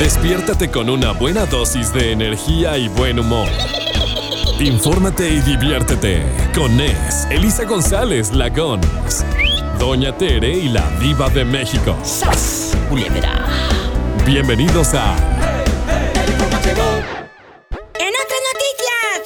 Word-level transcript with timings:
Despiértate 0.00 0.70
con 0.70 0.88
una 0.88 1.12
buena 1.12 1.44
dosis 1.44 1.92
de 1.92 2.12
energía 2.12 2.78
y 2.78 2.88
buen 2.88 3.18
humor. 3.18 3.50
Infórmate 4.58 5.28
y 5.28 5.40
diviértete 5.40 6.22
con 6.54 6.74
Nes, 6.74 7.26
Elisa 7.30 7.64
González 7.64 8.32
Lagón, 8.32 8.80
Doña 9.78 10.16
Tere 10.16 10.56
y 10.56 10.70
la 10.70 10.88
Diva 11.00 11.28
de 11.28 11.44
México. 11.44 11.94
Bienvenidos 14.24 14.94
a 14.94 15.14
El 16.14 16.30
informativo. 16.32 16.82
En 17.98 18.14
otras 18.24 18.40
noticias. 18.54 19.20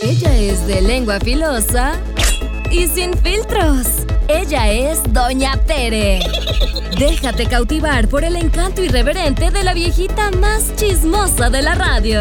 Ella 0.00 0.36
es 0.36 0.64
de 0.68 0.80
lengua 0.80 1.18
filosa 1.18 1.98
y 2.70 2.86
sin 2.86 3.18
filtros. 3.18 4.06
Ella 4.32 4.70
es 4.70 5.00
Doña 5.12 5.56
Tere. 5.66 6.20
Déjate 6.98 7.46
cautivar 7.46 8.06
por 8.08 8.22
el 8.24 8.36
encanto 8.36 8.82
irreverente 8.82 9.50
de 9.50 9.64
la 9.64 9.74
viejita 9.74 10.30
más 10.30 10.74
chismosa 10.76 11.50
de 11.50 11.62
la 11.62 11.74
radio. 11.74 12.20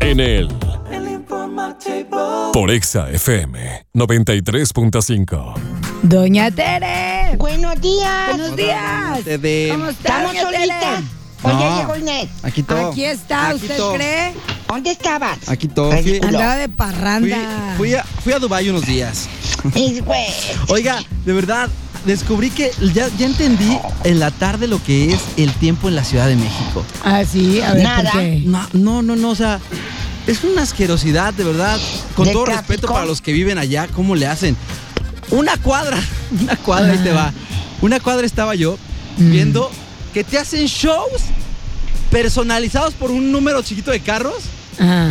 en 0.00 0.20
el 0.20 0.48
El 0.90 1.08
informativo. 1.08 2.50
por 2.52 2.70
Exa 2.70 3.08
FM 3.10 3.86
93.5. 3.94 5.54
Doña 6.02 6.50
Tere. 6.50 7.36
Buenos 7.36 7.80
días. 7.80 8.28
Buenos 8.30 8.56
días. 8.56 9.20
¿Cómo 9.72 9.88
está, 9.90 10.24
¿Estamos 10.24 10.36
solitas? 10.38 11.02
¿O 11.44 11.48
ya 11.50 11.70
No. 11.70 11.78
llegó 11.78 11.96
Inés? 11.96 12.28
Aquí 12.42 12.62
todo. 12.62 12.90
Aquí 12.90 13.04
está, 13.04 13.48
Aquí 13.50 13.56
¿usted 13.62 13.76
todo. 13.76 13.94
cree? 13.94 14.32
¿Dónde 14.68 14.90
estabas? 14.90 15.38
Aquí 15.48 15.68
todo. 15.68 15.92
Fui. 15.92 16.18
Andaba 16.22 16.56
de 16.56 16.68
parranda. 16.68 17.74
fui 17.76 17.94
a, 17.94 18.02
fui 18.02 18.32
a 18.32 18.38
Dubái 18.38 18.68
unos 18.70 18.84
días. 18.86 19.28
Oiga, 20.68 21.02
de 21.24 21.32
verdad, 21.32 21.68
descubrí 22.04 22.50
que 22.50 22.70
ya, 22.94 23.08
ya 23.18 23.26
entendí 23.26 23.78
en 24.04 24.18
la 24.20 24.30
tarde 24.30 24.66
lo 24.66 24.82
que 24.82 25.12
es 25.12 25.20
el 25.36 25.52
tiempo 25.54 25.88
en 25.88 25.96
la 25.96 26.04
Ciudad 26.04 26.26
de 26.26 26.36
México. 26.36 26.84
Ah, 27.04 27.22
sí, 27.30 27.60
a 27.60 27.72
ver, 27.74 27.82
Nada. 27.82 28.10
¿por 28.10 28.20
qué? 28.20 28.42
No, 28.46 28.66
no, 28.72 29.02
no, 29.02 29.16
no, 29.16 29.30
o 29.30 29.34
sea, 29.34 29.60
es 30.26 30.42
una 30.44 30.62
asquerosidad, 30.62 31.34
de 31.34 31.44
verdad. 31.44 31.78
Con 32.16 32.26
¿De 32.26 32.32
todo 32.32 32.44
tráfico? 32.44 32.68
respeto 32.72 32.92
para 32.92 33.06
los 33.06 33.20
que 33.20 33.32
viven 33.32 33.58
allá, 33.58 33.86
¿cómo 33.88 34.14
le 34.16 34.26
hacen? 34.26 34.56
Una 35.30 35.56
cuadra, 35.58 35.98
una 36.42 36.56
cuadra, 36.56 36.92
ahí 36.92 36.98
te 36.98 37.12
va. 37.12 37.32
Una 37.82 38.00
cuadra 38.00 38.26
estaba 38.26 38.54
yo 38.54 38.76
Mm. 39.16 39.30
Que 40.14 40.24
te 40.24 40.38
hacen 40.38 40.64
shows 40.66 41.20
personalizados 42.10 42.94
por 42.94 43.10
un 43.10 43.30
número 43.32 43.60
chiquito 43.62 43.90
de 43.90 44.00
carros 44.00 44.44
Ajá. 44.78 45.08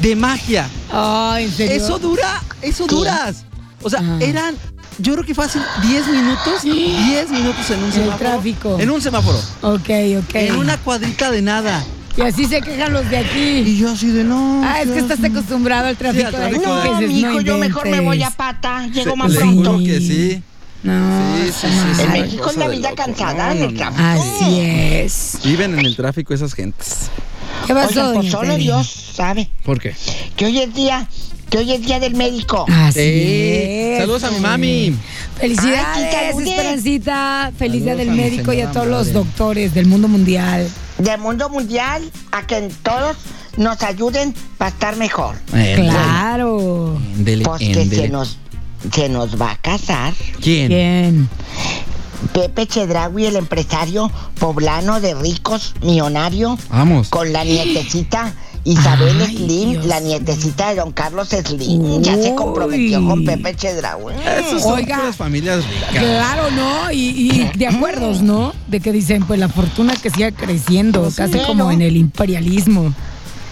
de 0.00 0.16
magia. 0.16 0.68
Oh, 0.92 1.34
¿en 1.38 1.50
serio? 1.50 1.74
Eso 1.76 1.98
dura, 1.98 2.42
eso 2.62 2.86
duras. 2.86 3.44
O 3.82 3.90
sea, 3.90 4.00
eran, 4.20 4.54
yo 4.98 5.14
creo 5.14 5.26
que 5.26 5.34
fácil 5.34 5.60
10 5.82 6.06
minutos, 6.08 6.62
10 6.62 7.30
minutos 7.30 7.68
en 7.70 7.78
un 7.78 7.84
En 7.84 7.86
el 7.88 7.92
semáforo. 7.94 8.18
tráfico. 8.18 8.76
En 8.80 8.90
un 8.90 9.02
semáforo. 9.02 9.38
Ok, 9.62 9.90
ok. 10.20 10.34
En 10.34 10.56
una 10.56 10.76
cuadrita 10.78 11.30
de 11.30 11.42
nada. 11.42 11.84
Y 12.16 12.20
así 12.20 12.44
se 12.44 12.60
quejan 12.60 12.92
los 12.92 13.08
de 13.08 13.16
aquí. 13.16 13.40
Y 13.40 13.78
yo 13.78 13.90
así 13.90 14.08
de 14.08 14.22
no. 14.22 14.60
Ah, 14.64 14.82
es 14.82 14.90
que 14.90 14.98
estás 14.98 15.24
acostumbrado 15.24 15.86
al 15.88 15.96
tráfico 15.96 16.26
al 16.26 16.32
de 16.32 16.38
aquí. 16.46 16.58
tráfico 16.58 16.76
de- 17.00 17.22
no, 17.22 17.40
yo 17.40 17.58
mejor 17.58 17.88
me 17.88 18.00
voy 18.00 18.22
a 18.22 18.30
pata. 18.30 18.86
Llego 18.86 19.12
Se- 19.12 19.16
más 19.16 19.30
le 19.32 19.38
pronto. 19.38 19.72
juro 19.72 19.84
que 19.84 19.98
sí. 19.98 20.42
No, 20.82 21.36
Sí, 21.36 21.48
está 21.48 21.68
sí, 21.68 21.74
sí, 21.74 21.78
mal. 21.78 21.94
sí. 21.96 22.02
En 22.02 22.12
México 22.12 22.50
es 22.50 22.56
la 22.56 22.68
vida 22.68 22.90
loco. 22.90 23.02
cansada 23.04 23.46
No, 23.46 23.52
en 23.52 23.58
no, 23.60 23.64
el 23.66 23.74
no. 23.74 23.78
tráfico. 23.80 24.02
Así 24.04 24.60
es. 24.60 25.38
Viven 25.44 25.78
en 25.78 25.86
el 25.86 25.96
tráfico 25.96 26.34
esas 26.34 26.54
gentes. 26.54 27.10
¿Qué 27.66 27.74
pasó, 27.74 28.08
Oigan, 28.08 28.14
pues 28.22 28.32
solo? 28.32 28.56
Dios 28.56 29.12
sabe 29.14 29.48
¿Por 29.64 29.78
qué? 29.80 29.94
que 30.36 30.46
hoy 30.46 30.58
es 30.58 30.74
día, 30.74 31.06
que 31.50 31.58
hoy 31.58 31.72
es 31.72 31.82
día 31.82 32.00
del 32.00 32.14
médico. 32.14 32.64
Así 32.68 32.98
Sí. 32.98 33.52
es. 33.92 33.98
Saludos 34.00 34.24
a 34.24 34.30
mi 34.32 34.40
mami. 34.40 34.96
Felicidades. 35.38 36.34
Esperancita. 36.38 37.52
Feliz 37.56 37.84
día 37.84 37.94
del 37.94 38.10
médico 38.10 38.52
y 38.52 38.62
a 38.62 38.72
todos 38.72 38.86
los 38.88 39.12
doctores 39.12 39.74
del 39.74 39.86
mundo 39.86 40.08
mundial. 40.08 40.68
Del 40.98 41.20
mundo 41.20 41.48
mundial, 41.48 42.02
a 42.32 42.46
que 42.46 42.68
todos 42.82 43.16
nos 43.56 43.80
ayuden 43.82 44.34
para 44.58 44.70
estar 44.70 44.96
mejor. 44.96 45.36
Claro. 45.76 46.98
Pues 47.24 47.58
que 47.58 47.74
se 47.74 47.82
éndele. 47.82 48.08
nos, 48.08 48.38
se 48.92 49.08
nos 49.08 49.40
va 49.40 49.52
a 49.52 49.56
casar. 49.56 50.14
¿Quién? 50.40 51.28
Pepe 52.32 52.66
Chedraui, 52.66 53.26
el 53.26 53.36
empresario 53.36 54.10
poblano 54.38 55.00
de 55.00 55.14
ricos, 55.14 55.74
millonario, 55.82 56.56
Vamos. 56.70 57.08
con 57.08 57.32
la 57.32 57.42
nietecita 57.44 58.32
Isabel 58.64 59.20
Ay, 59.20 59.36
Slim, 59.36 59.70
Dios 59.72 59.86
la 59.86 59.98
nietecita 59.98 60.68
de 60.70 60.76
don 60.76 60.92
Carlos 60.92 61.28
Slim. 61.30 62.00
Ya 62.00 62.16
se 62.16 62.32
comprometió 62.36 63.04
con 63.04 63.24
Pepe 63.24 63.56
Chedraui. 63.56 64.14
Esas 64.38 64.62
son 64.62 64.74
Oiga. 64.74 64.98
puras 64.98 65.16
familias 65.16 65.64
ricas. 65.66 65.90
Claro, 66.04 66.50
¿no? 66.52 66.92
Y, 66.92 67.08
y 67.08 67.58
de 67.58 67.66
acuerdos, 67.66 68.22
¿no? 68.22 68.54
De 68.68 68.78
que 68.78 68.92
dicen, 68.92 69.24
pues 69.24 69.40
la 69.40 69.48
fortuna 69.48 69.96
que 69.96 70.10
siga 70.10 70.30
creciendo, 70.30 71.10
casi 71.14 71.32
Pero- 71.32 71.46
como 71.48 71.72
en 71.72 71.82
el 71.82 71.96
imperialismo. 71.96 72.94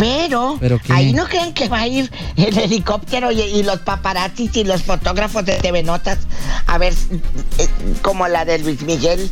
Pero, 0.00 0.58
ahí 0.88 1.12
no 1.12 1.26
crean 1.26 1.52
que 1.52 1.68
va 1.68 1.80
a 1.80 1.86
ir 1.86 2.10
el 2.36 2.56
helicóptero 2.56 3.30
y, 3.30 3.40
y 3.42 3.62
los 3.62 3.80
paparazzis 3.80 4.56
y 4.56 4.64
los 4.64 4.82
fotógrafos 4.82 5.44
de 5.44 5.56
TV 5.56 5.82
Notas 5.82 6.18
a 6.66 6.78
ver 6.78 6.94
eh, 7.58 7.68
como 8.00 8.26
la 8.26 8.46
de 8.46 8.58
Luis 8.60 8.80
Miguel 8.82 9.30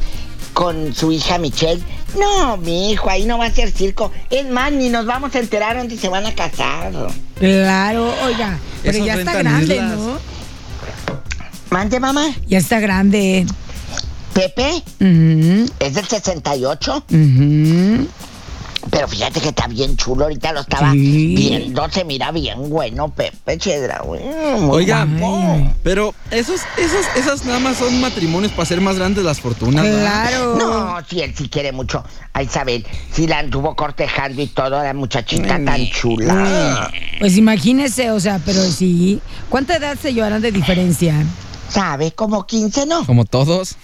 con 0.53 0.95
su 0.95 1.11
hija 1.11 1.39
Michelle. 1.39 1.83
No, 2.19 2.57
mi 2.57 2.91
hijo, 2.91 3.09
ahí 3.09 3.25
no 3.25 3.39
va 3.39 3.47
a 3.47 3.51
ser 3.51 3.71
circo. 3.71 4.13
Es 4.29 4.49
más, 4.51 4.73
ni 4.73 4.89
nos 4.89 5.07
vamos 5.07 5.35
a 5.35 5.39
enterar 5.39 5.77
dónde 5.77 5.97
se 5.97 6.09
van 6.09 6.27
a 6.27 6.35
casar. 6.35 6.93
Claro, 7.39 8.13
oiga, 8.25 8.59
pero 8.83 8.97
Esos 8.97 9.07
ya 9.07 9.15
está 9.15 9.35
grande, 9.35 9.77
islas. 9.77 9.99
¿no? 9.99 10.19
Mande, 11.71 12.01
mamá. 12.01 12.27
Ya 12.47 12.59
está 12.59 12.81
grande. 12.81 13.47
Pepe 14.35 14.83
es 15.81 15.95
del 15.95 16.07
68, 16.07 17.05
ujú. 17.09 18.09
Pero 18.91 19.09
fíjate 19.09 19.41
que 19.41 19.49
está 19.49 19.67
bien 19.67 19.97
chulo. 19.97 20.25
Ahorita 20.25 20.53
lo 20.53 20.61
estaba 20.61 20.93
Sí. 20.93 21.35
viendo, 21.37 21.89
se 21.91 22.05
mira 22.05 22.31
bien 22.33 22.69
bueno, 22.71 23.09
Pepe 23.09 23.59
Chedra. 23.59 24.01
güey, 24.05 24.21
Oiga, 24.71 25.05
guapo. 25.05 25.73
pero 25.83 26.15
esos, 26.31 26.61
esos, 26.77 27.07
esas 27.17 27.45
nada 27.45 27.59
más 27.59 27.77
son 27.79 28.01
matrimonios 28.01 28.53
para 28.53 28.65
hacer 28.65 28.81
más 28.81 28.97
grandes 28.97 29.25
las 29.25 29.41
fortunas. 29.41 29.85
¿no? 29.85 29.91
Claro. 30.01 30.57
No, 30.59 30.97
si 31.09 31.21
él 31.21 31.35
sí 31.37 31.49
quiere 31.49 31.73
mucho 31.73 32.05
a 32.33 32.43
Isabel. 32.43 32.87
Si 33.13 33.27
la 33.27 33.39
anduvo 33.41 33.75
cortejando 33.77 34.43
y 34.43 34.47
todo, 34.47 34.83
la 34.83 34.95
muchachita 34.95 35.59
tan 35.65 35.89
chula. 35.91 36.91
Pues 37.19 37.37
imagínese, 37.37 38.11
o 38.11 38.21
sea, 38.21 38.41
pero 38.45 38.63
sí. 38.63 39.21
¿Cuánta 39.49 39.77
edad 39.77 39.97
se 40.01 40.13
llevarán 40.15 40.43
de 40.43 40.53
diferencia? 40.53 41.15
¿Sabe? 41.69 42.13
Como 42.13 42.47
15, 42.47 42.87
¿no? 42.87 43.05
Como 43.05 43.25
todos. 43.25 43.77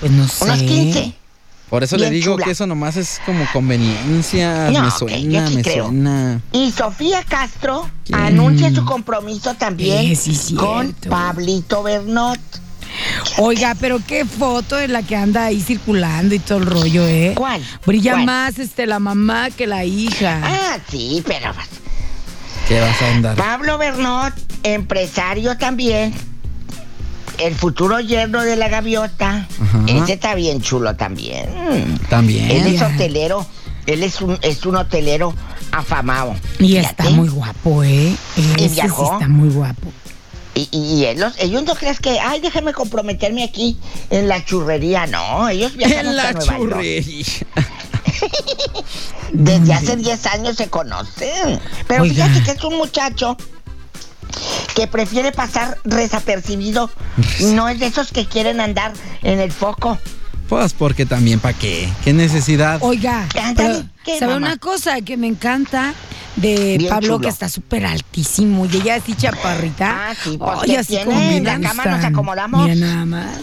Pues 0.00 0.12
no 0.12 0.26
sé. 0.26 0.44
Unos 0.44 0.58
15. 0.62 1.12
Por 1.72 1.82
eso 1.82 1.96
Bien 1.96 2.10
le 2.10 2.14
digo 2.16 2.34
chula. 2.34 2.44
que 2.44 2.50
eso 2.50 2.66
nomás 2.66 2.98
es 2.98 3.18
como 3.24 3.46
conveniencia. 3.50 4.70
No, 4.70 4.82
me 4.82 4.90
suena, 4.90 5.48
me 5.48 5.62
creo. 5.62 5.86
suena. 5.86 6.42
Y 6.52 6.70
Sofía 6.70 7.24
Castro 7.26 7.88
¿Quién? 8.04 8.20
anuncia 8.20 8.70
su 8.74 8.84
compromiso 8.84 9.54
también 9.54 10.12
Eh, 10.12 10.14
sí, 10.14 10.54
con 10.54 10.92
Pablito 11.08 11.82
Bernot. 11.82 12.38
Oiga, 13.38 13.74
pero 13.80 14.00
qué 14.06 14.26
foto 14.26 14.78
en 14.78 14.92
la 14.92 15.02
que 15.02 15.16
anda 15.16 15.46
ahí 15.46 15.62
circulando 15.62 16.34
y 16.34 16.40
todo 16.40 16.58
el 16.58 16.66
rollo, 16.66 17.06
¿eh? 17.08 17.32
¿Cuál? 17.34 17.62
Brilla 17.86 18.12
¿Cuál? 18.12 18.26
más 18.26 18.58
este 18.58 18.86
la 18.86 18.98
mamá 18.98 19.48
que 19.48 19.66
la 19.66 19.86
hija. 19.86 20.42
Ah, 20.44 20.76
sí, 20.90 21.22
pero 21.26 21.54
pues, 21.54 21.68
¿Qué 22.68 22.80
vas 22.82 23.00
a 23.00 23.12
andar? 23.14 23.36
Pablo 23.36 23.78
Bernot, 23.78 24.34
empresario 24.62 25.56
también. 25.56 26.12
El 27.38 27.54
futuro 27.54 27.98
yerno 27.98 28.42
de 28.42 28.56
la 28.56 28.68
gaviota. 28.68 29.48
Ajá. 29.74 29.84
Ese 30.04 30.12
está 30.14 30.34
bien 30.34 30.60
chulo 30.60 30.94
también. 30.96 31.98
También. 32.08 32.50
Él 32.50 32.66
es 32.74 32.82
hotelero. 32.82 33.46
Él 33.86 34.02
es 34.04 34.20
un, 34.20 34.38
es 34.42 34.64
un 34.64 34.76
hotelero 34.76 35.34
afamado. 35.72 36.34
y 36.60 36.76
está 36.76 37.04
Fíjate. 37.04 37.10
muy 37.16 37.28
guapo, 37.28 37.82
¿eh? 37.82 38.14
Ese 38.36 38.58
sí 38.58 38.74
viajó? 38.74 39.12
está 39.14 39.28
muy 39.28 39.48
guapo. 39.48 39.88
Y, 40.54 40.68
y- 40.70 40.94
y 41.00 41.04
él 41.06 41.18
los- 41.18 41.38
ellos 41.40 41.64
no 41.64 41.74
crees 41.74 41.98
que, 41.98 42.20
ay, 42.20 42.40
déjame 42.40 42.72
comprometerme 42.74 43.42
aquí 43.42 43.78
en 44.10 44.28
la 44.28 44.44
churrería. 44.44 45.06
No, 45.06 45.48
ellos 45.48 45.74
viajan 45.76 46.06
En 46.06 46.16
la 46.16 46.32
York. 46.32 46.44
churrería. 46.44 47.24
Desde 49.32 49.72
hace 49.72 49.96
10 49.96 50.26
años 50.26 50.56
se 50.56 50.68
conocen. 50.68 51.58
Pero 51.88 52.02
Oiga. 52.02 52.26
fíjate 52.26 52.44
que 52.44 52.50
es 52.58 52.64
un 52.64 52.76
muchacho 52.76 53.36
que 54.74 54.86
prefiere 54.86 55.32
pasar 55.32 55.78
desapercibido. 55.84 56.90
No 57.40 57.68
es 57.68 57.78
de 57.80 57.86
esos 57.86 58.10
que 58.12 58.26
quieren 58.26 58.60
andar 58.60 58.92
en 59.22 59.38
el 59.40 59.52
foco. 59.52 59.98
Pues 60.48 60.72
porque 60.74 61.06
también, 61.06 61.40
¿para 61.40 61.56
qué? 61.56 61.88
¿Qué 62.04 62.12
necesidad? 62.12 62.78
Oiga, 62.82 63.26
Ándale, 63.42 63.54
pero, 63.54 63.88
¿qué, 64.04 64.18
¿sabe 64.18 64.34
mamá? 64.34 64.46
una 64.48 64.56
cosa 64.58 65.00
que 65.00 65.16
me 65.16 65.26
encanta 65.26 65.94
de 66.36 66.76
Bien 66.78 66.90
Pablo 66.90 67.06
chulo. 67.14 67.20
que 67.20 67.28
está 67.28 67.48
súper 67.48 67.86
altísimo 67.86 68.66
y 68.66 68.76
ella 68.76 68.96
así 68.96 69.14
chaparrita? 69.14 70.10
Ah, 70.10 70.14
sí, 70.22 70.36
pues, 70.38 70.58
¿qué 70.66 70.78
así 70.78 70.98
como 71.04 71.18
la 71.40 71.60
cama 71.60 71.84
nos 71.86 72.04
acomodamos. 72.04 72.68
Mira 72.68 72.74
nada 72.74 73.04
más. 73.06 73.38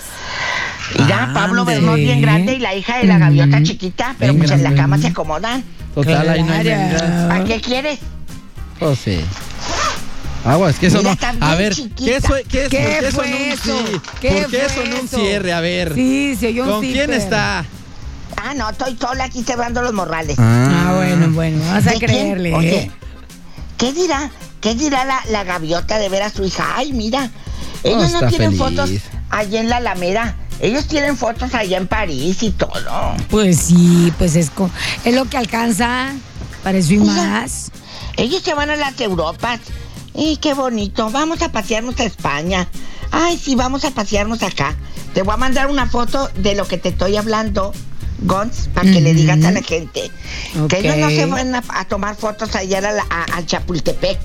Mira, 1.00 1.32
Pablo 1.34 1.62
Ándale. 1.62 1.80
vemos 1.80 1.96
bien 1.96 2.22
grande 2.22 2.54
y 2.54 2.60
la 2.60 2.76
hija 2.76 2.98
de 2.98 3.06
la 3.06 3.18
gaviota 3.18 3.62
chiquita, 3.64 4.16
pero 4.20 4.34
Bien 4.34 4.46
pues 4.48 4.52
en 4.52 4.64
la 4.64 4.76
cama 4.76 4.98
se 5.00 5.08
acomodan. 5.08 5.64
Total, 5.96 6.30
ahí 6.30 6.44
no 6.44 6.54
hay. 6.54 6.70
¿A 6.70 7.44
qué 7.46 7.60
quieres? 7.62 8.00
Pues 8.80 9.00
sí. 9.00 9.20
Agua, 10.46 10.70
es 10.70 10.80
que 10.80 10.88
eso 10.88 11.00
Mira, 11.00 11.34
no. 11.34 11.46
A 11.46 11.56
ver. 11.56 11.76
¿qué, 11.98 12.16
eso, 12.16 12.34
qué, 12.48 12.64
es, 12.64 12.70
¿Qué 12.70 12.78
qué 12.78 13.00
eso 13.00 13.18
fue 13.18 13.28
en 13.28 13.34
un 13.36 13.42
eso? 13.52 13.64
sí? 13.64 14.02
¿Qué 14.22 14.32
¿Por 14.32 14.52
qué 14.52 14.66
eso 14.66 14.82
en 14.82 14.94
un 14.94 15.08
cierre? 15.08 15.54
A 15.54 15.60
ver. 15.60 15.94
Sí, 15.96 16.38
se 16.40 16.48
oyó 16.48 16.64
un 16.64 16.70
¿Con 16.72 16.82
quién 16.82 17.14
está? 17.14 17.66
Ah, 18.38 18.54
no, 18.56 18.70
estoy 18.70 18.98
sola 18.98 19.26
aquí 19.26 19.44
cerrando 19.44 19.82
los 19.82 19.94
morrales. 19.94 20.38
Ah, 20.40 20.94
bueno, 20.96 21.30
bueno, 21.32 21.60
vas 21.72 21.88
a 21.88 21.94
creerle. 21.94 22.54
Oye. 22.54 22.92
¿qué 23.78 23.92
dirá? 23.94 24.32
¿Qué 24.62 24.76
dirá 24.76 25.06
la, 25.06 25.22
la 25.30 25.44
gaviota 25.44 25.98
de 26.00 26.10
ver 26.10 26.24
a 26.24 26.30
su 26.30 26.46
hija? 26.46 26.66
Ay, 26.76 26.94
mira, 26.94 27.30
ellos 27.84 28.12
no 28.12 28.28
tienen 28.28 28.52
feliz. 28.52 28.60
fotos 28.60 28.90
allá 29.30 29.60
en 29.60 29.70
la 29.70 29.78
Alameda. 29.78 30.36
Ellos 30.62 30.88
tienen 30.88 31.16
fotos 31.16 31.54
allá 31.54 31.78
en 31.78 31.88
París 31.88 32.44
y 32.44 32.52
todo. 32.52 33.16
Pues 33.30 33.58
sí, 33.58 34.12
pues 34.18 34.36
es, 34.36 34.52
es 35.06 35.16
lo 35.16 35.26
que 35.26 35.38
alcanza 35.38 36.10
para 36.64 36.78
eso 36.78 36.94
y 36.94 36.98
más. 37.00 37.72
Ellos 38.18 38.42
se 38.44 38.54
van 38.54 38.70
a 38.70 38.76
las 38.76 39.00
Europas. 39.00 39.60
Y 40.20 40.38
qué 40.38 40.54
bonito. 40.54 41.10
Vamos 41.12 41.42
a 41.42 41.50
pasearnos 41.52 42.00
a 42.00 42.04
España. 42.04 42.68
Ay, 43.12 43.38
sí, 43.38 43.56
vamos 43.56 43.86
a 43.86 43.92
pasearnos 43.92 44.44
acá. 44.44 44.76
Te 45.14 45.22
voy 45.24 45.34
a 45.34 45.38
mandar 45.38 45.70
una 45.70 45.88
foto 45.88 46.30
de 46.36 46.56
lo 46.56 46.68
que 46.68 46.78
te 46.78 46.90
estoy 46.90 47.16
hablando, 47.16 47.72
Gons, 48.22 48.70
para 48.74 48.92
que 48.92 49.00
le 49.00 49.14
digas 49.14 49.44
a 49.46 49.52
la 49.52 49.62
gente. 49.64 50.12
Que 50.68 50.80
ellos 50.80 50.98
no 50.98 51.10
se 51.10 51.26
van 51.26 51.56
a, 51.56 51.64
a 51.70 51.86
tomar 51.86 52.16
fotos 52.18 52.54
allá 52.56 52.80
a, 52.80 52.82
la- 52.92 53.06
a- 53.10 53.38
a 53.38 53.46
Chapultepec 53.46 54.20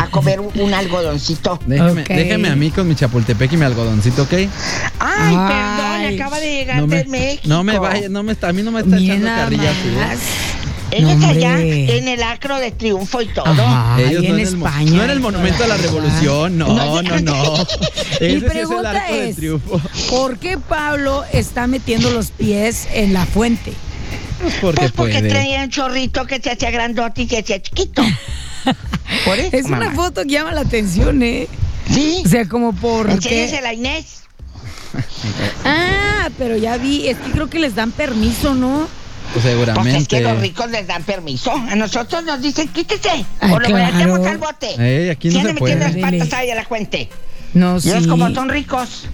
a 0.00 0.06
comer 0.10 0.40
un, 0.40 0.50
un 0.58 0.72
algodoncito. 0.74 1.60
Déjeme, 1.66 2.02
Ok. 2.02 2.08
déjeme 2.08 2.48
a 2.48 2.56
mí 2.56 2.70
con 2.70 2.88
mi 2.88 2.94
chapultepec 2.96 3.52
y 3.52 3.56
mi 3.58 3.64
algodoncito, 3.66 4.22
¿ok? 4.22 4.32
Ay, 4.32 4.48
Ay. 4.98 5.36
perdón, 5.36 6.14
acaba 6.22 6.40
de 6.40 6.50
llegar 6.54 6.76
No 6.80 6.86
me, 6.86 6.96
de 6.96 7.04
México. 7.04 7.42
no 7.46 7.62
me 7.64 7.78
vaya, 7.78 8.08
no 8.08 8.22
me 8.22 8.32
está, 8.32 8.48
a 8.48 8.52
mí 8.54 8.62
no 8.62 8.72
me 8.72 8.80
está 8.80 8.96
Mira 8.96 9.14
echando 9.14 9.28
carrilla 9.42 9.72
allá 11.02 11.60
en 11.60 12.08
el 12.08 12.22
acro 12.22 12.58
de 12.58 12.70
triunfo 12.70 13.20
y 13.22 13.26
todo. 13.26 13.44
Ajá, 13.46 14.00
Ellos 14.00 14.22
ahí 14.22 14.28
no 14.28 14.34
en 14.34 14.40
en 14.40 14.46
el 14.46 14.56
mo- 14.56 14.66
España. 14.66 14.90
no 14.92 15.04
en 15.04 15.10
el 15.10 15.20
monumento 15.20 15.64
a 15.64 15.66
la 15.66 15.76
revolución, 15.76 16.58
no, 16.58 16.68
No, 16.68 17.02
no, 17.02 17.20
no. 17.20 17.54
Mi 17.54 17.60
Ese 18.20 18.20
sí 18.20 18.24
es 18.26 18.32
el 18.34 18.44
pregunta 18.44 18.90
arco 18.90 19.12
de 19.14 19.28
es, 19.30 19.36
triunfo. 19.36 19.80
¿por 20.10 20.38
qué 20.38 20.58
Pablo 20.58 21.24
está 21.32 21.66
metiendo 21.66 22.10
los 22.10 22.30
pies 22.30 22.86
en 22.92 23.12
la 23.12 23.26
fuente? 23.26 23.72
Pues 24.40 24.54
porque 24.60 24.80
Pues 24.82 24.92
porque 24.92 25.12
puede. 25.18 25.28
traía 25.30 25.62
un 25.64 25.70
chorrito 25.70 26.26
que 26.26 26.40
se 26.40 26.50
hacía 26.50 26.70
grandote 26.70 27.22
y 27.22 27.28
se 27.28 27.38
hacía 27.38 27.60
chiquito. 27.62 28.02
Por 29.24 29.38
eso, 29.38 29.56
Es 29.56 29.66
una 29.66 29.90
foto 29.92 30.22
que 30.22 30.28
llama 30.30 30.52
la 30.52 30.62
atención, 30.62 31.22
¿eh? 31.22 31.46
Sí. 31.90 32.22
O 32.24 32.28
sea, 32.28 32.48
como 32.48 32.72
por 32.74 33.10
Enséñasela 33.10 33.68
a 33.68 33.74
Inés. 33.74 34.22
Ah, 35.64 36.28
pero 36.38 36.56
ya 36.56 36.76
vi, 36.76 37.08
es 37.08 37.16
que 37.18 37.30
creo 37.30 37.48
que 37.50 37.58
les 37.58 37.74
dan 37.74 37.90
permiso, 37.92 38.54
¿no? 38.54 38.88
Pues 39.34 39.44
Pues 39.44 39.44
es 39.46 39.50
seguramente. 39.50 40.06
que 40.06 40.20
los 40.20 40.40
ricos 40.40 40.70
les 40.70 40.86
dan 40.86 41.02
permiso. 41.02 41.52
A 41.52 41.74
nosotros 41.74 42.22
nos 42.24 42.40
dicen, 42.40 42.68
quítese. 42.68 43.10
Ay, 43.40 43.50
o 43.52 43.58
lo 43.58 43.66
claro. 43.66 43.92
metemos 43.96 44.26
al 44.26 44.38
bote. 44.38 44.74
Ey, 44.78 45.10
aquí 45.10 45.28
no 45.28 45.34
¿Quién 45.34 45.46
se 45.46 45.52
le 45.54 45.58
puede. 45.58 45.76
las 45.76 45.96
patas 45.96 46.32
ahí 46.34 46.50
a 46.50 46.54
la 46.54 46.64
fuente? 46.64 47.08
No, 47.52 47.80
sí. 47.80 47.90
ellos 47.90 48.06
como 48.06 48.32
son 48.32 48.48
ricos. 48.48 49.06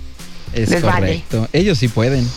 Es 0.53 0.69
les 0.71 0.83
vale. 0.83 1.23
correcto. 1.25 1.49
Ellos 1.53 1.79
sí 1.79 1.89
pueden. 1.89 2.29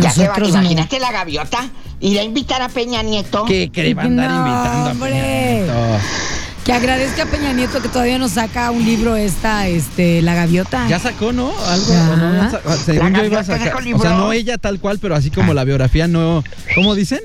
Ya 0.00 0.10
se 0.10 0.22
va. 0.22 0.28
Nosotros 0.28 0.52
no. 0.54 0.60
Imagínate 0.60 0.98
la 0.98 1.12
gaviota. 1.12 1.70
Ir 2.00 2.18
a 2.18 2.22
invitar 2.24 2.60
a 2.62 2.68
Peña 2.68 3.02
Nieto. 3.02 3.44
¿Qué 3.44 3.70
cree? 3.72 3.94
Va 3.94 4.02
a 4.02 4.06
andar 4.06 4.30
No, 4.30 4.36
invitando 4.38 4.88
a 4.88 4.90
hombre. 4.92 5.10
Peña 5.10 5.62
Nieto. 5.62 6.04
Que 6.64 6.72
agradezca 6.72 7.24
a 7.24 7.26
Peña 7.26 7.52
Nieto 7.52 7.82
que 7.82 7.88
todavía 7.90 8.18
nos 8.18 8.32
saca 8.32 8.70
un 8.70 8.84
libro 8.84 9.16
esta, 9.16 9.68
este, 9.68 10.22
La 10.22 10.34
Gaviota. 10.34 10.88
Ya 10.88 10.98
sacó, 10.98 11.30
¿no? 11.32 11.52
Algo. 11.66 11.88
Ya. 11.92 12.10
¿o 12.10 12.16
no? 12.16 12.76
Según 12.78 13.12
La 13.12 13.18
yo 13.18 13.24
iba 13.26 13.40
a 13.40 13.44
sacar. 13.44 13.74
O 13.94 13.98
sea, 14.00 14.10
no 14.14 14.32
ella 14.32 14.56
tal 14.56 14.80
cual, 14.80 14.98
pero 14.98 15.14
así 15.14 15.30
como 15.30 15.52
la 15.52 15.64
biografía 15.64 16.08
no. 16.08 16.42
¿Cómo 16.74 16.94
dicen? 16.94 17.20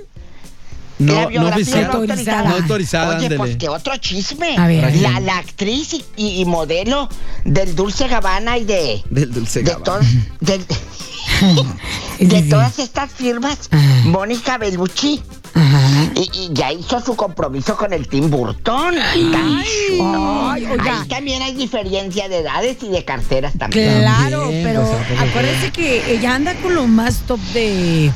La 0.99 1.05
No, 1.05 1.21
no 1.21 1.27
biografía 1.29 1.61
oficial. 1.63 1.87
no 1.87 1.93
autorizada. 1.93 2.49
No 2.49 2.55
autorizada, 2.55 3.17
Oye, 3.17 3.27
pues 3.29 3.39
ándele. 3.39 3.57
que 3.57 3.69
otro 3.69 3.95
chisme. 3.95 4.57
A 4.57 4.67
ver. 4.67 4.93
La, 4.97 5.21
la 5.21 5.37
actriz 5.37 5.93
y, 5.93 6.03
y- 6.17 6.41
y 6.41 6.45
modelo 6.45 7.07
del 7.45 7.73
Dulce 7.77 8.09
Gabbana 8.09 8.57
y 8.57 8.65
de. 8.65 9.01
Del 9.09 9.31
dulce 9.33 9.63
de, 9.63 9.71
Gabbana. 9.71 10.05
de, 12.19 12.41
todas 12.49 12.77
estas 12.79 13.09
firmas. 13.13 13.69
Mónica 14.03 14.57
Bellucci. 14.57 15.21
Ajá. 15.53 15.88
Y, 16.15 16.29
y 16.33 16.49
ya 16.53 16.71
hizo 16.71 16.99
su 16.99 17.15
compromiso 17.15 17.75
con 17.75 17.93
el 17.93 18.07
Tim 18.07 18.29
Burton. 18.29 18.95
Tan 18.95 19.63
chulo. 19.63 20.49
Ay. 20.49 20.65
Ahí 20.65 21.07
también 21.07 21.41
hay 21.41 21.53
diferencia 21.53 22.29
de 22.29 22.39
edades 22.39 22.77
y 22.83 22.89
de 22.89 23.03
carteras 23.05 23.53
también. 23.57 23.99
Claro, 23.99 24.41
También, 24.41 24.63
pero 24.63 24.81
pues, 24.81 24.93
¿a 24.93 25.03
poco 25.09 25.29
acuérdense 25.29 25.71
que 25.71 26.13
ella 26.13 26.35
anda 26.35 26.53
con 26.55 26.75
lo 26.75 26.87
más 26.87 27.19
top 27.27 27.39
de, 27.53 28.11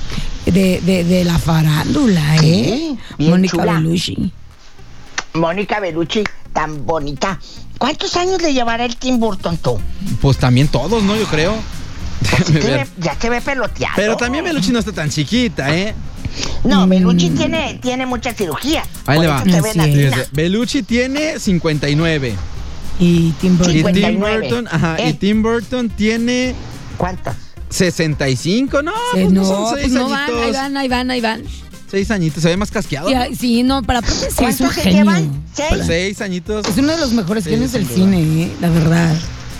de, 0.45 0.81
de, 0.81 1.03
de 1.03 1.23
la 1.25 1.37
farándula, 1.39 2.35
¿eh? 2.43 2.95
Mónica. 3.17 3.63
Bellucci. 3.63 4.31
Mónica 5.33 5.79
Bellucci, 5.79 6.23
tan 6.53 6.85
bonita. 6.85 7.39
¿Cuántos 7.77 8.15
años 8.15 8.41
le 8.41 8.53
llevará 8.53 8.85
el 8.85 8.95
Tim 8.95 9.19
Burton 9.19 9.57
tú? 9.57 9.79
Pues 10.21 10.37
también 10.37 10.67
todos, 10.67 11.03
¿no? 11.03 11.15
Yo 11.15 11.25
creo. 11.25 11.55
Pues 12.29 12.63
sí 12.63 12.91
ya 12.99 13.15
te 13.15 13.29
ve 13.29 13.41
peloteado. 13.41 13.95
Pero 13.95 14.15
también 14.15 14.43
Meluchi 14.43 14.71
no 14.71 14.79
está 14.79 14.93
tan 14.93 15.09
chiquita, 15.09 15.75
¿eh? 15.75 15.93
No, 16.63 16.87
Bellucci 16.87 17.29
tiene, 17.31 17.79
tiene 17.81 18.05
mucha 18.05 18.33
cirugía. 18.33 18.83
Ahí 19.05 19.19
le 19.19 19.27
va. 19.27 19.43
es. 19.45 20.31
Bellucci 20.31 20.83
tiene 20.83 21.39
59. 21.39 22.35
Y 22.99 23.31
Tim 23.41 23.57
Burton. 23.57 23.75
Y 23.75 23.83
Tim 23.83 23.93
59. 23.93 24.39
Burton, 24.49 24.67
ajá, 24.71 24.95
y 24.99 25.09
¿Eh? 25.09 25.13
Tim 25.13 25.41
Burton 25.41 25.89
tiene 25.89 26.55
¿Cuántos? 26.97 27.33
65, 27.69 28.83
no, 28.83 28.91
Sí, 28.91 28.97
pues 29.13 29.31
no, 29.31 29.41
no, 29.41 29.47
son 29.47 29.71
pues 29.79 29.91
no 29.91 30.09
van, 30.09 30.29
ahí 30.29 30.51
van, 30.51 30.77
ahí 30.77 30.87
van, 30.87 31.11
ahí 31.11 31.21
van. 31.21 31.43
Seis 31.89 32.09
añitos, 32.11 32.41
se 32.41 32.49
ve 32.49 32.57
más 32.57 32.71
casqueado. 32.71 33.09
Sí, 33.09 33.35
sí, 33.35 33.63
no, 33.63 33.81
para 33.83 34.01
propio 34.01 34.19
sí 34.19 34.25
es 34.27 34.31
un 34.31 34.45
¿Cuántos 34.45 34.73
se 34.75 34.81
genio. 34.81 34.97
llevan? 34.99 35.43
¿Seis? 35.53 35.83
Seis 35.85 36.21
añitos. 36.21 36.67
Es 36.67 36.77
uno 36.77 36.91
de 36.91 36.97
los 36.99 37.13
mejores 37.13 37.43
Sí, 37.43 37.49
genios 37.51 37.71
del 37.71 37.87
cine, 37.87 38.43
¿eh? 38.43 38.51
la 38.61 38.69
verdad. 38.69 39.15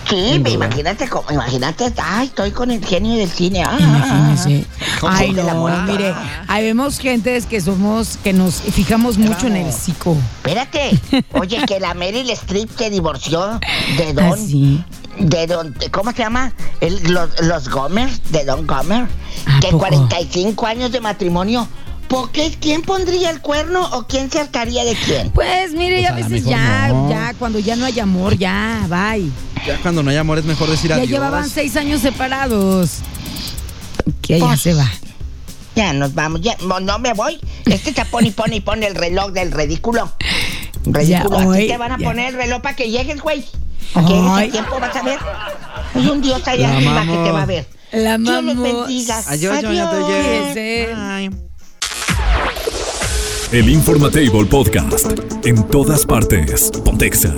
Sí, 0.08 0.38
me 0.42 0.50
imagínate, 0.50 1.08
cómo- 1.08 1.30
imagínate, 1.30 1.92
ay, 2.02 2.26
estoy 2.26 2.50
con 2.50 2.70
el 2.70 2.84
genio 2.84 3.16
del 3.16 3.30
cine. 3.30 3.62
ah, 3.64 3.70
ah, 3.72 3.76
ah. 3.80 4.34
Imagínese. 4.36 4.66
¿Cómo 5.00 5.12
Ay, 5.12 5.32
de 5.34 5.42
no, 5.42 5.66
mire, 5.86 6.14
ahí 6.48 6.64
vemos 6.64 6.98
gentes 6.98 7.46
que 7.46 7.60
somos, 7.60 8.18
que 8.22 8.32
nos 8.32 8.56
fijamos 8.60 9.16
mucho 9.18 9.46
en 9.46 9.56
el 9.56 9.72
psico. 9.72 10.16
Espérate, 10.36 10.98
oye, 11.32 11.58
que 11.66 11.80
la 11.80 11.94
Meryl 11.94 12.28
Streep 12.30 12.70
se 12.76 12.90
divorció 12.90 13.58
de 13.96 14.12
Don, 14.14 14.32
Ah, 14.32 14.36
sí. 14.36 14.84
de 15.18 15.46
Don, 15.46 15.74
¿cómo 15.90 16.10
se 16.12 16.18
llama? 16.18 16.52
El- 16.80 17.02
los, 17.12 17.28
los 17.40 17.68
Gomer, 17.68 18.10
de 18.30 18.44
Don 18.44 18.66
Gomer, 18.66 19.06
¿A 19.46 19.60
que 19.60 19.68
poco? 19.68 19.78
45 19.78 20.66
años 20.66 20.92
de 20.92 21.00
matrimonio. 21.00 21.66
¿Por 22.08 22.30
qué? 22.30 22.54
¿Quién 22.60 22.82
pondría 22.82 23.30
el 23.30 23.40
cuerno 23.40 23.88
o 23.92 24.06
quién 24.06 24.30
se 24.30 24.40
hartaría 24.40 24.84
de 24.84 24.94
quién? 24.94 25.30
Pues 25.30 25.72
mire, 25.72 25.98
Pues 26.00 26.10
a 26.10 26.12
a 26.12 26.28
veces 26.28 26.44
ya, 26.44 26.88
no. 26.88 27.10
ya, 27.10 27.34
cuando 27.38 27.58
ya 27.58 27.76
no 27.76 27.84
hay 27.86 27.98
amor, 28.00 28.36
ya, 28.38 28.86
bye. 28.88 29.28
Ya 29.66 29.78
cuando 29.82 30.02
no 30.02 30.10
hay 30.10 30.16
amor 30.16 30.38
es 30.38 30.44
mejor 30.44 30.68
decir 30.70 30.90
Ya 30.90 30.96
adiós. 30.96 31.08
llevaban 31.08 31.48
seis 31.48 31.76
años 31.76 32.00
separados. 32.02 32.98
Que 34.22 34.38
ya 34.38 34.46
Pues, 34.46 34.60
se 34.60 34.74
va. 34.74 34.90
Ya 35.74 35.92
nos 35.92 36.14
vamos, 36.14 36.40
ya, 36.40 36.56
no, 36.66 36.78
no 36.78 36.98
me 37.00 37.12
voy. 37.14 37.40
Este 37.64 37.92
se 37.92 38.04
pone 38.04 38.28
y 38.28 38.30
pone 38.30 38.56
y 38.56 38.60
pone 38.60 38.86
el 38.86 38.94
reloj 38.94 39.32
del 39.32 39.50
ridículo. 39.50 40.12
Ridículo, 40.84 41.38
Ya, 41.38 41.42
aquí 41.42 41.46
hoy, 41.48 41.66
te 41.68 41.76
van 41.78 41.92
a 41.92 41.98
ya. 41.98 42.04
poner 42.06 42.28
el 42.28 42.34
reloj 42.34 42.62
para 42.62 42.76
que 42.76 42.90
llegues, 42.90 43.20
güey. 43.20 43.44
Para 43.92 44.06
que 44.06 44.12
llegues 44.12 44.30
a 44.48 44.52
tiempo, 44.52 44.78
vas 44.80 44.94
a 44.96 45.02
ver. 45.02 45.18
Hay 45.94 46.06
un 46.08 46.20
Dios 46.22 46.46
allá 46.46 46.68
La 46.68 46.76
arriba 46.76 47.00
que 47.02 47.12
te 47.24 47.30
va 47.32 47.42
a 47.42 47.46
ver. 47.46 47.66
La 47.92 48.18
Dios 48.18 48.44
los 48.44 48.60
bendiga. 48.60 49.22
Adiós, 49.26 49.62
Doña 49.62 49.88
Adiós. 49.90 51.34
El 53.52 53.68
Informatable 53.68 54.44
Podcast. 54.46 55.06
En 55.44 55.62
todas 55.68 56.04
partes. 56.04 56.70
Pontexa. 56.84 57.32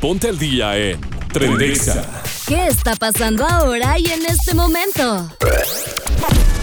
Ponte 0.00 0.28
al 0.28 0.38
día 0.38 0.76
en 0.76 1.00
Trendexa. 1.32 2.04
¿Qué 2.46 2.66
está 2.66 2.94
pasando 2.96 3.46
ahora 3.46 3.98
y 3.98 4.06
en 4.06 4.26
este 4.26 4.54
momento? 4.54 5.28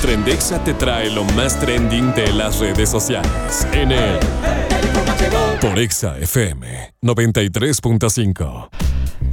Trendexa 0.01 0.63
te 0.63 0.73
trae 0.73 1.09
lo 1.09 1.23
más 1.23 1.59
trending 1.59 2.13
de 2.13 2.27
las 2.33 2.59
redes 2.59 2.89
sociales. 2.89 3.67
En 3.71 3.91
el 3.91 4.19
Por 5.61 5.79
Exa 5.79 6.17
FM 6.19 6.93
93.5. 7.01 8.69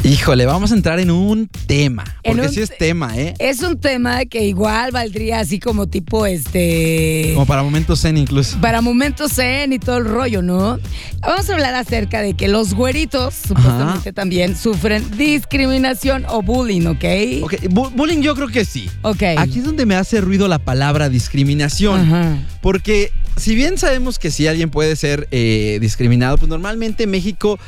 Y 0.05 0.09
Híjole, 0.09 0.47
vamos 0.47 0.71
a 0.73 0.75
entrar 0.77 0.99
en 1.01 1.11
un 1.11 1.49
tema. 1.67 2.05
En 2.23 2.37
Porque 2.37 2.49
un 2.49 2.55
sí 2.55 2.61
es 2.63 2.71
te- 2.71 2.77
tema, 2.77 3.19
¿eh? 3.19 3.35
Es 3.39 3.61
un 3.63 3.79
tema 3.79 4.25
que 4.25 4.45
igual 4.45 4.93
valdría 4.93 5.41
así 5.41 5.59
como 5.59 5.89
tipo 5.89 6.25
este. 6.27 7.33
Como 7.35 7.45
para 7.45 7.63
momentos 7.63 8.01
zen 8.01 8.17
incluso. 8.17 8.59
Para 8.61 8.81
momentos 8.81 9.33
zen 9.35 9.73
y 9.75 9.79
todo 9.79 9.99
el 9.99 10.05
rollo, 10.07 10.41
¿no? 10.41 10.79
Vamos 11.21 11.51
a 11.51 11.53
hablar 11.53 11.75
acerca 11.75 12.23
de 12.23 12.33
que 12.35 12.49
los 12.49 12.73
güeritos 12.75 13.35
supuestamente 13.35 14.13
también 14.13 14.57
sufren 14.57 15.05
discriminación 15.19 16.25
o 16.29 16.41
bullying, 16.41 16.87
¿ok? 16.87 17.05
Ok, 17.43 17.55
bu- 17.69 17.91
bullying 17.95 18.23
yo 18.23 18.35
creo 18.35 18.49
que 18.49 18.65
sí. 18.65 18.89
Ok. 19.03 19.23
Aquí 19.37 19.59
es 19.59 19.65
donde 19.65 19.85
me 19.85 19.97
hace 19.97 20.21
ruido 20.23 20.49
la 20.49 20.61
palabra 20.61 21.09
discriminación. 21.11 22.01
Ajá. 22.01 22.39
Porque 22.63 23.13
si 23.37 23.55
bien 23.55 23.79
sabemos 23.79 24.19
que 24.19 24.31
sí 24.31 24.47
alguien 24.47 24.71
puede 24.71 24.97
ser 24.97 25.29
eh, 25.31 25.79
discriminado, 25.81 26.37
pues 26.39 26.49
normalmente 26.49 27.05
en 27.05 27.11
México 27.11 27.59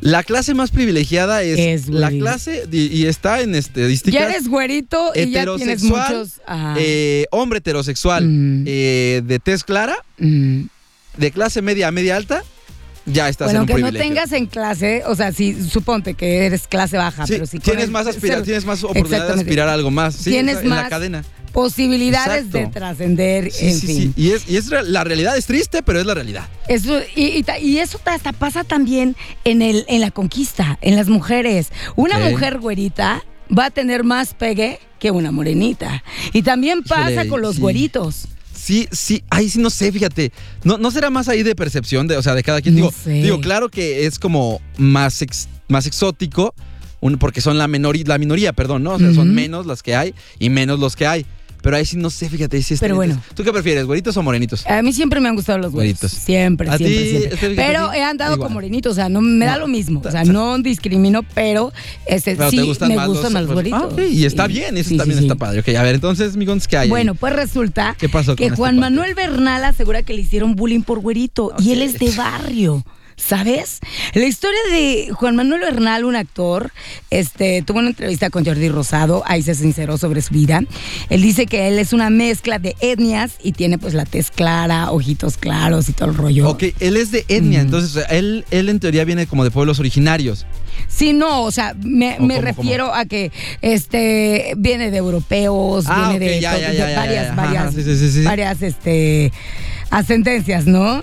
la 0.00 0.22
clase 0.22 0.52
más 0.52 0.70
privilegiada 0.70 1.42
es, 1.42 1.58
Es, 1.58 1.88
la 1.88 2.10
clase 2.10 2.64
y, 2.70 2.86
y 2.88 3.06
está 3.06 3.40
en 3.40 3.54
estadísticas. 3.54 4.20
Ya 4.20 4.26
eres 4.28 4.48
güerito 4.48 5.12
y 5.14 5.30
ya 5.30 5.44
tienes 5.44 5.82
heterosexual, 5.82 6.14
muchos. 6.14 6.40
Eh, 6.78 7.26
hombre 7.30 7.58
heterosexual, 7.60 8.26
Mm. 8.26 8.64
eh, 8.66 9.22
de 9.24 9.38
tez 9.38 9.64
clara, 9.64 9.96
Mm. 10.18 10.64
de 11.16 11.30
clase 11.30 11.62
media 11.62 11.88
a 11.88 11.90
media 11.90 12.16
alta, 12.16 12.42
ya 13.06 13.28
estás 13.30 13.46
Bueno, 13.46 13.60
en 13.60 13.62
un 13.64 13.70
aunque 13.70 13.72
no 13.82 13.88
privilegio. 13.88 14.08
tengas 14.14 14.32
en 14.32 14.46
clase, 14.46 15.02
o 15.06 15.14
sea, 15.14 15.32
sí, 15.32 15.56
suponte 15.70 16.14
que 16.14 16.44
eres 16.46 16.66
clase 16.66 16.96
baja, 16.98 17.26
Sí, 17.26 17.34
pero 17.34 17.46
si 17.46 17.58
tienes 17.58 17.88
más 17.88 18.06
aspira- 18.06 18.42
tienes 18.42 18.64
más 18.66 18.82
oportunidad 18.84 19.28
de 19.28 19.34
aspirar 19.40 19.68
a 19.68 19.72
algo 19.74 19.90
más. 19.90 20.14
Sí, 20.16 20.30
Tienes 20.30 20.56
o 20.56 20.58
sea, 20.58 20.64
en 20.64 20.70
la 20.70 20.76
más 20.82 20.90
cadena. 20.90 21.24
Posibilidades 21.54 22.46
Exacto. 22.46 22.58
de 22.58 22.66
trascender, 22.66 23.50
Sí, 23.50 23.66
en 23.68 23.80
sí, 23.80 23.86
fin. 23.86 23.96
sí. 23.96 24.22
Y 24.22 24.30
es, 24.32 24.48
y 24.50 24.56
es 24.58 24.66
la 24.68 25.04
realidad 25.04 25.36
es 25.38 25.46
triste, 25.46 25.82
pero 25.82 26.00
es 26.00 26.04
la 26.06 26.12
realidad. 26.14 26.48
Eso, 26.68 27.00
y, 27.16 27.44
y 27.62 27.78
eso 27.78 27.98
hasta 28.04 28.32
pasa 28.32 28.64
también 28.64 29.16
en, 29.44 29.62
el, 29.62 29.84
en 29.88 30.00
la 30.02 30.10
conquista, 30.10 30.78
en 30.82 30.96
las 30.96 31.08
mujeres. 31.08 31.68
Una 31.96 32.18
mujer 32.18 32.58
güerita 32.58 33.24
va 33.56 33.66
a 33.66 33.70
tener 33.70 34.04
más 34.04 34.34
pegue 34.34 34.78
que 34.98 35.10
una 35.10 35.30
morenita. 35.32 36.02
Y 36.32 36.42
también 36.42 36.82
pasa 36.82 37.12
Híjole, 37.12 37.28
con 37.28 37.40
los 37.40 37.58
güeritos. 37.58 38.26
Sí, 38.54 38.88
sí, 38.92 39.22
ahí 39.30 39.48
sí 39.48 39.58
no 39.60 39.70
sé, 39.70 39.92
fíjate. 39.92 40.32
No, 40.64 40.78
no 40.78 40.90
será 40.90 41.10
más 41.10 41.28
ahí 41.28 41.42
de 41.42 41.54
percepción, 41.54 42.08
de, 42.08 42.16
o 42.16 42.22
sea, 42.22 42.34
de 42.34 42.42
cada 42.42 42.60
quien. 42.62 42.74
No 42.74 42.78
digo, 42.86 42.92
sé. 42.92 43.10
digo, 43.22 43.40
claro 43.40 43.68
que 43.68 44.06
es 44.06 44.18
como 44.18 44.60
más, 44.78 45.20
ex- 45.22 45.48
más 45.68 45.86
exótico, 45.86 46.54
porque 47.18 47.42
son 47.42 47.58
la, 47.58 47.68
menori- 47.68 48.06
la 48.06 48.16
minoría, 48.16 48.54
perdón, 48.54 48.82
¿no? 48.82 48.92
O 48.94 48.98
sea, 48.98 49.12
son 49.12 49.34
menos 49.34 49.66
las 49.66 49.82
que 49.82 49.94
hay 49.94 50.14
y 50.38 50.48
menos 50.48 50.78
los 50.80 50.96
que 50.96 51.06
hay. 51.06 51.26
Pero 51.64 51.76
ahí 51.78 51.84
sí 51.86 51.96
no 51.96 52.10
sé, 52.10 52.28
fíjate, 52.28 52.58
ahí 52.58 52.62
sí 52.62 52.74
está 52.74 52.84
Pero 52.84 52.94
bueno. 52.94 53.20
¿Tú 53.34 53.42
qué 53.42 53.50
prefieres, 53.52 53.86
güeritos 53.86 54.14
o 54.18 54.22
morenitos? 54.22 54.66
A 54.66 54.82
mí 54.82 54.92
siempre 54.92 55.18
me 55.18 55.28
han 55.30 55.34
gustado 55.34 55.58
los 55.58 55.72
güeritos. 55.72 56.02
Güeritos. 56.12 56.24
Siempre, 56.24 56.68
¿A 56.68 56.76
siempre, 56.76 56.98
ti, 57.02 57.08
siempre. 57.08 57.34
este, 57.34 57.50
Pero 57.56 57.92
he 57.94 58.02
andado 58.02 58.34
Igual. 58.34 58.46
con 58.48 58.52
morenitos, 58.52 58.92
o 58.92 58.94
sea, 58.94 59.08
no 59.08 59.22
me 59.22 59.46
da 59.46 59.56
lo 59.56 59.66
mismo. 59.66 60.02
O 60.04 60.10
sea, 60.10 60.24
no 60.24 60.58
discrimino, 60.58 61.22
pero 61.34 61.72
este, 62.06 62.36
Pero 62.36 62.50
sí 62.50 62.56
me 62.58 62.62
gustan 62.64 62.90
los, 62.90 62.96
más 62.98 63.08
los 63.08 63.32
los- 63.34 63.52
güeritos. 63.52 63.82
Ah, 63.82 63.86
ok, 63.86 64.00
y 64.10 64.26
está 64.26 64.46
Sí. 64.46 64.52
bien, 64.52 64.76
eso 64.76 64.90
Sí, 64.90 64.96
también 64.98 65.18
sí, 65.20 65.24
está 65.24 65.36
padre. 65.36 65.60
Ok, 65.60 65.68
a 65.70 65.82
ver, 65.82 65.94
entonces, 65.94 66.36
mi 66.36 66.44
Gons, 66.44 66.68
¿qué 66.68 66.76
hay? 66.76 66.88
Bueno, 66.90 67.14
pues 67.14 67.34
resulta 67.34 67.96
¿Qué 67.98 68.10
pasó 68.10 68.36
que 68.36 68.50
Juan 68.50 68.76
parte? 68.76 68.80
Manuel 68.80 69.14
Bernal 69.14 69.64
asegura 69.64 70.02
que 70.02 70.12
le 70.12 70.20
hicieron 70.20 70.54
bullying 70.56 70.82
por 70.82 71.00
güerito 71.00 71.52
y 71.58 71.72
él 71.72 71.80
es 71.80 71.98
de 71.98 72.10
barrio. 72.10 72.84
¿Sabes? 73.16 73.78
La 74.12 74.24
historia 74.24 74.58
de 74.70 75.08
Juan 75.12 75.36
Manuel 75.36 75.60
Bernal, 75.60 76.04
un 76.04 76.16
actor, 76.16 76.72
este, 77.10 77.62
tuvo 77.62 77.78
una 77.78 77.88
entrevista 77.88 78.28
con 78.30 78.44
Jordi 78.44 78.68
Rosado, 78.68 79.22
ahí 79.26 79.42
se 79.42 79.54
sinceró 79.54 79.96
sobre 79.98 80.20
su 80.20 80.34
vida. 80.34 80.62
Él 81.10 81.22
dice 81.22 81.46
que 81.46 81.68
él 81.68 81.78
es 81.78 81.92
una 81.92 82.10
mezcla 82.10 82.58
de 82.58 82.74
etnias 82.80 83.32
y 83.42 83.52
tiene 83.52 83.78
pues 83.78 83.94
la 83.94 84.04
tez 84.04 84.30
clara, 84.30 84.90
ojitos 84.90 85.36
claros 85.36 85.88
y 85.88 85.92
todo 85.92 86.10
el 86.10 86.16
rollo. 86.16 86.48
Ok, 86.50 86.64
él 86.80 86.96
es 86.96 87.10
de 87.12 87.24
etnia, 87.28 87.60
Mm. 87.60 87.66
entonces 87.66 88.04
él, 88.10 88.44
él 88.50 88.68
en 88.68 88.80
teoría 88.80 89.04
viene 89.04 89.26
como 89.26 89.44
de 89.44 89.50
pueblos 89.50 89.78
originarios. 89.78 90.44
Sí, 90.88 91.12
no, 91.12 91.42
o 91.44 91.50
sea, 91.52 91.74
me, 91.82 92.16
¿O 92.18 92.22
me 92.22 92.34
cómo, 92.36 92.46
refiero 92.46 92.92
a 92.94 93.04
que 93.04 93.30
este 93.62 94.54
viene 94.56 94.90
de 94.90 94.96
europeos, 94.98 95.84
Ah, 95.88 96.08
viene 96.10 96.26
de, 96.28 96.40
ya, 96.40 96.58
ya, 96.58 96.72
ya, 96.72 96.96
varias, 96.96 97.26
ajá, 97.30 97.42
varias, 97.42 97.74
sí, 97.74 97.82
sí, 97.84 97.96
sí, 97.96 98.10
sí. 98.10 98.22
varias 98.22 98.60
este, 98.62 99.32
ascendencias, 99.90 100.66
¿no? 100.66 101.02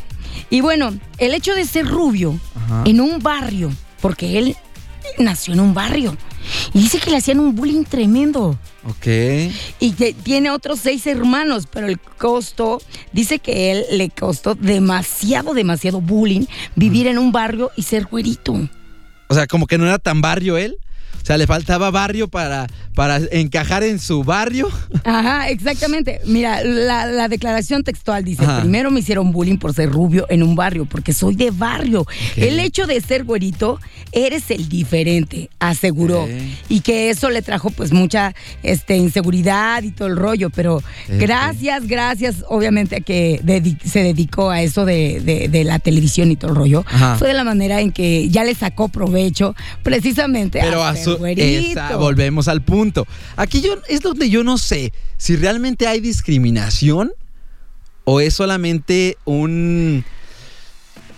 Y 0.52 0.62
bueno, 0.62 0.94
el 1.18 1.34
hecho 1.34 1.56
de 1.56 1.66
ser 1.66 1.88
rubio 1.88 2.40
Ajá. 2.56 2.84
en 2.86 3.02
un 3.02 3.20
barrio, 3.20 3.72
porque 4.02 4.38
él 4.38 4.56
nació 5.18 5.54
en 5.54 5.62
un 5.62 5.74
barrio, 5.74 6.16
y 6.74 6.80
dice 6.80 7.00
que 7.00 7.10
le 7.10 7.18
hacían 7.18 7.40
un 7.40 7.56
bullying 7.56 7.84
tremendo. 7.84 8.60
Ok. 8.86 9.08
Y 9.80 9.94
que 9.94 10.14
tiene 10.14 10.52
otros 10.52 10.80
seis 10.80 11.08
hermanos, 11.08 11.68
pero 11.72 11.88
el 11.88 12.00
costo, 12.00 12.82
dice 13.14 13.40
que 13.40 13.72
él 13.72 13.86
le 13.92 14.10
costó 14.10 14.56
demasiado, 14.56 15.54
demasiado 15.54 16.02
bullying 16.02 16.46
vivir 16.76 17.08
en 17.08 17.18
un 17.18 17.32
barrio 17.32 17.72
y 17.76 17.84
ser 17.84 18.06
güerito. 18.06 18.70
O 19.28 19.34
sea, 19.34 19.48
como 19.48 19.68
que 19.68 19.78
no 19.78 19.86
era 19.86 20.00
tan 20.00 20.22
barrio 20.22 20.58
él. 20.58 20.78
O 21.22 21.26
sea, 21.26 21.38
le 21.38 21.46
faltaba 21.48 21.92
barrio 21.92 22.28
para, 22.28 22.68
para 22.96 23.20
encajar 23.32 23.84
en 23.84 24.00
su 24.00 24.24
barrio. 24.24 24.70
Ajá, 25.04 25.50
exactamente. 25.50 26.20
Mira, 26.26 26.64
la, 26.64 27.06
la 27.06 27.28
declaración 27.28 27.84
textual 27.84 28.24
dice, 28.24 28.44
Ajá. 28.44 28.62
primero 28.62 28.90
me 28.92 29.00
hicieron 29.02 29.32
bullying 29.32 29.58
por 29.58 29.74
ser 29.74 29.90
rubio 29.92 30.26
en 30.30 30.44
un 30.44 30.56
barrio, 30.56 30.86
porque 30.86 31.14
soy 31.14 31.36
de 31.36 31.52
barrio. 31.52 32.06
El 32.36 32.60
hecho 32.60 32.88
de 32.88 33.00
ser 33.02 33.24
güerito, 33.24 33.80
eres 34.12 34.50
el 34.52 34.68
diferente, 34.70 35.50
aseguró. 35.60 36.28
Y 36.70 36.82
que 36.82 37.10
eso 37.10 37.30
le 37.30 37.42
trajo 37.42 37.70
pues 37.70 37.92
mucha 37.92 38.34
este, 38.64 38.98
inseguridad 38.98 39.84
y 39.84 39.92
todo 39.92 40.08
el 40.08 40.16
rollo, 40.18 40.50
pero 40.50 40.82
gracias, 41.08 41.88
gracias 41.88 42.44
obviamente 42.48 42.98
a 42.98 43.00
que 43.02 43.40
se 43.86 44.04
dedicó 44.04 44.50
a 44.50 44.62
eso 44.62 44.86
de, 44.86 45.20
de- 45.22 45.48
de 45.50 45.64
la 45.64 45.80
televisión 45.80 46.32
y 46.32 46.36
todo 46.36 46.52
el 46.52 46.58
rollo. 46.58 46.84
Ajá. 46.88 47.16
Fue 47.18 47.28
de 47.28 47.34
la 47.34 47.44
manera 47.44 47.82
en 47.82 47.92
que 47.92 48.30
ya 48.30 48.44
le 48.44 48.56
sacó 48.56 48.90
provecho 48.90 49.56
precisamente 49.84 50.60
Pero 50.62 50.84
a 50.84 50.96
su. 50.96 51.11
Esa, 51.72 51.96
volvemos 51.98 52.48
al 52.48 52.62
punto. 52.62 53.08
Aquí 53.36 53.62
yo 53.62 53.76
es 53.88 54.02
donde 54.02 54.30
yo 54.30 54.44
no 54.44 54.58
sé 54.58 54.94
si 55.18 55.36
realmente 55.36 55.88
hay 55.88 56.00
discriminación 56.00 57.12
o 58.04 58.20
es 58.20 58.34
solamente 58.34 59.18
un. 59.26 60.04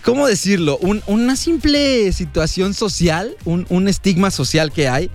¿Cómo 0.02 0.26
decirlo? 0.26 0.76
Un- 0.82 1.02
una 1.06 1.34
simple 1.34 2.12
situación 2.12 2.74
social, 2.74 3.38
un, 3.46 3.64
un 3.70 3.88
estigma 3.88 4.30
social 4.30 4.70
que 4.70 4.86
hay, 4.86 5.10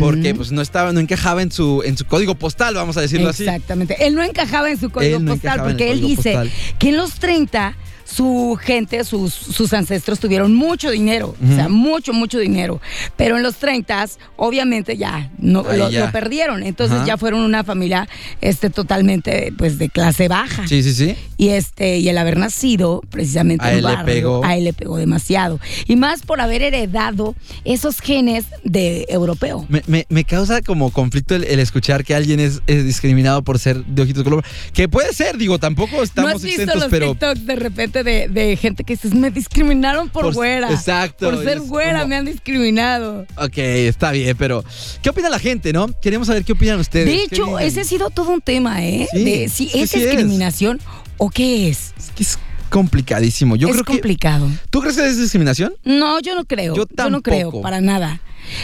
porque 0.00 0.34
pues 0.34 0.50
no 0.50 0.62
estaba, 0.62 0.94
no 0.94 1.00
encajaba 1.00 1.42
en 1.42 1.52
su, 1.52 1.82
en 1.84 1.98
su 1.98 2.06
código 2.06 2.34
postal, 2.36 2.74
vamos 2.74 2.96
a 2.96 3.02
decirlo 3.02 3.28
así. 3.28 3.42
Exactamente. 3.42 3.96
Él 4.06 4.14
no 4.14 4.22
encajaba 4.22 4.70
en 4.70 4.80
su 4.80 4.88
código 4.88 5.18
Él 5.18 5.24
no 5.26 5.32
postal 5.32 5.62
porque 5.62 5.92
él 5.92 6.00
dice 6.00 6.32
postal. 6.32 6.50
que 6.78 6.88
en 6.88 6.96
los 6.96 7.14
30 7.16 7.76
su 8.10 8.58
gente, 8.60 9.04
sus, 9.04 9.32
sus 9.32 9.72
ancestros 9.72 10.18
tuvieron 10.18 10.54
mucho 10.54 10.90
dinero, 10.90 11.34
o 11.42 11.54
sea, 11.54 11.68
mucho, 11.68 12.12
mucho 12.12 12.38
dinero. 12.38 12.80
Pero 13.16 13.36
en 13.36 13.42
los 13.42 13.56
30 13.56 13.90
obviamente 14.36 14.96
ya, 14.96 15.30
no, 15.38 15.62
lo, 15.62 15.90
ya. 15.90 16.06
lo 16.06 16.12
perdieron. 16.12 16.62
Entonces 16.62 16.98
Ajá. 16.98 17.06
ya 17.06 17.16
fueron 17.16 17.40
una 17.40 17.64
familia 17.64 18.08
este, 18.40 18.70
totalmente 18.70 19.52
pues 19.56 19.78
de 19.78 19.88
clase 19.88 20.28
baja. 20.28 20.66
Sí, 20.66 20.82
sí, 20.82 20.94
sí. 20.94 21.16
Y 21.36 21.48
este, 21.50 21.98
y 21.98 22.08
el 22.08 22.18
haber 22.18 22.36
nacido 22.36 23.02
precisamente 23.10 23.64
A 23.64 23.70
en 23.72 23.78
él 23.78 23.84
le 23.84 23.94
barrio, 23.94 24.04
pegó. 24.14 24.44
a 24.44 24.56
él 24.56 24.64
le 24.64 24.72
pegó 24.72 24.96
demasiado. 24.96 25.58
Y 25.86 25.96
más 25.96 26.22
por 26.22 26.40
haber 26.40 26.62
heredado 26.62 27.34
esos 27.64 28.00
genes 28.00 28.44
de 28.64 29.06
europeo. 29.08 29.66
Me, 29.68 29.82
me- 29.86 30.06
me 30.08 30.24
causa 30.24 30.62
como 30.62 30.90
conflicto 30.90 31.34
el, 31.34 31.44
el 31.44 31.58
escuchar 31.58 32.04
que 32.04 32.14
alguien 32.14 32.40
es, 32.40 32.60
es 32.66 32.84
discriminado 32.84 33.42
por 33.42 33.58
ser 33.58 33.84
de 33.84 34.02
ojitos 34.02 34.22
color. 34.24 34.44
Que 34.72 34.88
puede 34.88 35.12
ser, 35.14 35.36
digo, 35.36 35.58
tampoco 35.58 35.96
¿No 35.96 36.02
estamos 36.02 36.34
has 36.34 36.42
visto 36.42 36.62
exentos, 36.62 36.82
los 36.82 36.90
pero. 36.90 37.14
De 37.34 37.56
repente 37.56 37.99
de, 38.04 38.28
de 38.28 38.56
gente 38.56 38.84
que 38.84 38.94
dices, 38.94 39.14
me 39.14 39.30
discriminaron 39.30 40.08
por, 40.08 40.24
Por- 40.24 40.34
güera? 40.34 40.70
exacto, 40.70 41.30
Por 41.30 41.42
ser 41.44 41.60
güera 41.60 42.00
como- 42.00 42.08
me 42.08 42.16
han 42.16 42.24
discriminado. 42.26 43.26
Ok, 43.36 43.58
está 43.58 44.12
bien, 44.12 44.36
pero. 44.36 44.64
¿Qué 45.02 45.10
opina 45.10 45.28
la 45.28 45.38
gente, 45.38 45.72
no? 45.72 45.88
Queremos 46.00 46.26
saber 46.28 46.44
qué 46.44 46.52
opinan 46.52 46.78
ustedes. 46.80 47.06
De 47.06 47.12
¿Qué 47.12 47.22
hecho, 47.24 47.58
ese 47.58 47.80
ha 47.80 47.84
sido 47.84 48.10
todo 48.10 48.30
un 48.30 48.40
tema, 48.40 48.84
¿eh? 48.84 49.08
Sí, 49.12 49.24
de 49.24 49.48
si 49.48 49.66
es 49.66 49.72
que 49.72 49.82
es 49.82 49.90
sí 49.90 49.98
es. 50.00 50.06
discriminación 50.10 50.80
o 51.18 51.30
qué 51.30 51.68
es. 51.68 51.92
Es 51.98 52.10
que 52.14 52.22
es 52.22 52.38
complicadísimo. 52.70 53.56
Yo 53.56 53.68
es 53.68 53.72
creo 53.74 53.84
que. 53.84 53.92
complicado. 53.92 54.48
¿Tú 54.70 54.80
crees 54.80 54.96
que 54.96 55.06
es 55.06 55.18
discriminación? 55.18 55.74
No, 55.84 56.20
yo 56.20 56.34
no 56.34 56.44
creo. 56.44 56.74
Yo 56.76 56.86
no 57.10 57.20
creo, 57.22 57.38
tampoco. 57.48 57.62
para 57.62 57.80
nada. 57.80 58.20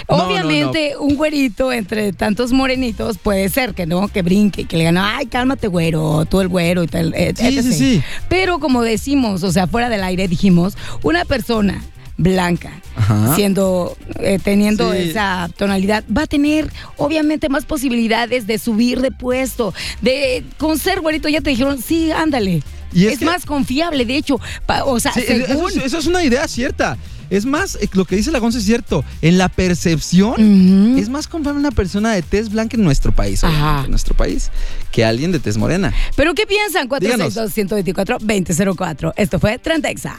No, 0.08 0.16
no, 0.16 0.24
Obviamente, 0.26 0.96
un 0.98 1.16
güerito 1.16 1.72
entre 1.72 2.12
tantos 2.12 2.52
morenitos 2.52 3.18
puede 3.18 3.48
ser 3.48 3.74
que 3.74 3.86
no, 3.86 4.08
que 4.08 4.22
brinque, 4.22 4.64
que 4.64 4.76
le 4.76 4.82
digan, 4.84 4.98
ay, 4.98 5.26
cálmate, 5.26 5.68
güero, 5.68 6.24
tú 6.26 6.40
el 6.40 6.48
güero 6.48 6.82
y 6.82 6.86
tal. 6.86 7.14
et- 7.14 7.36
Sí, 7.38 7.50
sí, 7.52 7.58
etc. 7.58 7.72
sí. 7.76 8.02
Pero 8.28 8.58
como 8.58 8.82
decimos, 8.82 9.42
o 9.42 9.52
sea, 9.52 9.66
fuera 9.66 9.88
del 9.88 10.02
aire 10.04 10.28
dijimos, 10.28 10.76
una 11.02 11.24
persona 11.24 11.82
blanca, 12.18 12.72
Ajá. 12.96 13.34
siendo, 13.34 13.94
eh, 14.20 14.38
teniendo 14.42 14.92
Sí. 14.94 15.10
esa 15.10 15.50
tonalidad, 15.58 16.02
va 16.14 16.22
a 16.22 16.26
tener 16.26 16.72
obviamente 16.96 17.50
más 17.50 17.66
posibilidades 17.66 18.46
de 18.46 18.58
subir 18.58 19.02
de 19.02 19.10
puesto, 19.10 19.74
de 20.00 20.42
con 20.56 20.78
ser 20.78 21.00
güerito 21.00 21.28
ya 21.28 21.42
te 21.42 21.50
dijeron, 21.50 21.80
sí, 21.82 22.10
ándale. 22.12 22.62
Y 22.94 23.06
es 23.06 23.14
es 23.14 23.18
que- 23.18 23.24
más 23.26 23.44
confiable, 23.44 24.06
de 24.06 24.16
hecho, 24.16 24.40
pa- 24.64 24.84
o 24.84 24.98
sea, 24.98 25.12
Sí, 25.12 25.22
según... 25.26 25.70
eso 25.78 25.98
es 25.98 26.06
una 26.06 26.24
idea 26.24 26.48
cierta. 26.48 26.96
Es 27.30 27.46
más, 27.46 27.76
eh, 27.76 27.88
lo 27.92 28.04
que 28.04 28.16
dice 28.16 28.30
la 28.30 28.38
Gonza 28.38 28.58
es 28.58 28.64
cierto. 28.64 29.04
En 29.22 29.38
la 29.38 29.48
percepción, 29.48 30.96
es 30.98 31.08
más 31.08 31.28
confiable 31.28 31.60
una 31.60 31.70
persona 31.70 32.12
de 32.12 32.22
tez 32.22 32.50
blanca 32.50 32.76
en 32.76 32.84
nuestro 32.84 33.12
país, 33.12 33.42
en 33.42 33.90
nuestro 33.90 34.14
país, 34.16 34.50
que 34.92 35.04
alguien 35.04 35.32
de 35.32 35.38
tez 35.38 35.56
morena. 35.56 35.92
¿Pero 36.16 36.34
qué 36.34 36.46
piensan? 36.46 36.88
Díganos. 37.00 37.36
462-124-2004. 37.36 39.12
Esto 39.16 39.38
fue 39.38 39.58
Trentexa. 39.58 40.16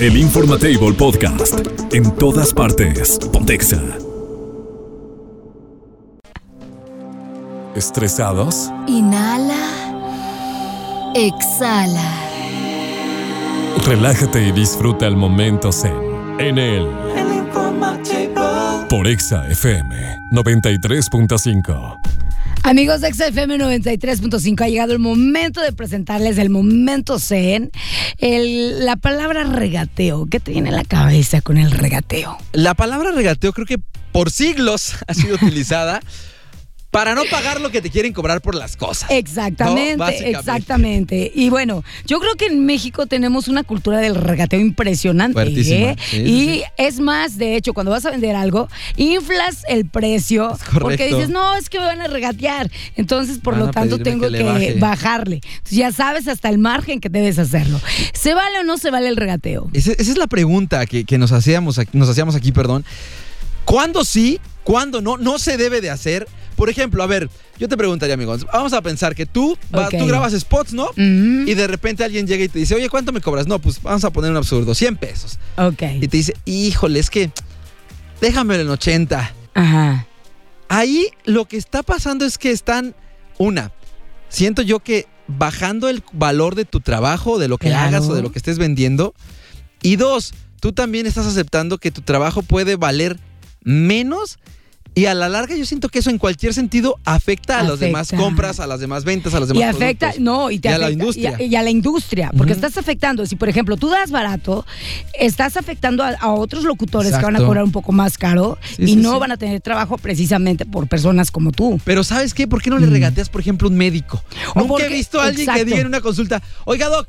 El 0.00 0.16
Informatable 0.16 0.92
Podcast. 0.92 1.54
En 1.92 2.10
todas 2.16 2.52
partes. 2.52 3.18
Pontexa. 3.32 3.80
¿Estresados? 7.76 8.70
Inhala. 8.86 9.54
Exhala. 11.14 12.33
Relájate 13.86 14.48
y 14.48 14.52
disfruta 14.52 15.06
el 15.06 15.16
momento 15.16 15.70
zen. 15.72 15.92
En 16.38 16.58
el 16.58 16.86
El 17.16 17.34
informativo. 17.34 18.86
por 18.88 19.06
Exa 19.06 19.46
FM 19.48 20.16
93.5. 20.32 21.98
Amigos 22.62 23.02
de 23.02 23.12
XFM 23.12 23.58
93.5, 23.58 24.62
ha 24.64 24.68
llegado 24.68 24.92
el 24.94 24.98
momento 24.98 25.60
de 25.60 25.72
presentarles 25.72 26.38
el 26.38 26.48
momento 26.48 27.18
zen. 27.18 27.70
El- 28.18 28.86
la 28.86 28.96
palabra 28.96 29.44
regateo. 29.44 30.26
¿Qué 30.26 30.40
te 30.40 30.52
viene 30.52 30.70
a 30.70 30.72
la 30.72 30.84
cabeza 30.84 31.42
con 31.42 31.58
el 31.58 31.70
regateo? 31.70 32.38
La 32.52 32.74
palabra 32.74 33.10
regateo 33.12 33.52
creo 33.52 33.66
que 33.66 33.78
por 34.12 34.30
siglos 34.30 34.94
ha 35.06 35.12
sido 35.14 35.34
utilizada 35.34 36.00
para 36.94 37.16
no 37.16 37.22
pagar 37.28 37.60
lo 37.60 37.72
que 37.72 37.82
te 37.82 37.90
quieren 37.90 38.12
cobrar 38.12 38.40
por 38.40 38.54
las 38.54 38.76
cosas. 38.76 39.10
Exactamente, 39.10 39.96
No, 39.96 40.08
exactamente. 40.08 41.32
Y 41.34 41.50
bueno, 41.50 41.82
yo 42.06 42.20
creo 42.20 42.36
que 42.36 42.46
en 42.46 42.64
México 42.64 43.06
tenemos 43.06 43.48
una 43.48 43.64
cultura 43.64 43.98
del 43.98 44.14
regateo 44.14 44.60
impresionante. 44.60 45.42
¿eh? 45.42 45.96
Sí, 46.08 46.16
y 46.18 46.38
sí. 46.58 46.62
es 46.76 47.00
más, 47.00 47.36
de 47.36 47.56
hecho, 47.56 47.74
cuando 47.74 47.90
vas 47.90 48.06
a 48.06 48.12
vender 48.12 48.36
algo, 48.36 48.68
inflas 48.96 49.64
el 49.68 49.86
precio 49.86 50.56
porque 50.80 51.08
dices, 51.08 51.30
no, 51.30 51.56
es 51.56 51.68
que 51.68 51.80
me 51.80 51.86
van 51.86 52.00
a 52.00 52.06
regatear. 52.06 52.70
Entonces, 52.94 53.38
por 53.38 53.54
Van 53.54 53.66
lo 53.66 53.70
tanto, 53.72 53.98
tengo 53.98 54.26
que 54.30 54.38
que, 54.38 54.38
le 54.38 54.44
baje. 54.44 54.74
bajarle. 54.78 55.40
Entonces, 55.42 55.76
ya 55.76 55.90
sabes 55.90 56.28
hasta 56.28 56.48
el 56.48 56.58
margen 56.58 57.00
que 57.00 57.08
debes 57.08 57.40
hacerlo. 57.40 57.80
¿Se 58.12 58.34
vale 58.34 58.60
o 58.60 58.62
no 58.62 58.78
se 58.78 58.92
vale 58.92 59.08
el 59.08 59.16
regateo? 59.16 59.68
Esa, 59.72 59.90
esa 59.90 60.12
es 60.12 60.16
la 60.16 60.28
pregunta 60.28 60.86
que, 60.86 61.04
que 61.04 61.18
nos, 61.18 61.32
hacíamos, 61.32 61.80
nos 61.92 62.08
hacíamos 62.08 62.36
aquí, 62.36 62.52
perdón. 62.52 62.84
¿Cuándo 63.64 64.04
sí? 64.04 64.40
¿Cuándo 64.62 65.00
no? 65.00 65.16
No 65.16 65.38
se 65.38 65.56
debe 65.56 65.80
de 65.80 65.90
hacer. 65.90 66.26
Por 66.56 66.70
ejemplo, 66.70 67.02
a 67.02 67.06
ver, 67.06 67.28
yo 67.58 67.68
te 67.68 67.76
preguntaría, 67.76 68.14
amigos, 68.14 68.46
vamos 68.52 68.72
a 68.72 68.80
pensar 68.80 69.14
que 69.14 69.26
tú, 69.26 69.58
va- 69.74 69.88
tú 69.88 70.06
grabas 70.06 70.32
spots, 70.38 70.72
¿no? 70.72 70.88
Y 70.96 71.52
de 71.54 71.66
repente 71.66 72.04
alguien 72.04 72.26
llega 72.26 72.44
y 72.44 72.48
te 72.48 72.60
dice, 72.60 72.74
oye, 72.76 72.88
¿cuánto 72.88 73.12
me 73.12 73.20
cobras? 73.20 73.46
No, 73.48 73.58
pues 73.58 73.82
vamos 73.82 74.04
a 74.04 74.10
poner 74.10 74.30
un 74.30 74.36
absurdo, 74.36 74.74
100 74.74 74.96
pesos. 74.96 75.38
Ok. 75.56 75.82
Y 76.00 76.06
te 76.08 76.16
dice, 76.16 76.36
híjole, 76.44 77.00
es 77.00 77.10
que 77.10 77.30
déjamelo 78.20 78.62
en 78.62 78.70
80. 78.70 79.32
Ajá. 79.54 80.06
Ahí 80.68 81.08
lo 81.24 81.44
que 81.46 81.56
está 81.56 81.82
pasando 81.82 82.24
es 82.24 82.38
que 82.38 82.50
están, 82.50 82.94
una, 83.38 83.72
siento 84.28 84.62
yo 84.62 84.78
que 84.80 85.06
bajando 85.26 85.88
el 85.88 86.02
valor 86.12 86.54
de 86.54 86.64
tu 86.64 86.80
trabajo, 86.80 87.38
de 87.38 87.48
lo 87.48 87.58
que 87.58 87.68
Claro. 87.68 87.88
hagas 87.88 88.08
o 88.08 88.14
de 88.14 88.22
lo 88.22 88.30
que 88.30 88.38
estés 88.38 88.58
vendiendo. 88.58 89.14
Y 89.82 89.96
dos, 89.96 90.34
tú 90.60 90.72
también 90.72 91.06
estás 91.06 91.26
aceptando 91.26 91.78
que 91.78 91.90
tu 91.90 92.00
trabajo 92.02 92.42
puede 92.42 92.76
valer 92.76 93.18
menos. 93.64 94.38
Y 94.96 95.06
a 95.06 95.14
la 95.14 95.28
larga 95.28 95.56
yo 95.56 95.66
siento 95.66 95.88
que 95.88 95.98
eso 95.98 96.08
en 96.10 96.18
cualquier 96.18 96.54
sentido 96.54 97.00
afecta 97.04 97.58
a 97.58 97.64
las 97.64 97.80
demás 97.80 98.06
Afecta. 98.10 98.22
compras, 98.24 98.60
a 98.60 98.68
las 98.68 98.78
demás 98.78 99.02
ventas, 99.02 99.34
a 99.34 99.40
los 99.40 99.50
Y 99.50 99.54
demás 99.58 99.74
afecta, 99.74 100.06
productos. 100.12 100.22
no, 100.22 100.50
y 100.52 100.60
te 100.60 100.68
Y 100.68 100.70
a 100.70 100.74
afecta, 100.76 100.86
la 100.86 100.92
industria. 100.92 101.36
Y 101.36 101.42
a, 101.42 101.46
y 101.46 101.56
a 101.56 101.62
la 101.64 101.70
industria, 101.70 102.30
porque 102.36 102.52
estás 102.52 102.76
afectando. 102.78 103.26
Si, 103.26 103.34
por 103.34 103.48
ejemplo, 103.48 103.76
tú 103.76 103.88
das 103.88 104.12
barato, 104.12 104.64
estás 105.18 105.56
afectando 105.56 106.04
a, 106.04 106.10
a 106.10 106.30
otros 106.30 106.62
locutores 106.62 107.12
que 107.16 107.24
van 107.24 107.34
a 107.34 107.40
cobrar 107.40 107.64
un 107.64 107.72
poco 107.72 107.90
más 107.90 108.16
caro 108.18 108.56
Sí, 108.76 108.84
y 108.84 108.86
sí, 108.86 108.96
no 108.96 109.14
sí. 109.14 109.18
van 109.18 109.32
a 109.32 109.36
tener 109.36 109.60
trabajo 109.60 109.98
precisamente 109.98 110.64
por 110.64 110.86
personas 110.86 111.32
como 111.32 111.50
tú. 111.50 111.80
Pero 111.84 112.04
¿sabes 112.04 112.32
qué? 112.32 112.46
¿Por 112.46 112.62
qué 112.62 112.70
no 112.70 112.78
le 112.78 112.86
Mm. 112.86 112.92
regateas, 112.92 113.28
por 113.28 113.40
ejemplo, 113.40 113.66
un 113.68 113.74
médico? 113.76 114.22
O 114.54 114.60
Nunca 114.60 114.68
porque- 114.74 114.86
he 114.86 114.90
visto 114.90 115.20
a 115.20 115.24
alguien 115.24 115.48
que 115.52 115.64
diga 115.64 115.80
en 115.80 115.88
una 115.88 116.02
consulta, 116.02 116.40
oiga, 116.66 116.86
doc, 116.86 117.08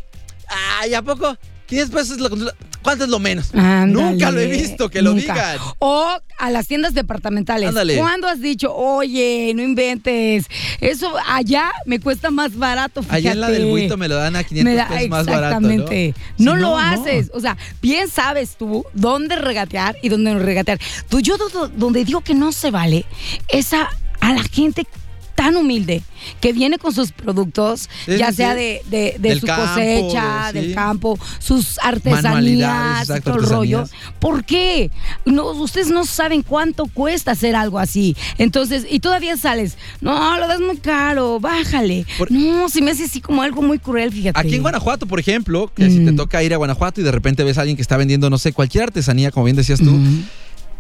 ay, 0.81 0.95
¿a 0.95 1.03
poco? 1.03 1.37
500 1.67 1.95
pesos 1.95 2.15
es 2.17 2.21
la 2.21 2.29
consulta. 2.29 2.55
¿Cuánto 2.83 3.05
es 3.05 3.09
lo 3.09 3.17
menos? 3.19 3.49
Ándale, 3.55 3.91
Nunca 4.11 4.29
lo 4.29 4.39
he 4.39 4.45
visto, 4.47 4.89
que 4.89 5.01
lo 5.01 5.11
nunca. 5.13 5.33
digan. 5.33 5.57
O 5.79 6.07
a 6.37 6.49
las 6.51 6.67
tiendas 6.67 6.93
departamentales. 6.93 7.69
Ándale. 7.69 7.97
¿Cuándo 7.97 8.27
has 8.27 8.39
dicho, 8.41 8.71
oye, 8.75 9.51
no 9.55 9.63
inventes? 9.63 10.45
Eso 10.79 11.11
allá 11.27 11.71
me 11.87 11.99
cuesta 11.99 12.29
más 12.29 12.55
barato. 12.55 13.01
Fíjate. 13.01 13.17
Allá 13.17 13.31
en 13.31 13.41
la 13.41 13.49
del 13.49 13.65
buito 13.65 13.97
me 13.97 14.07
lo 14.07 14.15
dan 14.15 14.35
a 14.35 14.43
500 14.43 14.63
Me 14.71 14.75
da- 14.77 14.87
pesos 14.87 15.09
más 15.09 15.25
barato, 15.25 15.59
¿no? 15.61 15.69
Exactamente. 15.71 16.13
Si 16.37 16.43
No, 16.43 16.55
lo 16.55 16.61
no. 16.69 16.79
haces. 16.79 17.31
O 17.33 17.39
sea, 17.39 17.57
bien 17.81 18.07
sabes 18.09 18.55
tú 18.57 18.85
dónde 18.93 19.35
regatear 19.35 19.97
y 20.03 20.09
dónde 20.09 20.33
no 20.33 20.39
regatear. 20.39 20.79
Tú, 21.09 21.21
yo 21.21 21.37
do- 21.37 21.49
do- 21.49 21.67
donde 21.69 22.05
digo 22.05 22.21
que 22.21 22.35
no 22.35 22.51
se 22.51 22.69
vale 22.69 23.05
es 23.47 23.73
a, 23.73 23.89
a 24.19 24.33
la 24.33 24.43
gente 24.43 24.85
tan 25.35 25.57
humilde 25.57 26.01
que 26.41 26.53
viene 26.53 26.77
con 26.77 26.93
sus 26.93 27.11
productos, 27.11 27.89
Sí, 28.05 28.17
ya 28.17 28.29
sí, 28.31 28.37
sea 28.37 28.55
de, 28.55 28.81
de- 28.89 29.15
de 29.19 29.29
Del 29.29 29.41
su 29.41 29.45
campo, 29.47 29.65
cosecha, 29.67 30.47
sí. 30.51 30.53
del 30.59 30.73
campo, 30.73 31.19
sus 31.39 31.77
artesanías, 31.83 33.01
exacto, 33.01 33.31
todo 33.31 33.43
el 33.43 33.49
rollo. 33.49 33.89
¿Por 34.19 34.45
qué? 34.45 34.91
No, 35.25 35.51
ustedes 35.51 35.87
no 35.89 36.05
saben 36.05 36.41
cuánto 36.41 36.85
cuesta 36.87 37.31
hacer 37.31 37.55
algo 37.55 37.79
así. 37.79 38.15
Entonces, 38.37 38.85
y 38.89 38.99
todavía 38.99 39.35
sales, 39.37 39.77
no, 40.01 40.37
lo 40.39 40.47
das 40.47 40.61
muy 40.61 40.77
caro, 40.77 41.39
bájale. 41.39 42.05
Por- 42.17 42.31
no, 42.31 42.69
si 42.69 42.81
me 42.81 42.91
hace 42.91 43.03
así 43.03 43.21
como 43.21 43.41
algo 43.41 43.61
muy 43.61 43.77
cruel, 43.79 44.11
fíjate. 44.11 44.39
Aquí 44.39 44.55
en 44.55 44.61
Guanajuato, 44.61 45.05
por 45.05 45.19
ejemplo, 45.19 45.71
que 45.75 45.89
si 45.89 46.03
te 46.03 46.11
Mm. 46.11 46.15
toca 46.15 46.41
ir 46.43 46.53
a 46.53 46.57
Guanajuato 46.57 47.01
y 47.01 47.03
de 47.03 47.11
repente 47.11 47.43
ves 47.43 47.57
a 47.57 47.61
alguien 47.61 47.75
que 47.75 47.81
está 47.81 47.97
vendiendo, 47.97 48.29
no 48.29 48.37
sé, 48.37 48.53
cualquier 48.53 48.85
artesanía, 48.85 49.31
como 49.31 49.45
bien 49.45 49.57
decías 49.57 49.79
tú, 49.79 49.95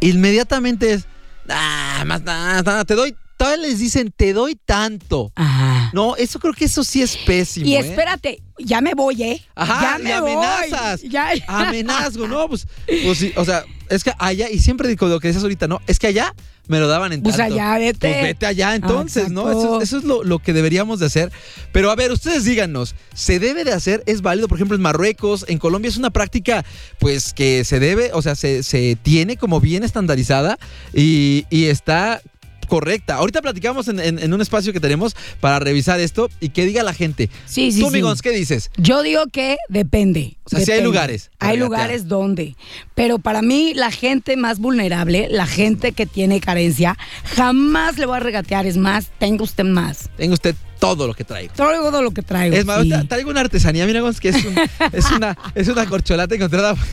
inmediatamente 0.01 0.93
es, 0.93 1.05
ah, 1.49 2.03
más 2.05 2.21
nada, 2.23 2.61
nada, 2.61 2.85
te 2.85 2.95
doy, 2.95 3.15
todavía 3.37 3.67
les 3.67 3.79
dicen, 3.79 4.13
te 4.15 4.33
doy 4.33 4.55
tanto. 4.55 5.31
Ajá. 5.35 5.91
No, 5.93 6.15
eso 6.15 6.39
creo 6.39 6.53
que 6.53 6.65
eso 6.65 6.83
sí 6.83 7.01
es 7.01 7.17
pésimo. 7.17 7.65
Y 7.65 7.75
¿eh? 7.75 7.79
espérate, 7.79 8.41
ya 8.57 8.81
me 8.81 8.93
voy, 8.93 9.23
¿eh? 9.23 9.41
Ajá, 9.55 9.97
ya 9.97 10.03
me 10.03 10.09
y 10.09 10.19
voy. 10.21 10.31
amenazas. 10.33 11.01
Ya. 11.03 11.31
Amenazgo, 11.47 12.27
¿no? 12.27 12.47
Pues, 12.47 12.67
pues 13.03 13.17
sí, 13.17 13.33
o 13.35 13.45
sea, 13.45 13.63
es 13.89 14.03
que 14.03 14.11
allá, 14.17 14.49
y 14.49 14.59
siempre 14.59 14.87
digo 14.87 15.07
lo 15.07 15.19
que 15.19 15.27
decías 15.27 15.43
ahorita, 15.43 15.67
¿no? 15.67 15.81
Es 15.87 15.99
que 15.99 16.07
allá 16.07 16.33
me 16.67 16.79
lo 16.79 16.87
daban 16.87 17.13
en 17.13 17.21
Pues 17.21 17.37
tanto. 17.37 17.53
allá, 17.55 17.77
vete. 17.77 17.97
Pues 18.09 18.21
vete 18.21 18.45
allá 18.45 18.75
entonces, 18.75 19.29
¿no? 19.31 19.49
Eso, 19.49 19.81
eso 19.81 19.97
es 19.97 20.03
lo, 20.03 20.23
lo 20.23 20.39
que 20.39 20.53
deberíamos 20.53 20.99
de 20.99 21.05
hacer. 21.07 21.31
Pero 21.71 21.91
a 21.91 21.95
ver, 21.95 22.11
ustedes 22.11 22.43
díganos, 22.45 22.95
¿se 23.13 23.39
debe 23.39 23.63
de 23.63 23.73
hacer? 23.73 24.03
¿Es 24.05 24.21
válido? 24.21 24.47
Por 24.47 24.57
ejemplo, 24.57 24.75
en 24.75 24.81
Marruecos, 24.81 25.45
en 25.47 25.57
Colombia 25.57 25.89
es 25.89 25.97
una 25.97 26.09
práctica, 26.09 26.65
pues, 26.99 27.33
que 27.33 27.63
se 27.63 27.79
debe, 27.79 28.11
o 28.13 28.21
sea, 28.21 28.35
se, 28.35 28.63
se 28.63 28.97
tiene 29.01 29.37
como 29.37 29.59
bien 29.59 29.83
estandarizada 29.83 30.57
y, 30.93 31.45
y 31.49 31.65
está 31.65 32.21
correcta. 32.65 33.15
Ahorita 33.15 33.41
platicamos 33.41 33.87
en, 33.87 33.99
en- 33.99 34.19
en 34.19 34.33
un 34.33 34.41
espacio 34.41 34.73
que 34.73 34.79
tenemos 34.79 35.15
para 35.39 35.59
revisar 35.59 35.99
esto 35.99 36.29
y 36.39 36.49
que 36.49 36.65
diga 36.65 36.83
la 36.83 36.93
gente. 36.93 37.29
Sí, 37.45 37.71
sí, 37.71 37.79
Tú, 37.81 37.89
sí. 37.91 38.01
¿qué 38.23 38.31
dices? 38.31 38.69
Yo 38.77 39.01
digo 39.03 39.23
que 39.31 39.57
depende. 39.69 40.37
O 40.45 40.49
sea, 40.49 40.59
sí 40.59 40.63
hay 40.71 40.77
depende. 40.77 40.83
lugares 40.85 41.31
Hay 41.39 41.57
lugares 41.57 42.07
donde. 42.07 42.55
Pero 42.93 43.19
para 43.19 43.41
mí, 43.41 43.73
la 43.73 43.91
gente 43.91 44.37
más 44.37 44.59
vulnerable, 44.59 45.27
la 45.31 45.45
gente 45.47 45.91
que 45.91 46.05
tiene 46.05 46.39
carencia, 46.39 46.97
jamás 47.35 47.97
le 47.97 48.05
voy 48.05 48.17
a 48.17 48.19
regatear. 48.19 48.65
Es 48.65 48.77
más, 48.77 49.09
tenga 49.19 49.43
usted 49.43 49.63
más. 49.63 50.09
Tenga 50.17 50.33
usted 50.33 50.55
todo 50.93 51.07
lo 51.07 51.13
que 51.13 51.23
traigo. 51.23 51.53
Todo 51.55 52.01
lo 52.01 52.11
que 52.11 52.21
traigo. 52.21 52.55
Es 52.55 52.65
más, 52.65 52.83
sí. 52.83 52.91
traigo 53.07 53.29
una 53.29 53.41
artesanía, 53.41 53.85
mira, 53.85 54.01
Gonz, 54.01 54.19
que 54.19 54.29
es, 54.29 54.43
un- 54.45 54.55
es, 54.93 55.11
una, 55.11 55.37
es 55.55 55.67
una 55.67 55.85
corcholata 55.85 56.35
encontrada. 56.35 56.75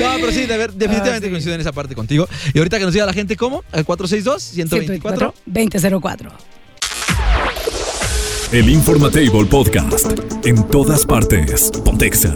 No, 0.00 0.06
pero 0.18 0.32
sí, 0.32 0.46
de 0.46 0.56
ver- 0.56 0.72
definitivamente 0.72 1.26
Ah, 1.26 1.28
sí. 1.28 1.30
coincido 1.30 1.54
en 1.54 1.60
esa 1.60 1.70
parte 1.72 1.94
contigo. 1.94 2.26
Y 2.54 2.58
ahorita 2.58 2.78
que 2.78 2.84
nos 2.86 2.94
diga 2.94 3.04
la 3.04 3.12
gente 3.12 3.36
cómo, 3.36 3.62
al 3.72 3.84
462-124. 3.84 5.34
2004. 5.44 6.32
El 8.52 8.68
Informatable 8.70 9.44
Podcast. 9.44 10.06
En 10.44 10.66
todas 10.70 11.04
partes. 11.04 11.70
Pontexa. 11.84 12.34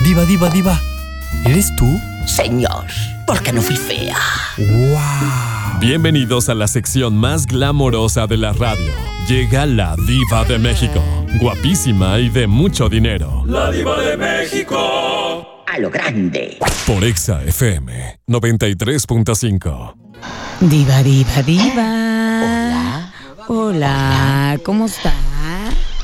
Diva, 0.00 0.24
diva, 0.24 0.50
diva. 0.50 0.80
¿Eres 1.46 1.74
tú? 1.76 1.86
Señor, 2.26 2.86
porque 3.26 3.52
no 3.52 3.62
fui 3.62 3.76
fea. 3.76 4.16
¡Wow! 4.58 5.63
Bienvenidos 5.86 6.48
a 6.48 6.54
la 6.54 6.66
sección 6.66 7.14
más 7.14 7.44
glamorosa 7.46 8.26
de 8.26 8.38
la 8.38 8.54
radio. 8.54 8.90
Llega 9.28 9.66
la 9.66 9.94
diva 10.06 10.42
de 10.44 10.58
México. 10.58 10.98
Guapísima 11.38 12.18
y 12.20 12.30
de 12.30 12.46
mucho 12.46 12.88
dinero. 12.88 13.42
La 13.46 13.70
diva 13.70 14.00
de 14.00 14.16
México. 14.16 15.62
A 15.66 15.78
lo 15.78 15.90
grande. 15.90 16.56
Por 16.86 17.04
Exa 17.04 17.42
FM 17.42 18.18
93.5. 18.26 19.94
Diva, 20.60 21.02
diva, 21.02 21.42
diva. 21.42 21.90
Hola. 22.40 23.12
Hola, 23.46 24.58
¿cómo 24.64 24.86
está? 24.86 25.12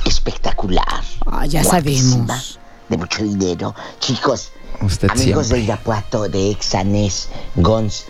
Espectacular. 0.05 0.85
Ah, 1.25 1.47
ya 1.47 1.62
Guapísima, 1.62 2.27
sabemos. 2.27 2.61
De 2.90 2.99
mucho 2.99 3.23
dinero. 3.23 3.75
Chicos, 3.99 4.53
Usted 4.83 5.09
amigos 5.11 5.47
siempre. 5.47 5.59
de 5.59 5.64
Irapuato, 5.64 6.29
de 6.29 6.51
Exanés, 6.51 7.31
Gons, 7.57 8.05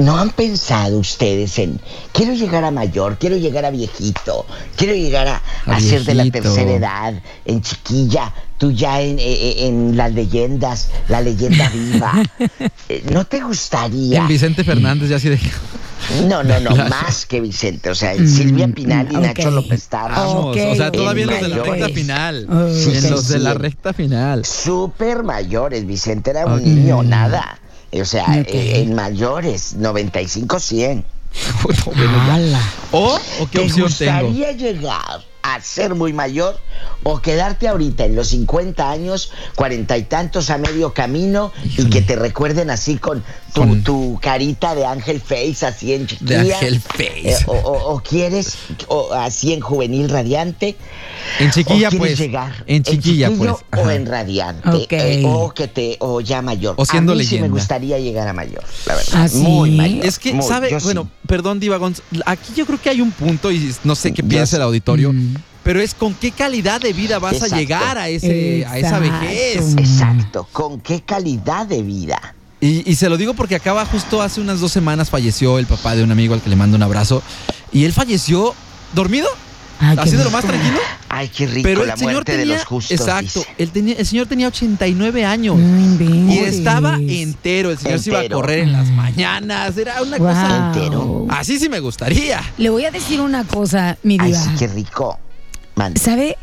¿no 0.00 0.18
han 0.18 0.30
pensado 0.30 0.98
ustedes 0.98 1.58
en 1.58 1.80
quiero 2.12 2.34
llegar 2.34 2.64
a 2.64 2.70
mayor, 2.70 3.18
quiero 3.18 3.36
llegar 3.36 3.64
a 3.64 3.70
viejito, 3.70 4.46
quiero 4.76 4.94
llegar 4.94 5.28
a, 5.28 5.42
A 5.66 5.76
a 5.76 5.80
ser 5.80 6.04
de 6.04 6.14
la 6.14 6.30
tercera 6.30 6.70
edad, 6.72 7.14
en 7.44 7.60
chiquilla, 7.62 8.32
tú 8.58 8.72
ya 8.72 9.00
en, 9.00 9.18
en- 9.18 9.58
en 9.90 9.96
las 9.96 10.12
leyendas, 10.12 10.88
la 11.08 11.20
leyenda 11.20 11.68
viva? 11.68 12.12
Eh, 12.88 13.04
¿No 13.12 13.24
te 13.24 13.40
gustaría? 13.40 14.22
En 14.22 14.26
Vicente 14.26 14.64
Fernández, 14.64 15.08
ya 15.08 15.16
así 15.16 15.28
de. 15.28 15.38
No, 16.26 16.42
no, 16.42 16.58
no, 16.58 16.74
más 16.74 17.24
que 17.24 17.40
Vicente. 17.40 17.88
O 17.88 17.94
sea, 17.94 18.14
Silvia 18.16 18.66
Pinal 18.66 19.06
y. 19.12 19.16
Nacho 19.16 19.48
López 19.52 19.86
Tarso. 19.86 20.20
Vamos, 20.20 20.56
Ok, 20.56 20.62
o 20.72 20.74
sea, 20.74 20.90
todavía 20.90 21.22
en 21.24 21.30
los 21.30 21.40
de 21.40 21.48
la 21.48 21.62
recta 21.62 21.88
final. 21.90 22.46
Oh, 22.50 22.66
en 22.66 23.10
los 23.12 23.28
de 23.28 23.38
la 23.38 23.52
Sí. 23.52 23.58
recta 23.58 23.92
final. 23.92 24.44
Súper 24.44 25.22
mayores. 25.22 25.86
Vicente 25.86 26.30
era 26.30 26.46
un 26.46 26.64
niño, 26.64 27.04
nada. 27.04 27.59
O 27.92 28.04
sea, 28.04 28.24
Ok. 28.40 28.48
eh, 28.48 28.80
en 28.82 28.94
mayores, 28.94 29.74
95, 29.74 30.60
100. 30.60 31.04
Ala. 32.30 32.60
¿O, 32.92 33.18
o 33.40 33.46
qué 33.50 33.58
¿Te 33.58 33.64
opción 33.64 33.68
tengo? 33.68 34.28
gustaría 34.28 34.52
llegar 34.52 35.24
a 35.42 35.60
ser 35.60 35.94
muy 35.94 36.12
mayor 36.12 36.58
o 37.02 37.20
quedarte 37.20 37.66
ahorita 37.68 38.04
en 38.04 38.14
los 38.14 38.28
50 38.28 38.90
años, 38.90 39.32
cuarenta 39.54 39.96
y 39.96 40.02
tantos 40.04 40.50
a 40.50 40.58
medio 40.58 40.92
camino 40.92 41.52
y 41.78 41.86
que 41.88 42.02
te 42.02 42.16
recuerden 42.16 42.70
así 42.70 42.96
con 42.98 43.22
tu, 43.54 43.60
Con- 43.62 43.82
tu 43.82 44.18
carita 44.22 44.74
de 44.74 44.84
ángel 44.86 45.20
face 45.20 45.66
así 45.66 45.92
en 45.94 46.06
chiquilla? 46.06 46.42
De 46.42 46.54
Ángel 46.54 46.80
Face. 46.80 47.30
Eh, 47.30 47.36
o, 47.46 47.52
o- 47.52 47.94
o 47.94 48.00
quieres 48.00 48.56
o 48.88 49.12
así 49.12 49.52
en 49.52 49.60
juvenil 49.60 50.08
radiante? 50.08 50.76
En 51.38 51.50
chiquilla, 51.50 51.88
¿O 51.88 51.90
quieres 51.90 51.98
pues. 52.08 52.18
llegar 52.18 52.64
En 52.66 52.82
chiquilla, 52.82 53.30
pues. 53.30 53.50
O 53.76 53.90
en 53.90 54.06
radiante. 54.06 54.86
Eh, 54.90 55.22
o 55.26 55.50
que 55.52 55.68
te, 55.68 55.96
o 56.00 56.20
ya 56.20 56.42
mayor. 56.42 56.74
O 56.78 56.84
siendo 56.84 57.12
a 57.12 57.16
mí 57.16 57.24
sí 57.24 57.34
me 57.36 57.40
leyenda. 57.42 57.56
gustaría 57.58 57.98
llegar 57.98 58.28
a 58.28 58.32
mayor, 58.32 58.62
la 58.86 58.94
verdad. 58.94 59.12
¿Ah, 59.14 59.28
sí? 59.28 59.38
Muy 59.38 59.70
mayor. 59.72 60.04
Es 60.06 60.18
que, 60.18 60.32
muy, 60.34 60.46
¿sabe? 60.46 60.68
sí. 60.68 60.76
Bueno, 60.84 61.08
perdón, 61.26 61.58
Diva 61.60 61.76
Gonz, 61.78 62.02
aquí 62.26 62.52
yo 62.54 62.66
creo 62.66 62.80
que 62.80 62.90
hay 62.90 63.00
un 63.00 63.10
punto 63.10 63.50
y 63.50 63.74
no 63.84 63.94
sé 63.94 64.12
qué 64.12 64.22
piensa 64.22 64.56
el 64.56 64.62
auditorio, 64.62 65.12
Mm. 65.12 65.34
Pero 65.70 65.80
es 65.80 65.94
con 65.94 66.14
qué 66.14 66.32
calidad 66.32 66.80
de 66.80 66.92
vida 66.92 67.20
vas 67.20 67.34
Exacto. 67.34 67.54
a 67.54 67.58
llegar 67.60 67.96
a, 67.96 68.08
ese, 68.08 68.66
a 68.68 68.76
esa 68.76 68.98
vejez. 68.98 69.76
Exacto. 69.78 70.48
¿Con 70.50 70.80
qué 70.80 71.00
calidad 71.02 71.64
de 71.64 71.80
vida? 71.84 72.34
Y, 72.60 72.90
y 72.90 72.96
se 72.96 73.08
lo 73.08 73.16
digo 73.16 73.34
porque 73.34 73.54
acaba 73.54 73.86
justo 73.86 74.20
hace 74.20 74.40
unas 74.40 74.58
dos 74.58 74.72
semanas 74.72 75.10
falleció 75.10 75.60
el 75.60 75.66
papá 75.66 75.94
de 75.94 76.02
un 76.02 76.10
amigo 76.10 76.34
al 76.34 76.40
que 76.42 76.50
le 76.50 76.56
mando 76.56 76.76
un 76.76 76.82
abrazo. 76.82 77.22
Y 77.70 77.84
él 77.84 77.92
falleció 77.92 78.52
dormido, 78.94 79.28
Ay, 79.78 79.96
así 80.00 80.16
de 80.16 80.24
lo 80.24 80.32
más 80.32 80.44
tranquilo. 80.44 80.80
Ay, 81.08 81.28
qué 81.28 81.46
rico 81.46 81.62
Pero 81.62 81.86
la 81.86 81.92
el 81.92 81.98
señor 82.00 82.12
muerte 82.14 82.32
tenía. 82.32 82.46
de 82.54 82.58
los 82.58 82.64
justos. 82.66 82.90
exacto. 82.90 83.38
dice. 83.38 83.54
Él 83.56 83.70
tenía, 83.70 83.94
el 83.94 84.06
señor 84.06 84.26
tenía 84.26 84.48
89 84.48 85.24
años. 85.24 85.56
No. 85.56 86.04
Y 86.32 86.38
estaba 86.40 86.96
entero. 86.96 87.70
El 87.70 87.78
señor 87.78 88.00
se 88.00 88.10
iba 88.10 88.20
a 88.22 88.28
correr 88.28 88.58
en 88.58 88.72
las 88.72 88.88
mañanas. 88.90 89.76
Era 89.76 90.02
una 90.02 90.18
cosa. 90.18 90.48
Wow. 90.48 90.82
entero. 90.82 91.26
Así 91.30 91.60
sí 91.60 91.68
me 91.68 91.78
gustaría. 91.78 92.40
Le 92.58 92.70
voy 92.70 92.86
a 92.86 92.90
decir 92.90 93.20
una 93.20 93.44
cosa, 93.44 93.96
mi 94.02 94.16
Ay, 94.20 94.32
diva. 94.32 94.42
sí, 94.42 94.50
qué 94.58 94.66
rico. 94.66 95.16
¿Sabe? 95.98 96.36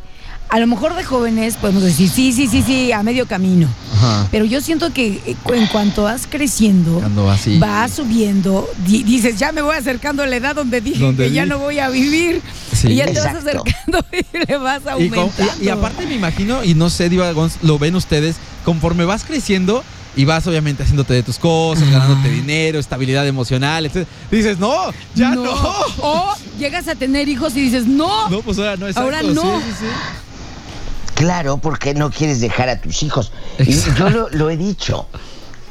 A 0.50 0.60
lo 0.60 0.68
mejor 0.68 0.96
de 0.96 1.04
jóvenes 1.04 1.58
podemos 1.58 1.84
decir, 1.84 2.10
sí, 2.10 2.32
sí, 2.32 2.48
sí, 2.48 2.64
sí, 2.66 2.94
a 2.94 3.04
medio 3.04 3.28
camino. 3.28 3.68
Ajá. 3.96 4.28
Pero 4.32 4.46
yo 4.46 4.62
siento 4.62 4.94
que 4.94 5.22
eh, 5.26 5.36
en 5.54 5.68
cuanto 5.68 6.04
vas 6.04 6.26
creciendo, 6.26 7.02
así. 7.30 7.60
vas 7.60 7.92
subiendo, 7.92 8.66
di- 8.86 9.04
dices, 9.04 9.38
ya 9.38 9.52
me 9.52 9.62
voy 9.62 9.76
acercando 9.76 10.24
a 10.24 10.26
la 10.26 10.38
edad 10.38 10.56
donde 10.56 10.80
dije 10.80 11.00
Donde 11.04 11.26
que 11.26 11.32
ya 11.34 11.46
no 11.46 11.60
voy 11.60 11.80
a 11.80 11.90
vivir. 11.90 12.42
Sí. 12.72 12.88
Y 12.90 12.96
ya 12.96 13.08
te 13.08 13.20
vas 13.20 13.36
acercando 13.36 14.06
y 14.14 14.38
le 14.48 14.58
vas 14.58 14.80
Y, 15.00 15.10
con- 15.10 15.20
aumentando. 15.20 15.54
y- 15.62 15.66
y 15.66 15.70
aparte 15.70 16.06
me 16.08 16.16
imagino, 16.16 16.64
y 16.64 16.76
no 16.76 16.90
sé, 16.90 17.10
Diva 17.10 17.34
lo 17.62 17.78
ven 17.78 17.96
ustedes, 17.96 18.38
conforme 18.64 19.04
vas 19.04 19.26
creciendo 19.26 19.84
y 20.18 20.26
vas 20.26 20.46
obviamente 20.48 20.82
haciéndote 20.84 21.14
de 21.14 21.24
tus 21.24 21.38
cosas, 21.38 21.90
ganándote 21.90 22.30
dinero, 22.30 22.80
estabilidad 22.80 23.26
emocional, 23.28 23.86
etc. 23.86 24.08
Dices, 24.32 24.58
no, 24.58 24.92
ya 25.16 25.36
no. 25.36 25.54
O 26.02 26.34
llegas 26.60 26.88
a 26.88 26.96
tener 26.96 27.30
hijos 27.30 27.56
y 27.56 27.62
dices, 27.62 27.86
no. 27.86 28.28
No, 28.30 28.42
pues 28.42 28.58
ahora 28.58 28.76
no, 28.78 28.88
exacto. 28.88 29.04
Ahora 29.04 29.22
no. 29.22 29.60
Sí, 29.60 29.66
sí, 29.68 29.76
sí. 29.82 29.86
Claro, 31.14 31.58
porque 31.58 31.94
no 31.94 32.10
quieres 32.10 32.42
dejar 32.42 32.68
a 32.68 32.82
tus 32.82 33.04
hijos. 33.04 33.32
Y 33.60 33.74
yo 33.98 34.10
lo, 34.10 34.30
lo 34.30 34.50
he 34.50 34.58
dicho. 34.58 35.08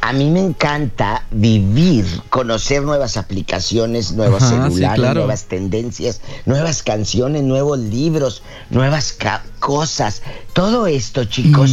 A 0.00 0.12
mí 0.12 0.30
me 0.30 0.40
encanta 0.40 1.24
vivir, 1.32 2.04
conocer 2.30 2.82
nuevas 2.82 3.16
aplicaciones, 3.16 4.12
nuevos 4.12 4.42
Ajá, 4.42 4.68
sí, 4.68 4.74
celulares, 4.74 5.00
claro. 5.00 5.20
nuevas 5.20 5.44
tendencias, 5.44 6.20
nuevas 6.44 6.82
canciones, 6.84 7.42
nuevos 7.42 7.78
libros, 7.78 8.42
nuevas 8.70 9.16
cosas. 9.58 10.22
Todo 10.52 10.86
esto, 10.86 11.24
chicos, 11.24 11.72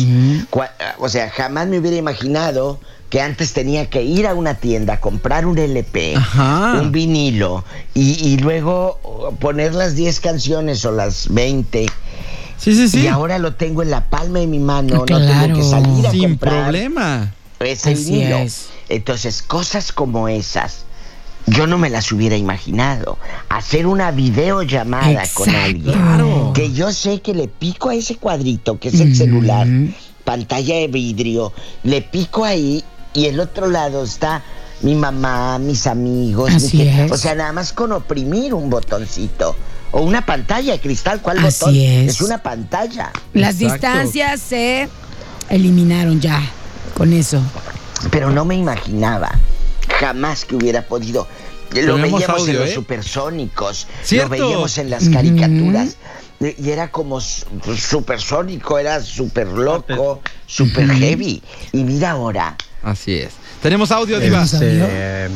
o 0.98 1.10
sea, 1.10 1.30
jamás 1.30 1.68
me 1.68 1.78
hubiera 1.80 1.98
imaginado 1.98 2.80
que 3.10 3.22
antes 3.22 3.54
tenía 3.54 3.90
que 3.92 4.02
ir 4.02 4.26
a 4.26 4.34
una 4.34 4.56
tienda, 4.56 5.00
comprar 5.00 5.46
un 5.46 5.60
LP, 5.60 6.16
Ajá. 6.16 6.80
un 6.82 6.92
vinilo 6.92 7.64
y, 7.94 8.14
y 8.28 8.38
luego 8.38 9.00
oh, 9.04 9.32
poner 9.40 9.76
las 9.76 9.96
10 9.96 10.20
canciones 10.20 10.84
o 10.86 10.92
las 10.92 11.32
20 11.32 11.86
Sí, 12.58 12.74
sí, 12.74 12.88
sí. 12.90 13.02
y 13.02 13.08
ahora 13.08 13.38
lo 13.38 13.54
tengo 13.56 13.84
en 13.84 13.92
la 13.92 14.06
palma 14.10 14.40
de 14.40 14.48
mi 14.48 14.58
mano, 14.58 14.96
no 14.96 15.06
Claro. 15.06 15.26
tengo 15.46 15.58
que 15.60 15.64
salir 15.64 16.08
a 16.08 16.12
Sin 16.12 16.22
comprar 16.30 16.64
problema. 16.64 17.34
Ese 17.64 17.92
Así 17.94 18.06
vinilo. 18.12 18.38
es. 18.38 18.68
Entonces, 18.90 19.42
cosas 19.42 19.92
como 19.92 20.28
esas, 20.28 20.86
yo 21.48 21.68
no 21.68 21.78
me 21.78 21.90
las 21.90 22.12
hubiera 22.12 22.36
imaginado. 22.38 23.18
Hacer 23.50 23.88
una 23.88 24.12
videollamada 24.12 25.24
con 25.34 25.50
Exacto. 25.50 25.66
alguien. 25.66 25.94
Claro. 25.94 26.52
Que 26.54 26.72
yo 26.72 26.92
sé 26.94 27.22
que 27.22 27.34
le 27.34 27.48
pico 27.48 27.90
a 27.90 27.96
ese 27.96 28.16
cuadrito, 28.18 28.80
que 28.80 28.90
es 28.90 29.00
el 29.00 29.16
celular, 29.16 29.68
pantalla 30.24 30.76
de 30.76 30.88
vidrio, 30.88 31.52
le 31.84 32.02
pico 32.02 32.46
ahí 32.46 32.84
y 33.14 33.26
el 33.26 33.40
otro 33.40 33.68
lado 33.68 34.04
está 34.04 34.44
mi 34.82 34.96
mamá, 34.96 35.60
mis 35.60 35.88
amigos. 35.88 36.50
mi 36.50 36.56
Así 36.58 36.78
je- 36.78 37.06
es. 37.06 37.12
O 37.12 37.18
sea, 37.18 37.36
nada 37.36 37.52
más 37.54 37.74
con 37.74 37.92
oprimir 37.92 38.54
un 38.54 38.70
botoncito. 38.70 39.56
O 39.92 40.02
una 40.02 40.26
pantalla 40.26 40.74
de 40.74 40.80
cristal, 40.80 41.22
¿cuál 41.22 41.38
Así 41.40 41.60
botón? 41.66 41.76
es. 41.76 42.22
una 42.22 42.40
pantalla. 42.42 43.12
Las 43.34 43.56
Exacto. 43.62 43.74
distancias 43.88 44.42
se 44.42 44.90
eliminaron 45.50 46.20
ya 46.20 46.42
con 46.94 47.14
eso. 47.14 47.42
pero 48.12 48.30
no 48.30 48.46
me 48.46 48.56
imaginaba 48.56 49.32
jamás 50.00 50.46
que 50.46 50.56
hubiera 50.56 50.82
podido. 50.84 51.28
Lo 51.72 51.96
Tenemos 51.96 52.02
veíamos 52.22 52.30
audio, 52.42 52.54
en 52.54 52.60
los 52.60 52.70
¿eh? 52.70 52.74
supersónicos, 52.76 53.88
Cierto. 54.04 54.36
lo 54.36 54.44
veíamos 54.46 54.78
en 54.78 54.90
las 54.90 55.10
caricaturas. 55.10 55.98
Y 56.40 56.70
era 56.72 56.92
como 56.92 57.22
su- 57.22 57.46
supersónico, 57.78 58.78
era 58.78 59.02
super 59.02 59.48
loco, 59.48 60.22
super 60.46 60.90
heavy. 60.92 61.42
Y 61.72 61.84
mira 61.84 62.12
ahora, 62.12 62.56
Así 62.84 63.14
es. 63.16 63.30
Tenemos 63.62 63.92
audio, 63.92 64.20
Diva. 64.20 64.44
Este, 64.44 65.30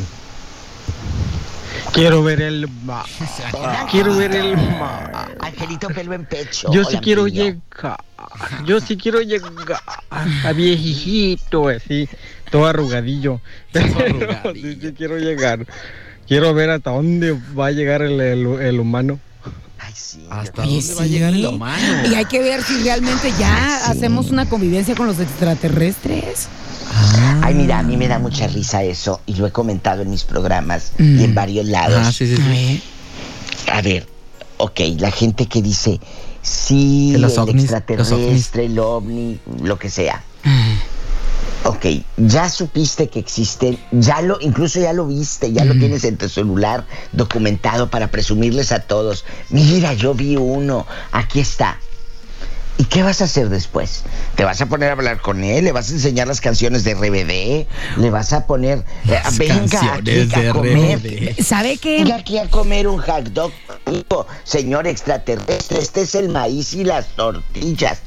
Quiero 1.98 2.22
ver 2.22 2.40
el 2.42 2.68
mar. 2.84 3.04
Quiero 3.90 4.16
ver 4.16 4.34
el 4.34 4.56
mar. 4.56 5.36
Angelito 5.40 5.88
Pelo 5.88 6.12
en 6.14 6.24
pecho. 6.26 6.72
Yo 6.72 6.84
sí 6.84 6.98
quiero 6.98 7.24
niño. 7.26 7.44
llegar. 7.44 7.98
Yo 8.64 8.80
sí 8.80 8.96
quiero 8.96 9.20
llegar 9.20 9.50
a 10.10 10.52
viejito, 10.52 11.68
así, 11.68 12.08
todo 12.50 12.66
arrugadillo. 12.66 13.40
Pero 13.72 13.86
arrugadillo. 13.98 14.54
sí, 14.54 14.78
sí 14.80 14.92
quiero 14.96 15.18
llegar. 15.18 15.66
Quiero 16.26 16.52
ver 16.54 16.70
hasta 16.70 16.90
dónde 16.90 17.32
va 17.58 17.66
a 17.66 17.70
llegar 17.72 18.02
el, 18.02 18.20
el- 18.20 18.46
el 18.60 18.80
humano. 18.80 19.18
Ay, 19.78 19.92
sí. 19.94 20.26
¿Hasta 20.30 20.62
dónde 20.62 20.94
va 20.94 21.02
a 21.02 21.06
llegar 21.06 21.32
el 21.34 21.46
humano? 21.46 22.08
Y 22.10 22.14
hay 22.14 22.24
que 22.26 22.40
ver 22.40 22.62
si 22.62 22.82
realmente 22.82 23.32
ya 23.38 23.86
hacemos 23.90 24.30
una 24.30 24.48
convivencia 24.48 24.94
con 24.94 25.06
los 25.06 25.18
extraterrestres. 25.20 26.48
Ay, 27.42 27.54
mira, 27.54 27.78
a 27.78 27.82
mí 27.82 27.96
me 27.96 28.08
da 28.08 28.18
mucha 28.18 28.46
risa 28.46 28.82
eso. 28.82 29.20
Y 29.26 29.34
lo 29.34 29.46
he 29.46 29.52
comentado 29.52 30.02
en 30.02 30.10
mis 30.10 30.24
programas 30.24 30.92
Mm. 30.98 31.20
y 31.20 31.24
en 31.24 31.34
varios 31.34 31.66
lados. 31.66 31.98
Ah, 32.06 32.12
sí, 32.12 32.26
sí, 32.26 32.34
A 32.34 32.44
sí. 32.44 32.82
ver. 33.66 33.76
A 33.76 33.82
ver, 33.82 34.06
ok, 34.58 34.80
la 34.98 35.10
gente 35.10 35.46
que 35.46 35.60
dice 35.62 36.00
sí, 36.42 37.14
los 37.18 37.32
el 37.34 37.38
ovnis, 37.40 37.54
los 37.54 37.62
extraterrestre, 37.64 38.64
el 38.66 38.78
ovni, 38.78 39.38
lo 39.62 39.78
que 39.78 39.90
sea. 39.90 40.22
Ok, 41.64 41.84
ya 42.16 42.48
supiste 42.48 43.08
que 43.08 43.18
existen, 43.18 43.78
ya 43.90 44.22
lo, 44.22 44.38
incluso 44.40 44.80
ya 44.80 44.92
lo 44.92 45.06
viste, 45.06 45.52
ya 45.52 45.64
lo 45.64 45.74
tienes 45.74 46.04
en 46.04 46.16
tu 46.16 46.28
celular 46.28 46.86
documentado 47.12 47.90
para 47.90 48.10
presumirles 48.10 48.72
a 48.72 48.80
todos. 48.80 49.24
Mira, 49.50 49.92
yo 49.92 50.14
vi 50.14 50.36
uno, 50.36 50.86
aquí 51.12 51.40
está. 51.40 51.78
¿Y 52.78 52.84
qué 52.84 53.02
vas 53.02 53.20
a 53.20 53.24
hacer 53.24 53.48
después? 53.48 54.04
¿Te 54.36 54.44
vas 54.44 54.60
a 54.60 54.66
poner 54.66 54.90
a 54.90 54.92
hablar 54.92 55.20
con 55.20 55.42
él? 55.42 55.64
¿Le 55.64 55.72
vas 55.72 55.90
a 55.90 55.94
enseñar 55.94 56.28
las 56.28 56.40
canciones 56.40 56.84
de 56.84 56.94
RBD? 56.94 58.00
¿Le 58.00 58.10
vas 58.10 58.32
a 58.32 58.46
poner, 58.46 58.78
eh, 58.78 59.10
Las 59.24 59.36
venga 59.36 59.94
aquí 59.94 60.32
a 60.32 60.52
comer? 60.52 61.00
RBD. 61.00 61.42
¿Sabe 61.42 61.76
qué? 61.78 62.04
Venga 62.04 62.16
aquí 62.16 62.38
a 62.38 62.48
comer 62.48 62.86
un 62.86 62.98
hot 62.98 63.24
dog, 63.30 63.50
señor 64.44 64.86
extraterrestre. 64.86 65.80
Este 65.80 66.02
es 66.02 66.14
el 66.14 66.28
maíz 66.28 66.72
y 66.72 66.84
las 66.84 67.08
tortillas. 67.08 67.98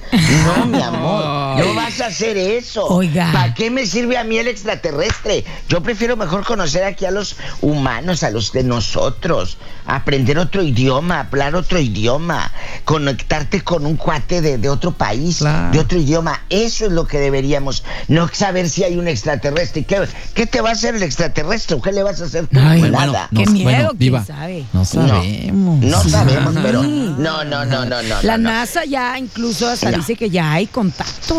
No, 0.46 0.66
mi 0.66 0.82
amor, 0.82 1.60
no 1.60 1.76
vas 1.76 2.00
a 2.00 2.08
hacer 2.08 2.38
eso. 2.38 2.86
Oiga. 2.86 3.30
¿Para 3.34 3.54
qué 3.54 3.70
me 3.70 3.86
sirve 3.86 4.18
a 4.18 4.24
mí 4.24 4.38
el 4.38 4.48
extraterrestre? 4.48 5.44
Yo 5.68 5.84
prefiero 5.84 6.16
mejor 6.16 6.46
conocer 6.46 6.86
aquí 6.86 7.04
a 7.04 7.12
los 7.12 7.36
humanos, 7.60 8.24
a 8.24 8.30
los 8.30 8.54
de 8.54 8.64
nosotros. 8.64 9.58
Aprender 9.86 10.38
otro 10.38 10.64
idioma, 10.64 11.20
hablar 11.20 11.56
otro 11.56 11.78
idioma, 11.78 12.54
conectarte 12.86 13.62
con 13.62 13.86
un 13.86 13.98
cuate 13.98 14.40
de, 14.40 14.61
de 14.62 14.70
otro 14.70 14.92
país, 14.92 15.38
Claro. 15.40 15.72
de 15.74 15.80
otro 15.80 16.00
idioma. 16.00 16.42
Eso 16.50 16.86
es 16.86 16.92
lo 16.92 17.08
que 17.08 17.18
deberíamos. 17.20 17.84
No 18.08 18.30
saber 18.32 18.70
si 18.70 18.84
hay 18.84 18.98
un 18.98 19.08
extraterrestre. 19.08 19.84
¿Qué, 19.84 20.08
qué 20.34 20.46
te 20.46 20.62
va 20.62 20.70
a 20.70 20.74
hacer 20.74 20.96
el 20.96 21.04
extraterrestre? 21.04 21.76
¿O 21.76 21.82
¿Qué 21.82 21.92
le 21.92 22.04
vas 22.04 22.22
a 22.22 22.26
hacer? 22.26 22.48
Ay, 22.54 22.80
Bueno, 22.80 22.98
Nada. 23.00 23.30
Qué 23.36 23.46
no- 23.46 23.52
miedo, 23.52 23.64
bueno, 23.64 23.92
quién 23.98 24.26
sabe. 24.26 24.66
No 24.74 24.86
sabemos. 24.86 25.80
No 25.84 26.04
sabemos, 26.04 26.56
pero. 26.62 26.84
No, 26.84 27.44
no, 27.44 27.66
no, 27.66 27.86
no, 27.86 28.02
no. 28.04 28.22
La 28.22 28.38
no, 28.38 28.44
no. 28.44 28.50
NASA 28.52 28.86
ya 28.86 29.18
incluso 29.18 29.68
hasta 29.68 29.92
No. 29.92 29.98
dice 29.98 30.16
que 30.16 30.30
ya 30.30 30.54
hay 30.54 30.68
contacto. 30.68 31.36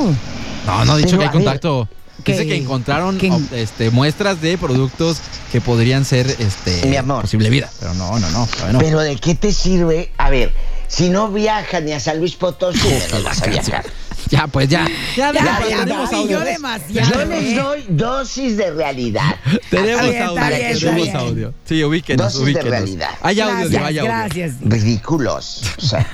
No, 0.66 0.84
no 0.84 0.92
ha 0.92 0.96
dicho 0.96 1.10
Pero, 1.10 1.18
que 1.20 1.24
hay 1.26 1.30
contacto. 1.32 1.88
Dice 2.24 2.42
¿Qué? 2.44 2.50
que 2.50 2.56
encontraron 2.56 3.18
¿Qué? 3.18 3.32
este, 3.52 3.90
muestras 3.90 4.40
de 4.40 4.56
productos 4.56 5.18
que 5.50 5.60
podrían 5.60 6.04
ser 6.04 6.28
este, 6.38 6.86
Mi 6.86 6.96
amor. 6.96 7.22
posible 7.22 7.50
vida. 7.50 7.68
Pero 7.80 7.94
no, 7.94 8.16
no, 8.20 8.30
no. 8.30 8.46
Pero 8.78 9.00
¿de 9.00 9.16
qué 9.16 9.34
te 9.34 9.52
sirve? 9.52 10.12
A 10.18 10.30
ver, 10.30 10.54
si 10.92 11.08
no 11.08 11.30
viajas 11.30 11.82
ni 11.82 11.92
a 11.92 12.00
San 12.00 12.18
Luis 12.18 12.36
Potosí, 12.36 12.78
no 13.12 13.22
vas 13.22 13.40
a 13.42 13.46
viajar. 13.46 13.84
Ya, 14.30 14.46
pues 14.46 14.68
ya. 14.68 14.86
Ya, 15.16 15.32
Ya, 15.32 15.40
ya, 15.44 15.68
ya, 15.68 15.84
tenemos 15.84 16.10
no, 16.12 16.18
audio. 16.18 16.38
yo 16.38 16.44
demasiado. 16.44 17.10
Yo 17.12 17.24
les 17.24 17.44
¿eh? 17.44 17.54
doy 17.56 17.84
dosis 17.88 18.56
de 18.56 18.70
realidad. 18.70 19.34
Tenemos 19.70 20.08
bien, 20.10 20.22
audio. 20.22 20.48
bien, 20.48 20.78
tenemos 20.78 21.14
audio. 21.14 21.54
Sí, 21.64 21.82
ubíquenos, 21.84 22.32
Dosis 22.34 22.54
de 22.54 22.62
realidad. 22.62 23.08
Hay 23.22 23.40
audio, 23.40 23.54
Gracias, 23.70 23.82
hay 23.84 23.98
audio. 23.98 24.04
gracias. 24.10 24.54
Ridículos. 24.62 25.62
O 25.76 25.80
sea, 25.80 26.06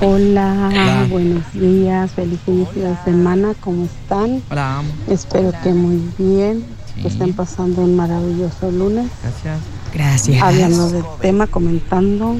Hola, 0.00 0.68
Hola. 0.70 1.06
buenos 1.08 1.42
días, 1.54 2.10
feliz 2.12 2.38
inicio 2.46 2.82
de 2.90 2.96
semana, 3.04 3.54
¿cómo 3.60 3.86
están? 3.86 4.42
Hola. 4.50 4.82
Espero 5.08 5.52
que 5.62 5.70
muy 5.70 6.00
bien, 6.18 6.64
que 7.00 7.08
estén 7.08 7.32
pasando 7.32 7.82
un 7.82 7.96
maravilloso 7.96 8.70
lunes. 8.70 9.06
Gracias. 9.22 9.58
Gracias. 9.92 10.42
Hablando 10.42 10.90
del 10.90 11.04
tema, 11.20 11.46
comentando, 11.46 12.36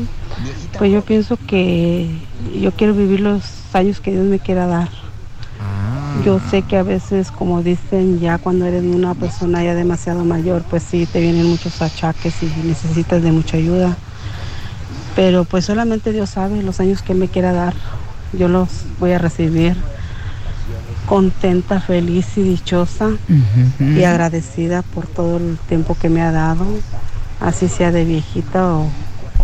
pues 0.79 0.93
yo 0.93 1.03
pienso 1.03 1.37
que 1.37 2.09
yo 2.61 2.73
quiero 2.73 2.95
vivir 2.95 3.21
los 3.21 3.43
años 3.73 4.01
que 4.01 4.13
Dios 4.13 4.25
me 4.25 4.39
quiera 4.39 4.67
dar. 4.67 4.89
Ah. 5.61 6.23
Yo 6.25 6.41
sé 6.51 6.63
que 6.63 6.77
a 6.77 6.83
veces, 6.83 7.31
como 7.31 7.63
dicen, 7.63 8.21
ya 8.21 8.39
cuando 8.39 8.67
eres 8.67 8.85
una 8.85 9.15
persona 9.15 9.65
ya 9.65 9.75
demasiado 9.75 10.25
mayor, 10.25 10.63
pues 10.69 10.83
sí, 10.83 11.07
te 11.07 11.21
vienen 11.21 11.47
muchos 11.47 11.83
achaques 11.83 12.35
y 12.43 12.47
necesitas 12.67 13.23
de 13.23 13.33
mucha 13.33 13.57
ayuda. 13.57 13.97
Pero 15.17 15.45
pues 15.45 15.65
solamente 15.65 16.13
Dios 16.13 16.31
sabe 16.31 16.63
los 16.63 16.81
años 16.81 17.03
que 17.03 17.15
me 17.15 17.29
quiera 17.29 17.53
dar. 17.53 17.75
Yo 18.33 18.49
los 18.49 18.69
voy 19.01 19.13
a 19.13 19.19
recibir 19.19 19.77
contenta, 21.07 21.81
feliz 21.81 22.27
y 22.37 22.43
dichosa 22.43 23.11
y 23.81 24.05
agradecida 24.05 24.83
por 24.83 25.09
todo 25.09 25.39
el 25.39 25.59
tiempo 25.69 25.97
que 26.01 26.09
me 26.09 26.23
ha 26.23 26.31
dado, 26.31 26.65
así 27.41 27.69
sea 27.69 27.91
de 27.91 28.05
viejita 28.05 28.75
o, 28.75 28.89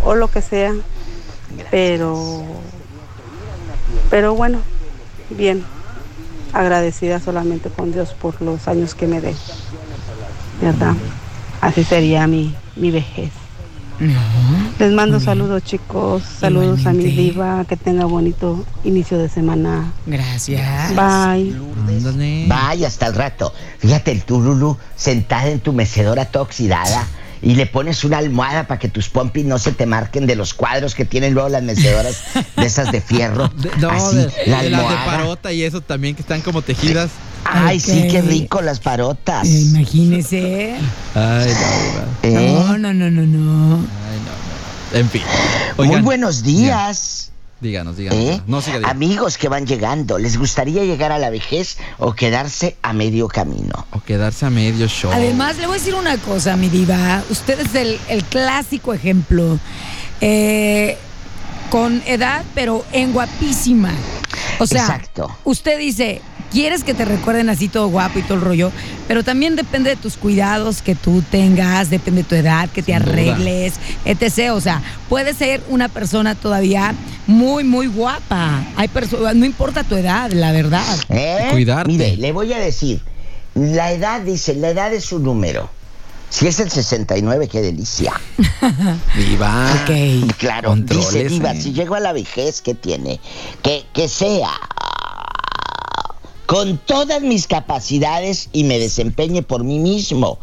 o 0.03 0.15
lo 0.15 0.29
que 0.29 0.41
sea. 0.41 0.73
Pero, 1.71 2.43
pero 4.09 4.35
bueno, 4.35 4.59
bien, 5.29 5.63
agradecida 6.53 7.19
solamente 7.19 7.69
con 7.69 7.91
Dios 7.91 8.13
por 8.13 8.41
los 8.41 8.67
años 8.67 8.95
que 8.95 9.07
me 9.07 9.21
dé. 9.21 9.33
¿Verdad? 10.61 10.93
Así 11.61 11.83
sería 11.83 12.27
mi, 12.27 12.53
mi 12.75 12.91
vejez. 12.91 13.31
Les 14.77 14.91
mando 14.91 15.19
saludos 15.19 15.63
chicos, 15.63 16.21
saludos 16.39 16.85
a 16.85 16.93
mi 16.93 17.05
diva, 17.05 17.65
que 17.65 17.75
tenga 17.75 18.05
bonito 18.05 18.63
inicio 18.83 19.17
de 19.17 19.27
semana. 19.27 19.91
Gracias. 20.05 20.61
Bye. 20.95 21.55
Vaya 22.47 22.87
hasta 22.87 23.07
el 23.07 23.15
rato. 23.15 23.53
Fíjate 23.79 24.11
el 24.11 24.23
Tululu 24.23 24.77
sentada 24.95 25.47
en 25.47 25.59
tu 25.61 25.73
mecedora 25.73 26.25
toda 26.25 26.43
oxidada 26.43 27.07
y 27.41 27.55
le 27.55 27.65
pones 27.65 28.03
una 28.03 28.17
almohada 28.17 28.67
para 28.67 28.79
que 28.79 28.87
tus 28.89 29.09
pompis 29.09 29.45
no 29.45 29.59
se 29.59 29.71
te 29.71 29.85
marquen 29.85 30.25
de 30.27 30.35
los 30.35 30.53
cuadros 30.53 30.95
que 30.95 31.05
tienen 31.05 31.33
luego 31.33 31.49
las 31.49 31.63
mecedoras 31.63 32.23
de 32.55 32.65
esas 32.65 32.91
de 32.91 33.01
fierro. 33.01 33.47
De- 33.55 33.69
no, 33.79 33.89
Así, 33.89 34.15
de, 34.17 34.31
la 34.47 34.61
de 34.63 34.69
las 34.69 34.81
de 34.81 34.87
almohada. 34.87 35.05
parota 35.05 35.51
y 35.53 35.63
eso 35.63 35.81
también 35.81 36.15
que 36.15 36.21
están 36.21 36.41
como 36.41 36.61
tejidas. 36.61 37.09
Ay, 37.49 37.79
sí, 37.79 38.07
qué 38.11 38.21
rico 38.21 38.61
las 38.61 38.79
parotas. 38.79 39.47
Eh, 39.47 39.61
Imagínese. 39.61 40.75
Ay, 41.15 41.51
no. 42.23 42.29
¿Eh? 42.29 42.53
No, 42.67 42.77
no, 42.77 42.93
no, 42.93 43.09
no, 43.09 43.21
no. 43.21 43.75
Ay, 43.77 44.19
no, 44.19 44.93
no. 44.93 44.99
En 44.99 45.09
fin. 45.09 45.21
Muy 45.77 46.01
buenos 46.01 46.43
días. 46.43 47.31
Díganos, 47.59 47.97
díganos. 47.97 48.19
¿eh? 48.19 48.41
No, 48.47 48.61
siga, 48.61 48.77
diga. 48.77 48.89
Amigos 48.91 49.37
que 49.37 49.49
van 49.49 49.65
llegando, 49.65 50.17
¿les 50.19 50.37
gustaría 50.37 50.83
llegar 50.83 51.11
a 51.11 51.17
la 51.17 51.29
vejez 51.29 51.77
o 51.97 52.13
quedarse 52.13 52.77
a 52.83 52.93
medio 52.93 53.27
camino? 53.27 53.87
O 53.91 54.01
quedarse 54.01 54.45
a 54.45 54.49
medio 54.49 54.87
show. 54.87 55.11
Además, 55.11 55.57
le 55.57 55.65
voy 55.65 55.75
a 55.77 55.79
decir 55.79 55.95
una 55.95 56.17
cosa, 56.17 56.55
mi 56.55 56.69
diva. 56.69 57.23
Usted 57.29 57.59
es 57.59 57.73
el, 57.75 57.99
el 58.09 58.23
clásico 58.23 58.93
ejemplo. 58.93 59.59
Eh, 60.21 60.97
con 61.69 62.01
edad, 62.05 62.43
pero 62.55 62.85
en 62.91 63.11
guapísima. 63.13 63.91
O 64.59 64.65
sea, 64.65 64.81
Exacto. 64.83 65.35
usted 65.43 65.77
dice, 65.77 66.21
quieres 66.51 66.83
que 66.83 66.93
te 66.93 67.05
recuerden 67.05 67.49
así 67.49 67.67
todo 67.67 67.87
guapo 67.87 68.19
y 68.19 68.21
todo 68.21 68.35
el 68.35 68.41
rollo, 68.41 68.71
pero 69.07 69.23
también 69.23 69.55
depende 69.55 69.89
de 69.91 69.95
tus 69.95 70.17
cuidados 70.17 70.81
que 70.81 70.95
tú 70.95 71.23
tengas, 71.29 71.89
depende 71.89 72.23
de 72.23 72.29
tu 72.29 72.35
edad, 72.35 72.69
que 72.69 72.81
te 72.81 72.93
Sin 72.93 73.03
duda. 73.03 73.11
arregles, 73.13 73.73
etc. 74.05 74.51
O 74.53 74.61
sea, 74.61 74.81
puede 75.09 75.33
ser 75.33 75.61
una 75.69 75.89
persona 75.89 76.35
todavía 76.35 76.93
muy, 77.25 77.63
muy 77.63 77.87
guapa. 77.87 78.63
Hay 78.75 78.87
personas, 78.87 79.35
no 79.35 79.45
importa 79.45 79.83
tu 79.83 79.95
edad, 79.95 80.31
la 80.31 80.51
verdad. 80.51 80.97
¿Eh? 81.09 81.49
Cuidarte. 81.51 81.91
Mire, 81.91 82.17
le 82.17 82.31
voy 82.31 82.53
a 82.53 82.57
decir, 82.57 83.01
la 83.55 83.91
edad, 83.91 84.21
dice, 84.21 84.55
la 84.55 84.69
edad 84.69 84.93
es 84.93 85.11
un 85.11 85.23
número. 85.23 85.69
Si 86.29 86.45
es 86.45 86.59
el 86.59 86.69
69, 86.69 87.47
qué 87.47 87.61
delicia. 87.61 88.13
Diva. 89.15 89.71
Ok. 89.73 90.35
Claro, 90.37 90.75
dice. 90.75 91.23
Diva, 91.23 91.55
si 91.55 91.71
llego 91.71 91.95
a 91.95 92.01
la 92.01 92.11
vejez, 92.11 92.61
¿qué 92.61 92.73
tiene? 92.73 93.19
Que, 93.63 93.85
que 93.93 94.09
sea 94.09 94.49
con 96.47 96.77
todas 96.79 97.21
mis 97.21 97.45
capacidades 97.45 98.49
y 98.53 98.63
me 98.63 98.79
desempeñe 98.79 99.43
por 99.43 99.63
mí 99.63 99.77
mismo. 99.77 100.39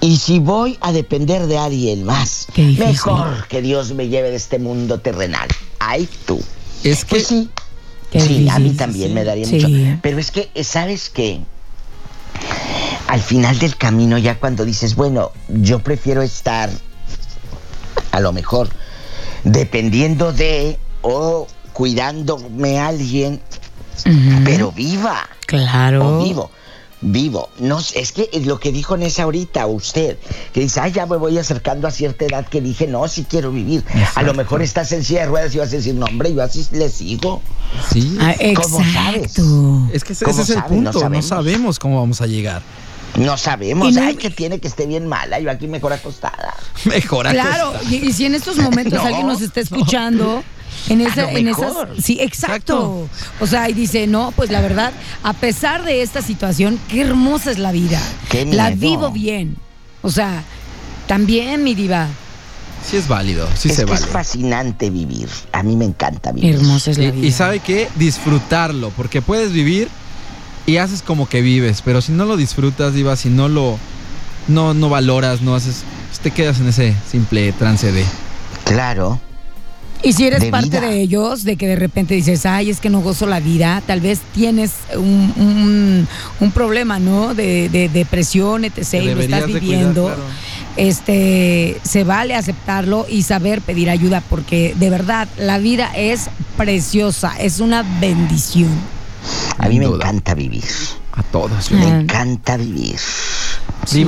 Y 0.00 0.16
si 0.16 0.38
voy 0.38 0.78
a 0.80 0.92
depender 0.92 1.46
de 1.46 1.58
alguien 1.58 2.04
más, 2.04 2.46
mejor 2.56 3.46
que 3.48 3.60
Dios 3.60 3.92
me 3.92 4.08
lleve 4.08 4.30
de 4.30 4.36
este 4.36 4.58
mundo 4.58 4.98
terrenal. 4.98 5.46
Ay, 5.78 6.08
tú. 6.24 6.40
Es 6.82 7.04
que 7.04 7.10
Pues 7.16 7.26
sí. 7.26 7.50
Qué 8.10 8.20
sí, 8.20 8.48
a 8.48 8.58
mí 8.58 8.70
también 8.70 9.08
sí. 9.10 9.14
me 9.14 9.22
daría 9.24 9.44
Sí. 9.46 9.56
mucho. 9.56 9.68
Pero 10.02 10.18
es 10.18 10.30
que, 10.32 10.50
¿sabes 10.64 11.10
qué? 11.10 11.40
Al 13.06 13.20
final 13.20 13.58
del 13.58 13.76
camino, 13.76 14.18
ya 14.18 14.40
cuando 14.40 14.64
dices, 14.64 14.96
bueno, 14.96 15.30
yo 15.48 15.80
prefiero 15.80 16.22
estar, 16.22 16.70
a 18.10 18.20
lo 18.20 18.32
mejor, 18.32 18.70
dependiendo 19.44 20.32
de 20.32 20.78
o 21.02 21.46
cuidándome 21.72 22.78
a 22.78 22.88
alguien, 22.88 23.40
Pero 24.44 24.72
viva. 24.72 25.28
Claro. 25.46 26.18
O 26.20 26.24
vivo. 26.24 26.50
Vivo. 27.02 27.48
No, 27.58 27.80
sé, 27.80 27.98
es 28.00 28.12
que 28.12 28.28
es 28.30 28.44
lo 28.46 28.60
que 28.60 28.72
dijo 28.72 28.94
Nessa 28.98 29.22
ahorita, 29.22 29.66
usted, 29.66 30.18
que 30.52 30.60
dice, 30.60 30.80
ay, 30.80 30.92
ya 30.92 31.06
me 31.06 31.16
voy 31.16 31.38
acercando 31.38 31.88
a 31.88 31.90
cierta 31.90 32.26
edad 32.26 32.46
que 32.46 32.60
dije, 32.60 32.86
no, 32.86 33.08
si 33.08 33.24
quiero 33.24 33.50
vivir. 33.52 33.82
A 34.16 34.22
lo 34.22 34.34
mejor 34.34 34.60
estás 34.60 34.92
en 34.92 35.02
silla 35.02 35.20
de 35.20 35.26
ruedas 35.28 35.54
y 35.54 35.58
vas 35.58 35.68
a 35.72 35.76
decir, 35.76 35.94
no, 35.94 36.04
hombre, 36.04 36.34
yo 36.34 36.42
así 36.42 36.66
le 36.72 36.90
sigo. 36.90 37.40
sí. 37.90 38.18
Ah, 38.20 38.34
¿Cómo 38.54 38.82
sabes? 38.92 39.38
Es 39.94 40.04
que 40.04 40.12
ese, 40.12 40.24
¿Cómo 40.26 40.42
ese 40.42 40.52
es 40.52 40.58
el 40.58 40.64
punto. 40.64 40.92
No 40.92 41.00
sabemos. 41.00 41.26
sabemos 41.26 41.78
cómo 41.78 42.00
vamos 42.00 42.20
a 42.20 42.26
llegar. 42.26 42.60
No 43.16 43.36
sabemos, 43.38 43.92
no- 43.94 44.02
ay, 44.02 44.14
que 44.16 44.28
tiene 44.30 44.58
que 44.60 44.68
esté 44.68 44.86
bien 44.86 45.06
mala, 45.08 45.40
yo 45.40 45.50
aquí 45.50 45.66
mejor 45.68 45.92
acostada. 45.94 46.54
Mejor 46.84 47.26
Claro, 47.30 47.68
acostada. 47.70 47.90
y, 47.94 48.08
y 48.08 48.12
si 48.12 48.26
en 48.26 48.34
estos 48.34 48.56
momentos 48.58 48.92
No, 49.02 49.06
alguien 49.06 49.26
nos 49.26 49.40
está 49.40 49.60
escuchando, 49.60 50.44
en 50.88 51.00
esa, 51.00 51.22
A 51.22 51.32
lo 51.32 51.38
en 51.38 51.48
esas, 51.48 51.72
sí, 52.02 52.18
exacto. 52.20 53.08
O 53.40 53.46
sea, 53.46 53.68
y 53.68 53.72
dice, 53.74 54.06
no, 54.06 54.32
pues 54.36 54.50
la 54.50 54.60
verdad, 54.60 54.92
a 55.22 55.32
pesar 55.32 55.84
de 55.84 56.02
esta 56.02 56.22
situación, 56.22 56.78
qué 56.88 57.02
hermosa 57.02 57.50
es 57.50 57.58
la 57.58 57.72
vida. 57.72 58.00
Qué 58.30 58.44
La 58.46 58.70
miedo. 58.70 58.80
vivo 58.80 59.10
bien. 59.10 59.56
O 60.02 60.10
sea, 60.10 60.42
también 61.06 61.62
mi 61.64 61.74
diva. 61.74 62.06
Sí 62.88 62.96
es 62.96 63.08
válido, 63.08 63.46
sí 63.58 63.68
es 63.68 63.76
se 63.76 63.84
que 63.84 63.90
vale. 63.92 64.04
es 64.04 64.10
fascinante 64.10 64.88
vivir. 64.88 65.28
A 65.52 65.62
mí 65.62 65.76
me 65.76 65.84
encanta 65.84 66.32
vivir. 66.32 66.54
Hermosa 66.54 66.90
es 66.92 66.98
la 66.98 67.04
Y, 67.04 67.10
vida. 67.10 67.26
y 67.26 67.32
sabe 67.32 67.60
qué, 67.60 67.88
disfrutarlo, 67.96 68.90
porque 68.96 69.20
puedes 69.20 69.52
vivir 69.52 69.88
y 70.66 70.78
haces 70.78 71.02
como 71.02 71.28
que 71.28 71.42
vives, 71.42 71.82
pero 71.84 72.00
si 72.00 72.12
no 72.12 72.24
lo 72.24 72.36
disfrutas, 72.38 72.94
Diva, 72.94 73.16
si 73.16 73.28
no 73.28 73.48
lo 73.48 73.78
no 74.48 74.72
no 74.72 74.88
valoras, 74.88 75.42
no 75.42 75.54
haces, 75.54 75.82
pues 76.08 76.20
te 76.20 76.30
quedas 76.30 76.58
en 76.60 76.68
ese 76.68 76.94
simple 77.10 77.52
trance 77.52 77.92
de 77.92 78.04
Claro. 78.64 79.20
Y 80.02 80.12
si 80.14 80.26
eres 80.26 80.40
de 80.40 80.50
parte 80.50 80.68
vida. 80.70 80.80
de 80.82 81.00
ellos, 81.00 81.44
de 81.44 81.56
que 81.56 81.66
de 81.66 81.76
repente 81.76 82.14
dices, 82.14 82.46
ay, 82.46 82.70
es 82.70 82.80
que 82.80 82.88
no 82.88 83.00
gozo 83.00 83.26
la 83.26 83.38
vida, 83.40 83.82
tal 83.86 84.00
vez 84.00 84.20
tienes 84.34 84.72
un, 84.96 85.32
un- 85.36 86.08
un 86.40 86.52
problema, 86.52 86.98
¿no? 86.98 87.34
De, 87.34 87.68
de 87.68 87.88
depresión, 87.90 88.64
etc. 88.64 88.94
y 88.94 89.14
lo 89.14 89.20
estás 89.20 89.40
de 89.40 89.46
cuidar, 89.46 89.60
viviendo. 89.60 90.04
claro. 90.06 90.22
este 90.76 91.80
se 91.82 92.04
vale 92.04 92.34
aceptarlo 92.34 93.06
y 93.08 93.22
saber 93.22 93.60
pedir 93.60 93.90
ayuda 93.90 94.22
porque 94.30 94.74
de 94.78 94.88
verdad 94.90 95.28
la 95.36 95.58
vida 95.58 95.90
es 95.94 96.28
preciosa, 96.56 97.34
es 97.38 97.60
una 97.60 97.82
bendición. 98.00 98.70
A 99.58 99.68
mí 99.68 99.78
me 99.78 99.84
encanta 99.86 100.34
vivir. 100.34 100.64
A 101.12 101.22
todos. 101.24 101.70
Me 101.72 101.86
encanta 101.86 102.56
vivir. 102.56 102.96
Sí, 103.86 104.06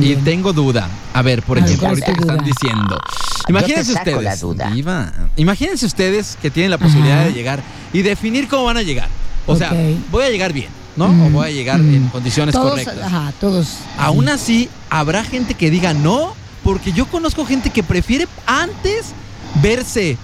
y 0.00 0.16
tengo 0.16 0.52
duda. 0.52 0.88
A 1.12 1.22
ver, 1.22 1.42
por 1.42 1.58
A 1.58 1.60
ver, 1.60 1.70
ejemplo, 1.70 1.88
¿cuál 1.88 1.98
es 1.98 2.04
ahorita 2.04 2.14
que 2.14 2.32
están 2.32 2.44
diciendo. 2.44 3.00
Imagínense 3.48 3.92
ustedes. 3.92 4.44
Diva, 4.72 5.12
imagínense 5.36 5.86
ustedes 5.86 6.38
que 6.40 6.50
tienen 6.50 6.70
la 6.70 6.78
posibilidad 6.78 7.18
Ajá. 7.18 7.26
de 7.26 7.32
llegar 7.32 7.62
y 7.92 8.02
definir 8.02 8.48
cómo 8.48 8.64
van 8.64 8.76
a 8.76 8.82
llegar. 8.82 9.08
O 9.46 9.56
sea, 9.56 9.72
voy 10.10 10.24
a 10.24 10.30
llegar 10.30 10.52
bien, 10.52 10.68
¿no? 10.96 11.08
Mm, 11.08 11.26
O 11.26 11.30
voy 11.30 11.48
a 11.48 11.50
llegar 11.50 11.80
mm. 11.80 11.94
en 11.94 12.08
condiciones 12.08 12.54
todos, 12.54 12.70
correctas. 12.70 12.98
Ajá, 13.02 13.32
todos. 13.40 13.78
Aún 13.98 14.28
así, 14.28 14.68
habrá 14.90 15.24
gente 15.24 15.54
que 15.54 15.70
diga 15.70 15.92
no, 15.92 16.34
porque 16.62 16.92
yo 16.92 17.06
conozco 17.06 17.44
gente 17.44 17.70
que 17.70 17.82
prefiere 17.82 18.26
antes 18.46 19.12
verse 19.62 20.16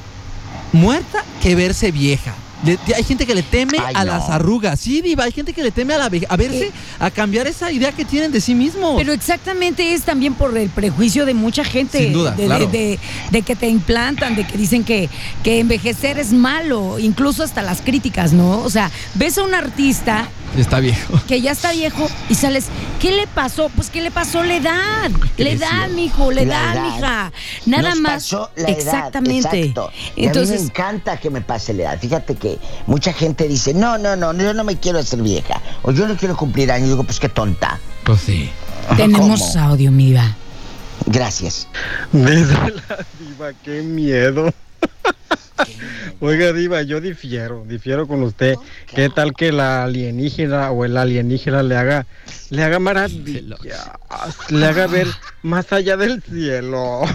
muerta 0.72 1.24
que 1.42 1.54
verse 1.54 1.90
vieja. 1.90 2.34
Le- 2.64 2.78
hay 2.94 3.02
gente 3.04 3.26
que 3.26 3.34
le 3.34 3.42
teme 3.42 3.78
Ay, 3.78 3.94
a 3.96 4.04
no. 4.04 4.12
las 4.12 4.28
arrugas. 4.28 4.78
Sí, 4.80 5.00
Diva, 5.00 5.24
hay 5.24 5.32
gente 5.32 5.52
que 5.52 5.62
le 5.62 5.70
teme 5.70 5.94
a, 5.94 5.98
la 5.98 6.04
a 6.06 6.36
verse, 6.36 6.70
a 6.98 7.10
cambiar 7.10 7.46
esa 7.46 7.70
idea 7.72 7.92
que 7.92 8.04
tienen 8.04 8.32
de 8.32 8.40
sí 8.40 8.54
mismos. 8.54 8.94
Pero 8.98 9.12
exactamente 9.12 9.92
es 9.94 10.02
también 10.02 10.34
por 10.34 10.56
el 10.56 10.68
prejuicio 10.70 11.26
de 11.26 11.34
mucha 11.34 11.64
gente. 11.64 11.98
Sin 12.04 12.12
duda, 12.12 12.32
de, 12.32 12.42
de- 12.42 12.46
claro. 12.46 12.66
de- 12.66 12.98
de 13.30 13.42
que 13.42 13.56
te 13.56 13.68
implantan, 13.68 14.36
de 14.36 14.46
que 14.46 14.56
dicen 14.58 14.84
que, 14.84 15.08
que 15.42 15.60
envejecer 15.60 16.18
es 16.18 16.32
malo, 16.32 16.98
incluso 16.98 17.42
hasta 17.42 17.62
las 17.62 17.80
críticas, 17.80 18.32
¿no? 18.32 18.58
O 18.62 18.70
sea, 18.70 18.90
ves 19.14 19.38
a 19.38 19.42
un 19.42 19.54
artista 19.54 20.28
Está 20.56 20.80
viejo. 20.80 21.20
que 21.28 21.40
ya 21.40 21.52
está 21.52 21.72
viejo 21.72 22.08
y 22.28 22.34
sales, 22.34 22.66
¿qué 23.00 23.12
le 23.12 23.26
pasó? 23.28 23.68
Pues 23.74 23.88
¿qué 23.90 24.00
le 24.02 24.10
pasó? 24.10 24.42
La 24.42 24.56
edad, 24.56 25.10
la 25.36 25.48
edad, 25.48 25.88
mijo, 25.90 26.32
la 26.32 26.42
edad, 26.42 26.74
edad. 26.74 26.94
mija. 26.94 27.32
Nada 27.66 27.90
Nos 27.90 28.00
más. 28.00 28.12
pasó 28.12 28.50
la 28.56 28.62
edad, 28.68 28.78
exactamente. 28.78 29.60
exacto. 29.60 29.90
Y 29.94 29.94
a 29.94 30.00
mí 30.00 30.12
me 30.16 30.26
Entonces, 30.26 30.62
encanta 30.62 31.16
que 31.18 31.30
me 31.30 31.40
pase 31.40 31.72
la 31.72 31.82
edad. 31.84 32.00
Fíjate 32.00 32.34
que 32.34 32.58
mucha 32.86 33.12
gente 33.12 33.46
dice, 33.46 33.74
no, 33.74 33.96
no, 33.98 34.16
no, 34.16 34.32
yo 34.34 34.52
no 34.54 34.64
me 34.64 34.76
quiero 34.78 34.98
hacer 34.98 35.22
vieja. 35.22 35.60
O 35.82 35.92
yo 35.92 36.08
no 36.08 36.16
quiero 36.16 36.36
cumplir 36.36 36.72
años. 36.72 36.88
Digo, 36.88 37.04
pues 37.04 37.20
qué 37.20 37.28
tonta. 37.28 37.78
Pues 38.04 38.20
sí. 38.22 38.50
tenemos 38.96 39.40
¿Cómo? 39.40 39.64
audio, 39.64 39.92
mi. 39.92 40.14
Gracias. 41.06 41.68
Desde 42.12 42.54
la 42.54 43.06
diva, 43.18 43.52
qué 43.64 43.82
miedo. 43.82 44.52
Oiga, 46.22 46.52
diva, 46.52 46.82
yo 46.82 47.00
difiero, 47.00 47.64
difiero 47.66 48.06
con 48.06 48.22
usted. 48.22 48.56
¿Qué 48.94 49.08
tal 49.08 49.32
que 49.32 49.52
la 49.52 49.84
alienígena 49.84 50.70
o 50.70 50.84
el 50.84 50.98
alienígena 50.98 51.62
le 51.62 51.76
haga, 51.76 52.06
le 52.50 52.62
haga 52.62 52.78
maravillas, 52.78 53.58
le 54.50 54.66
haga 54.66 54.86
ver 54.86 55.06
más 55.42 55.72
allá 55.72 55.96
del 55.96 56.22
cielo? 56.22 57.02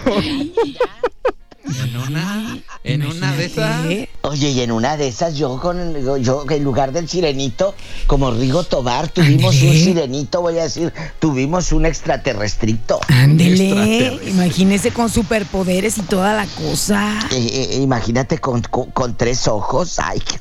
En 1.66 1.96
una, 1.96 2.58
en 2.84 3.06
una 3.06 3.32
de 3.34 3.44
esas. 3.46 3.86
Oye, 4.22 4.50
y 4.50 4.60
en 4.60 4.70
una 4.70 4.96
de 4.96 5.08
esas, 5.08 5.34
yo 5.36 5.58
con 5.60 5.94
yo 6.22 6.44
en 6.48 6.62
lugar 6.64 6.92
del 6.92 7.08
sirenito, 7.08 7.74
como 8.06 8.30
Rigo 8.30 8.62
Tobar, 8.64 9.08
tuvimos 9.08 9.54
un 9.62 9.72
sirenito, 9.84 10.40
voy 10.42 10.58
a 10.58 10.64
decir, 10.64 10.92
tuvimos 11.18 11.72
un 11.72 11.86
extraterrestrito. 11.86 13.00
Ándele, 13.08 14.20
imagínese 14.28 14.92
con 14.92 15.10
superpoderes 15.10 15.98
y 15.98 16.02
toda 16.02 16.34
la 16.34 16.46
cosa. 16.46 17.18
Eh, 17.32 17.68
eh, 17.72 17.78
imagínate 17.82 18.38
con, 18.38 18.62
con- 18.62 18.90
con 18.92 19.16
tres 19.16 19.48
ojos, 19.48 19.98
ay, 19.98 20.20
qué. 20.20 20.38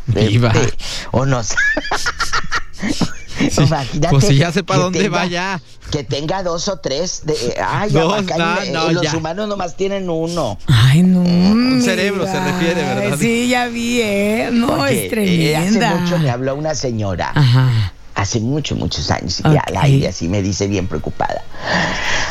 O 1.12 1.26
no 1.26 1.44
sé. 1.44 1.56
Sí, 3.38 3.64
Imagínate. 3.64 4.08
pues 4.10 4.26
si 4.28 4.36
ya 4.38 4.52
sé 4.52 4.64
pa' 4.64 4.76
que 4.76 4.80
dónde 4.82 5.00
tenga- 5.02 5.18
vaya. 5.18 5.62
Que 5.92 6.04
tenga 6.04 6.42
dos 6.42 6.68
o 6.68 6.78
tres. 6.80 7.22
De, 7.26 7.34
eh, 7.34 7.56
ay, 7.66 7.90
Dos, 7.92 8.14
acá 8.20 8.38
no, 8.38 8.62
en- 8.62 8.74
no, 8.74 8.90
eh, 8.90 8.94
los 8.94 9.04
ya. 9.04 9.16
humanos 9.18 9.48
nomás 9.48 9.76
tienen 9.76 10.10
uno. 10.10 10.58
Ay, 10.68 11.04
no. 11.04 11.20
Un 11.22 11.82
cerebro 11.84 12.26
se 12.26 12.40
refiere, 12.40 12.82
¿verdad? 12.84 13.18
Sí, 13.20 13.48
ya 13.50 13.68
vi, 13.68 14.02
¿eh? 14.02 14.50
No, 14.52 14.68
Oye, 14.80 15.06
es 15.06 15.10
tremenda. 15.12 15.44
eh, 15.44 15.56
hace 15.58 16.00
mucho 16.02 16.18
me 16.20 16.30
habló 16.30 16.56
una 16.56 16.74
señora. 16.76 17.32
Ajá. 17.36 17.92
Hace 18.16 18.40
muchos, 18.40 18.78
muchos 18.78 19.12
años. 19.12 19.42
Y 19.42 19.48
al 19.48 19.78
aire 19.82 20.08
así 20.08 20.28
me 20.30 20.42
dice 20.42 20.68
bien 20.68 20.88
preocupada. 20.88 21.42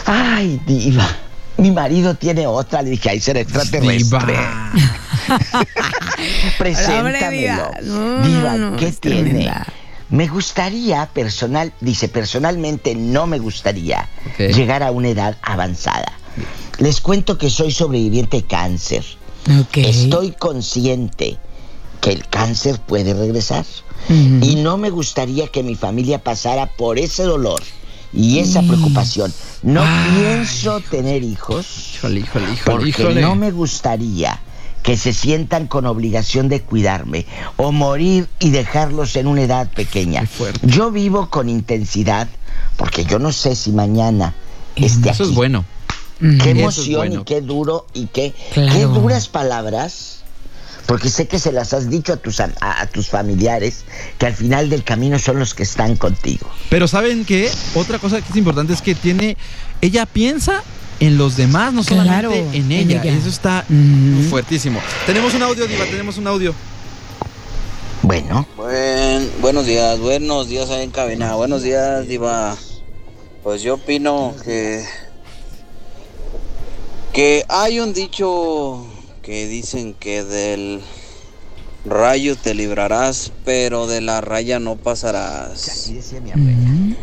Ay, 0.07 0.59
diva. 0.67 1.07
Mi 1.59 1.71
marido 1.71 2.15
tiene 2.15 2.47
otra. 2.47 2.81
Le 2.83 2.91
dije, 2.91 3.11
ay, 3.11 3.21
será 3.21 3.41
extraterrestre. 3.41 4.35
Preséntamelo. 6.59 7.31
diva. 7.31 7.71
No, 7.83 8.27
Diva, 8.27 8.53
no, 8.55 8.71
no, 8.73 8.77
¿qué 8.77 8.93
tiene? 8.93 9.23
tremenda. 9.31 9.67
Me 10.15 10.29
gustaría, 10.29 11.07
personal, 11.07 11.73
dice, 11.81 12.09
personalmente 12.09 12.95
no 12.95 13.27
me 13.27 13.41
gustaría 13.41 14.09
llegar 14.39 14.85
a 14.85 14.93
una 14.93 15.09
edad 15.09 15.37
avanzada. 15.43 16.13
Les 16.79 17.01
cuento 17.01 17.37
que 17.37 17.51
soy 17.51 17.73
sobreviviente 17.73 18.37
de 18.37 18.43
cáncer. 18.45 19.05
Ok. 19.61 19.79
Estoy 19.79 20.31
consciente 20.31 21.37
que 22.01 22.13
el 22.13 22.29
cáncer 22.29 22.79
puede 22.79 23.13
regresar. 23.13 23.65
Y 24.09 24.55
no 24.55 24.77
me 24.77 24.91
gustaría 24.91 25.49
que 25.49 25.65
mi 25.65 25.75
familia 25.75 26.23
pasara 26.23 26.67
por 26.67 27.01
ese 27.01 27.25
dolor 27.25 27.65
y 28.13 28.39
esa 28.39 28.63
preocupación. 28.63 29.35
No 29.65 29.83
Ay. 29.85 30.11
pienso 30.15 30.81
tener 30.81 31.25
hijos 31.25 31.95
Híjole, 31.97 32.21
híjole, 32.21 32.53
híjole, 32.53 32.93
porque 32.93 33.21
no 33.21 33.35
me 33.35 33.51
gustaría 33.51 34.41
que 34.85 34.97
se 34.97 35.13
sientan 35.13 35.67
con 35.67 35.87
obligación 35.87 36.49
de 36.49 36.61
cuidarme 36.61 37.27
o 37.57 37.73
morir 37.73 38.29
y 38.39 38.51
dejarlos 38.51 39.17
en 39.17 39.27
una 39.27 39.43
edad 39.43 39.69
pequeña. 39.73 40.29
Yo 40.63 40.93
vivo 40.93 41.31
con 41.31 41.49
intensidad 41.49 42.29
porque 42.77 43.05
yo 43.05 43.19
no 43.19 43.33
sé 43.33 43.57
si 43.57 43.73
mañana 43.73 44.35
esté 44.77 45.11
Eso 45.11 45.23
aquí. 45.25 45.33
es 45.33 45.37
bueno. 45.37 45.65
Qué 46.21 46.37
es 46.53 46.59
emoción 46.59 46.97
bueno. 47.09 47.21
y 47.23 47.25
qué 47.25 47.41
duro 47.41 47.87
y 47.95 48.07
qué, 48.07 48.35
Claro. 48.53 48.73
qué 48.73 48.85
duras 48.85 49.27
palabras. 49.29 50.21
Porque 50.87 51.09
sé 51.09 51.27
que 51.27 51.39
se 51.39 51.51
las 51.51 51.73
has 51.73 51.89
dicho 51.89 52.13
a 52.13 52.17
tus, 52.19 52.41
a, 52.41 52.53
a 52.61 52.87
tus 52.89 53.09
familiares, 53.09 53.87
que 54.19 54.27
al 54.27 54.35
final 54.35 54.69
del 54.69 54.85
camino 54.85 55.19
son 55.19 55.39
los 55.39 55.55
que 55.55 55.63
están 55.63 55.97
contigo. 55.97 56.47
Pero 56.69 56.87
¿saben 56.89 57.25
qué? 57.25 57.51
Otra 57.75 57.99
cosa 57.99 58.21
que 58.21 58.29
es 58.29 58.37
importante 58.37 58.75
es 58.75 58.83
que 58.83 58.95
tiene. 58.95 59.39
Ella 59.81 60.05
piensa 60.05 60.63
en 61.01 61.19
los 61.19 61.37
demás, 61.37 61.73
no 61.73 61.83
solamente 61.83 62.21
Claro, 62.29 62.33
en 62.53 62.71
en 62.71 62.91
ella. 62.91 63.03
Eso 63.05 63.29
está 63.29 63.65
Ujú. 63.69 64.29
fuertísimo. 64.31 64.81
Tenemos 65.07 65.35
un 65.35 65.43
audio, 65.43 65.67
Diva, 65.67 65.85
tenemos 65.87 66.17
un 66.19 66.27
audio. 66.27 66.55
Bueno, 68.03 68.47
Buen- 68.57 69.31
buenos 69.41 69.65
días, 69.67 69.99
buenos 69.99 70.49
días 70.49 70.69
ahí 70.71 70.85
en 70.85 70.91
cabina. 70.91 71.35
Buenos 71.37 71.63
días, 71.63 72.07
Diva. 72.07 72.57
Pues 73.43 73.63
yo 73.63 73.75
opino 73.75 74.35
que. 74.45 74.85
que 77.13 77.45
hay 77.49 77.81
un 77.81 77.93
dicho 77.93 78.87
que 79.23 79.47
dicen 79.47 79.95
que 79.95 80.23
del 80.25 80.81
rayo 81.87 82.37
te 82.37 82.55
librarás, 82.55 83.33
pero 83.45 83.87
de 83.87 84.01
la 84.01 84.21
raya 84.21 84.59
no 84.59 84.77
pasarás. 84.77 85.91
decía 85.93 86.21
mi 86.21 86.31
abuela. 86.33 86.97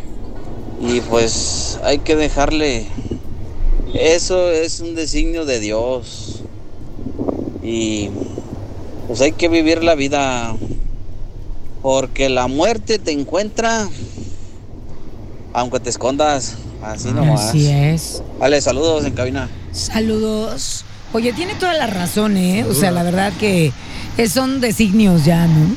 Y 0.82 1.02
pues 1.02 1.80
hay 1.84 2.00
que 2.00 2.16
dejarle. 2.16 2.88
Eso 3.94 4.50
es 4.52 4.80
un 4.80 4.96
designio 4.96 5.46
de 5.46 5.60
Dios. 5.60 6.44
Y 7.62 8.10
pues 9.08 9.22
hay 9.22 9.34
que 9.34 9.48
vivir 9.48 9.84
la 9.84 9.96
vida. 9.96 10.56
Porque 11.82 12.30
la 12.30 12.48
muerte 12.48 13.00
te 13.00 13.12
encuentra. 13.12 13.90
Aunque 15.54 15.80
te 15.80 15.90
escondas. 15.90 16.56
Así 16.82 17.10
nomás. 17.12 17.50
Así 17.50 17.70
es. 17.70 18.24
Vale, 18.40 18.62
saludos 18.62 19.06
en 19.06 19.14
cabina. 19.14 19.50
Saludos. 19.72 20.86
Oye, 21.14 21.34
tiene 21.34 21.56
toda 21.56 21.74
la 21.74 21.88
razón, 21.88 22.38
¿eh? 22.38 22.64
O 22.64 22.74
sea, 22.74 22.92
la 22.92 23.04
verdad 23.04 23.34
que 23.40 23.74
son 24.30 24.62
designios 24.62 25.26
ya, 25.26 25.48
¿no? 25.48 25.76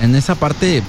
En 0.00 0.14
esa 0.14 0.36
parte, 0.36 0.82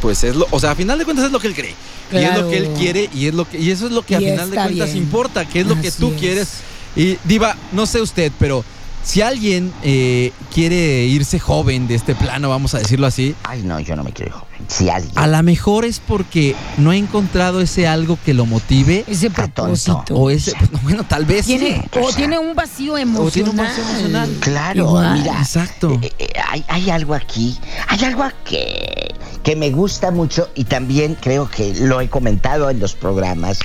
pues 0.00 0.22
es 0.22 0.36
lo. 0.36 0.46
O 0.52 0.60
sea, 0.60 0.70
a 0.70 0.74
final 0.76 0.98
de 0.98 1.04
cuentas 1.04 1.26
es 1.26 1.32
lo 1.32 1.40
que 1.40 1.48
él 1.48 1.54
cree. 1.54 1.74
Y 2.20 2.24
es 2.24 2.38
lo 2.38 2.48
que 2.50 2.56
él 2.58 2.68
quiere 2.78 3.10
y 3.14 3.26
es 3.26 3.34
lo 3.34 3.48
que 3.48 3.58
y 3.58 3.70
eso 3.70 3.86
es 3.86 3.92
lo 3.92 4.02
que 4.02 4.16
a 4.16 4.20
Y 4.20 4.24
final 4.26 4.50
de 4.50 4.56
cuentas 4.56 4.92
bien. 4.92 5.04
importa, 5.04 5.44
que 5.48 5.60
es 5.60 5.66
lo 5.66 5.80
que 5.80 5.88
Así 5.88 6.00
tú 6.00 6.12
es. 6.12 6.20
quieres. 6.20 6.48
Y 6.94 7.16
Diva, 7.24 7.56
no 7.72 7.86
sé 7.86 8.00
usted, 8.00 8.30
pero 8.38 8.64
si 9.02 9.20
alguien 9.22 9.72
eh, 9.82 10.32
quiere 10.54 11.04
irse 11.06 11.38
joven 11.40 11.88
de 11.88 11.94
este 11.96 12.14
plano, 12.14 12.48
vamos 12.48 12.74
a 12.74 12.78
decirlo 12.78 13.06
así, 13.06 13.34
Ay, 13.44 13.62
no, 13.62 13.80
yo 13.80 13.96
no 13.96 14.04
me 14.04 14.12
quiero 14.12 14.30
ir 14.30 14.32
joven. 14.34 14.52
Si 14.68 14.88
alguien. 14.88 15.12
a 15.18 15.26
lo 15.26 15.42
mejor 15.42 15.84
es 15.84 15.98
porque 15.98 16.54
no 16.78 16.90
ha 16.90 16.96
encontrado 16.96 17.60
ese 17.60 17.88
algo 17.88 18.16
que 18.24 18.32
lo 18.32 18.46
motive 18.46 19.04
Ese 19.08 19.28
propósito. 19.28 20.14
o 20.14 20.30
ese, 20.30 20.52
pues, 20.56 20.70
no, 20.70 20.78
bueno, 20.84 21.04
tal 21.04 21.24
vez 21.24 21.46
sí. 21.46 21.58
Tiene, 21.58 21.88
o 22.00 22.12
tiene 22.12 22.38
un 22.38 22.54
vacío 22.54 22.96
emocional. 22.96 23.26
O 23.28 23.30
tiene 23.32 23.50
un 23.50 23.56
vacío 23.56 23.82
emocional. 23.84 24.36
Claro, 24.40 24.84
Igual. 24.86 25.18
mira. 25.18 25.38
Exacto. 25.38 25.98
eh, 26.00 26.12
eh, 26.18 26.28
hay, 26.48 26.64
hay 26.68 26.90
algo 26.90 27.14
aquí, 27.14 27.58
hay 27.88 28.04
algo 28.04 28.24
que, 28.44 29.12
que 29.42 29.56
me 29.56 29.70
gusta 29.70 30.12
mucho 30.12 30.48
y 30.54 30.64
también 30.64 31.16
creo 31.20 31.50
que 31.50 31.74
lo 31.74 32.00
he 32.00 32.08
comentado 32.08 32.70
en 32.70 32.78
los 32.78 32.94
programas. 32.94 33.58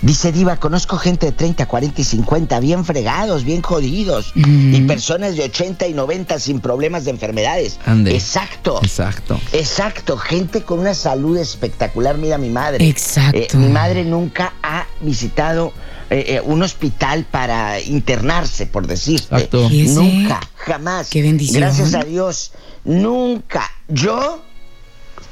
Dice 0.00 0.32
Diva, 0.32 0.56
conozco 0.56 0.96
gente 0.96 1.26
de 1.26 1.32
30, 1.32 1.66
40 1.66 2.00
y 2.00 2.04
50 2.04 2.58
bien 2.60 2.84
fregados, 2.86 3.44
bien 3.44 3.60
jodidos 3.60 4.30
Ujú. 4.34 4.48
Y 4.78 4.86
personas 4.86 5.36
de 5.36 5.44
80 5.44 5.86
y 5.88 5.94
90 5.94 6.38
sin 6.38 6.60
problemas 6.60 7.04
de 7.04 7.10
enfermedades. 7.10 7.78
Ande. 7.84 8.14
Exacto. 8.14 8.80
Exacto. 8.82 9.40
Exacto, 9.52 10.16
gente 10.16 10.62
con 10.62 10.78
una 10.78 10.94
salud 10.94 11.36
espectacular. 11.36 12.16
Mira 12.18 12.38
mi 12.38 12.50
madre. 12.50 12.86
Exacto. 12.86 13.38
Eh, 13.38 13.48
mi 13.54 13.68
madre 13.68 14.04
nunca 14.04 14.54
ha 14.62 14.86
visitado 15.00 15.72
eh, 16.10 16.24
eh, 16.28 16.40
un 16.44 16.62
hospital 16.62 17.26
para 17.30 17.80
internarse, 17.80 18.66
por 18.66 18.86
decirte. 18.86 19.34
Exacto. 19.34 19.68
Nunca, 19.70 20.40
jamás. 20.56 21.10
Qué 21.10 21.22
bendición. 21.22 21.60
Gracias 21.60 21.94
a 21.94 22.04
Dios, 22.04 22.52
nunca. 22.84 23.70
Yo 23.88 24.42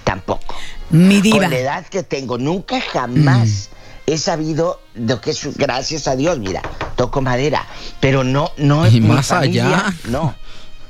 tampoco. 0.05 0.55
Mi 0.91 1.21
diva. 1.21 1.39
Con 1.39 1.51
la 1.51 1.59
edad 1.59 1.87
que 1.87 2.03
tengo, 2.03 2.39
nunca 2.39 2.81
jamás 2.81 3.71
he 4.07 4.19
sabido 4.19 4.81
lo 4.95 5.21
que 5.21 5.31
es, 5.31 5.57
gracias 5.57 6.09
a 6.09 6.17
Dios, 6.17 6.39
mira, 6.39 6.63
toco 6.95 7.21
madera, 7.21 7.67
pero 8.01 8.25
no, 8.25 8.53
no 8.57 8.87
Y 8.87 9.01
más 9.01 9.27
familia, 9.27 9.67
allá. 9.67 9.95
No. 10.09 10.35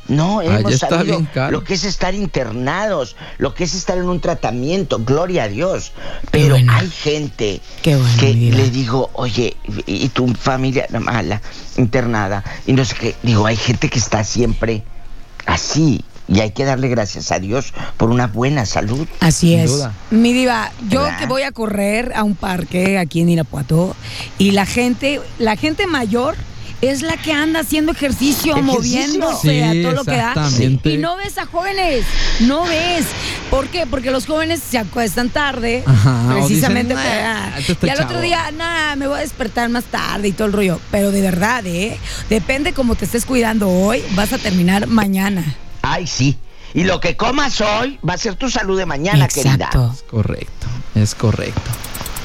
No, 0.09 0.40
hemos 0.40 0.78
sabido 0.78 1.20
lo 1.51 1.64
que 1.64 1.74
es 1.74 1.84
estar 1.84 2.14
internados, 2.14 3.16
lo 3.38 3.55
que 3.55 3.64
es 3.64 3.74
estar 3.74 3.99
en 3.99 4.09
un 4.09 4.20
tratamiento, 4.20 5.01
gloria 5.01 5.45
a 5.45 5.49
Dios. 5.49 5.93
Pero 6.30 6.55
bueno. 6.55 6.72
hay 6.72 6.88
gente 6.88 7.61
bueno, 7.84 8.07
que 8.20 8.32
le 8.34 8.70
digo, 8.70 9.11
oye, 9.14 9.57
y 9.86 10.09
tu 10.11 10.32
familia 10.34 10.86
mala, 11.01 11.43
internada, 11.76 12.45
y 12.66 12.72
no 12.72 12.84
sé 12.84 12.95
qué. 12.95 13.16
Digo, 13.22 13.47
hay 13.47 13.57
gente 13.57 13.88
que 13.88 13.99
está 13.99 14.22
siempre 14.22 14.84
así. 15.45 16.05
Y 16.29 16.41
hay 16.41 16.51
que 16.51 16.64
darle 16.64 16.89
gracias 16.89 17.31
a 17.31 17.39
Dios 17.39 17.72
por 17.97 18.11
una 18.11 18.27
buena 18.27 18.66
salud. 18.66 19.07
Así 19.20 19.55
es. 19.55 19.70
duda. 19.70 19.93
Mi 20.11 20.33
diva, 20.33 20.72
yo 20.89 21.03
¿Verdad? 21.03 21.18
que 21.20 21.27
voy 21.27 21.43
a 21.43 21.53
correr 21.53 22.12
a 22.16 22.24
un 22.24 22.35
parque 22.35 22.99
aquí 22.99 23.20
en 23.20 23.29
Irapuato 23.29 23.95
y 24.39 24.51
la 24.51 24.66
gente, 24.66 25.20
la 25.39 25.55
gente 25.57 25.87
mayor 25.87 26.35
es 26.83 27.01
la 27.03 27.16
que 27.16 27.33
anda 27.33 27.61
haciendo 27.61 27.93
ejercicio, 27.93 28.55
Ejercicio. 28.57 28.74
moviéndose 28.74 29.49
Sí, 29.49 29.62
a 29.62 29.83
todo 29.83 29.93
lo 29.93 30.05
que 30.05 30.11
da. 30.16 30.29
exactamente. 30.33 30.91
Y 30.95 30.99
no 30.99 31.16
ves 31.16 31.39
a 31.39 31.47
jóvenes, 31.47 32.05
no 32.41 32.64
ves. 32.64 33.07
¿Por 33.49 33.68
qué? 33.68 33.87
Porque 33.87 34.11
los 34.11 34.27
jóvenes 34.27 34.61
se 34.68 34.77
acuestan 34.79 35.31
tarde, 35.31 35.85
Ajá, 35.87 36.35
precisamente 36.35 36.95
dicen, 36.95 37.09
para- 37.09 37.51
"Nah, 37.51 37.59
este 37.59 37.72
está 37.72 37.87
Y 37.87 37.91
al 37.91 37.97
otro 37.99 38.09
chavo". 38.11 38.20
día, 38.20 38.51
nada, 38.51 38.97
me 38.97 39.07
voy 39.07 39.16
a 39.18 39.20
despertar 39.22 39.68
más 39.70 39.85
tarde 39.85 40.29
y 40.29 40.33
todo 40.33 40.49
el 40.49 40.53
rollo. 40.53 40.81
Pero 40.91 41.12
de 41.12 41.22
verdad, 41.22 41.64
¿eh? 41.66 41.97
Depende 42.29 42.72
cómo 42.74 42.95
te 42.95 43.05
estés 43.07 43.24
cuidando 43.24 43.70
hoy, 43.70 44.03
vas 44.14 44.33
a 44.35 44.39
terminar 44.39 44.87
mañana. 44.87 45.45
Ay, 45.89 46.07
sí. 46.07 46.39
Y 46.74 46.84
lo 46.84 47.01
que 47.01 47.16
comas 47.16 47.61
hoy 47.61 47.99
va 48.07 48.14
a 48.14 48.18
ser 48.18 48.34
tu 48.34 48.51
salud 48.51 48.76
de 48.78 48.87
mañana, 48.87 49.28
querida. 49.28 49.70
Es 49.95 50.03
correcto, 50.03 50.66
es 50.95 51.14
correcto. 51.14 51.70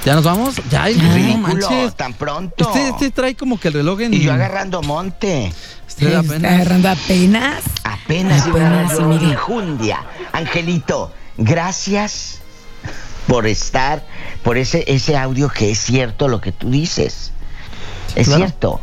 ¿Ya 0.03 0.15
nos 0.15 0.23
vamos? 0.23 0.55
Ya, 0.71 0.89
no 0.89 1.13
Ridículo, 1.13 1.37
manches. 1.69 1.95
tan 1.95 2.13
pronto. 2.15 2.55
Este, 2.67 2.89
este 2.89 3.11
trae 3.11 3.35
como 3.35 3.59
que 3.59 3.67
el 3.67 3.75
reloj 3.75 4.01
en... 4.01 4.13
Y 4.15 4.19
yo 4.21 4.33
agarrando 4.33 4.81
monte. 4.81 5.53
Este 5.87 6.15
apenas- 6.15 6.53
agarrando 6.53 6.89
apenas. 6.89 7.61
Apenas 7.83 8.47
Apenas, 8.47 8.97
sí, 8.97 9.03
mire. 9.03 9.25
enjundia. 9.33 10.03
Angelito, 10.33 11.13
gracias 11.37 12.39
por 13.27 13.45
estar, 13.45 14.03
por 14.43 14.57
ese, 14.57 14.83
ese 14.87 15.15
audio 15.15 15.49
que 15.49 15.69
es 15.71 15.79
cierto 15.79 16.27
lo 16.27 16.41
que 16.41 16.51
tú 16.51 16.71
dices. 16.71 17.31
Es 18.15 18.25
Claro. 18.27 18.45
cierto. 18.45 18.81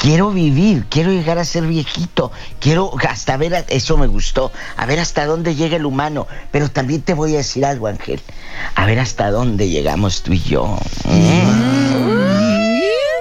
Quiero 0.00 0.30
vivir, 0.30 0.86
quiero 0.88 1.10
llegar 1.12 1.38
a 1.38 1.44
ser 1.44 1.64
viejito, 1.66 2.32
quiero 2.60 2.92
hasta 3.08 3.36
ver, 3.36 3.54
a- 3.54 3.58
eso 3.68 3.96
me 3.96 4.06
gustó, 4.06 4.50
a 4.76 4.86
ver 4.86 4.98
hasta 4.98 5.26
dónde 5.26 5.54
llega 5.54 5.76
el 5.76 5.84
humano. 5.86 6.26
Pero 6.50 6.70
también 6.70 7.02
te 7.02 7.12
voy 7.14 7.34
a 7.34 7.38
decir 7.38 7.64
algo, 7.66 7.86
Ángel, 7.86 8.20
a 8.74 8.86
ver 8.86 8.98
hasta 8.98 9.30
dónde 9.30 9.68
llegamos 9.68 10.22
tú 10.22 10.32
y 10.32 10.40
yo. 10.40 10.78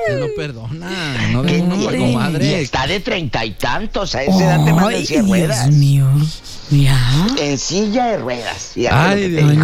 Que 0.06 0.16
no 0.20 0.26
perdona, 0.36 1.28
no 1.32 1.44
¿Qué 1.44 1.54
de 1.54 1.62
uno? 1.62 1.76
Y 1.96 1.98
comadre. 2.14 2.62
está 2.62 2.88
de 2.88 3.00
treinta 3.00 3.46
y 3.46 3.52
tantos, 3.52 4.16
a 4.16 4.24
esa 4.24 4.38
edad 4.44 4.66
te 4.66 4.72
de 4.72 5.48
Dios 5.48 5.68
mío. 5.72 6.08
Ya. 6.70 7.28
En 7.40 7.58
silla 7.58 8.06
de 8.06 8.18
ruedas. 8.18 8.72
fíjate 8.74 8.96
Ay, 8.96 9.30
Dios. 9.30 9.58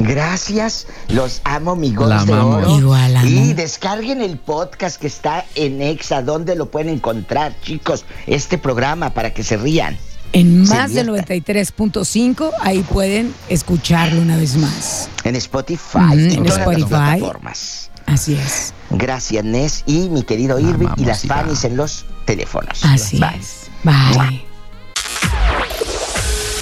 Gracias, 0.00 0.86
los 1.08 1.42
amo, 1.44 1.76
mi 1.76 1.92
La 1.92 2.24
de 2.24 2.32
oro. 2.32 2.78
Igual, 2.78 3.16
amo. 3.16 3.28
Y 3.28 3.52
descarguen 3.52 4.22
el 4.22 4.38
podcast 4.38 5.00
que 5.00 5.06
está 5.06 5.44
en 5.54 5.82
Exa, 5.82 6.22
donde 6.22 6.54
lo 6.56 6.70
pueden 6.70 6.88
encontrar, 6.94 7.54
chicos, 7.60 8.04
este 8.26 8.56
programa 8.56 9.12
para 9.12 9.34
que 9.34 9.42
se 9.42 9.56
rían. 9.56 9.98
En 10.32 10.62
más 10.62 10.94
del 10.94 11.06
diviertan. 11.06 11.40
93.5, 11.40 12.52
ahí 12.60 12.82
pueden 12.82 13.34
escucharlo 13.48 14.22
una 14.22 14.36
vez 14.36 14.56
más. 14.56 15.08
En 15.24 15.36
Spotify, 15.36 15.98
en, 16.12 16.30
en 16.30 16.44
todas 16.44 16.66
las 16.66 16.88
plataformas. 16.88 17.90
Así 18.06 18.34
es. 18.34 18.72
Gracias, 18.90 19.44
Nes 19.44 19.84
y 19.86 20.08
mi 20.08 20.22
querido 20.22 20.58
Irving 20.58 20.88
y 20.96 21.04
las. 21.04 21.26
Fanny's 21.26 21.64
en 21.64 21.76
los 21.76 22.06
teléfonos. 22.24 22.84
Así 22.84 23.18
Bye. 23.18 23.38
es. 23.38 23.70
Bye. 23.84 24.49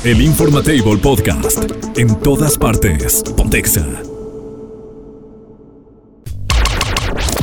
El 0.08 0.22
Informatable 0.22 0.96
Podcast. 0.96 1.58
En 1.98 2.18
todas 2.22 2.56
partes. 2.56 3.22
Pontexa. 3.36 3.84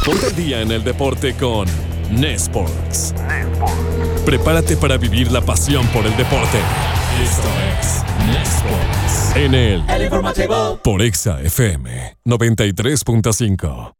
Ponte 0.03 0.25
al 0.25 0.35
día 0.35 0.61
en 0.61 0.71
el 0.71 0.83
deporte 0.83 1.35
con 1.35 1.67
Nesports. 2.09 3.13
Prepárate 4.25 4.77
para 4.77 4.97
vivir 4.97 5.31
la 5.31 5.41
pasión 5.41 5.85
por 5.89 6.07
el 6.07 6.17
deporte. 6.17 6.57
Esto 7.23 7.47
es 7.69 8.03
Nesports. 8.29 9.35
En 9.35 9.53
el 9.53 9.87
El 9.87 10.05
informativo. 10.05 10.79
por 10.83 11.03
Exa 11.03 11.39
FM 11.43 12.17
93.5. 12.25 13.93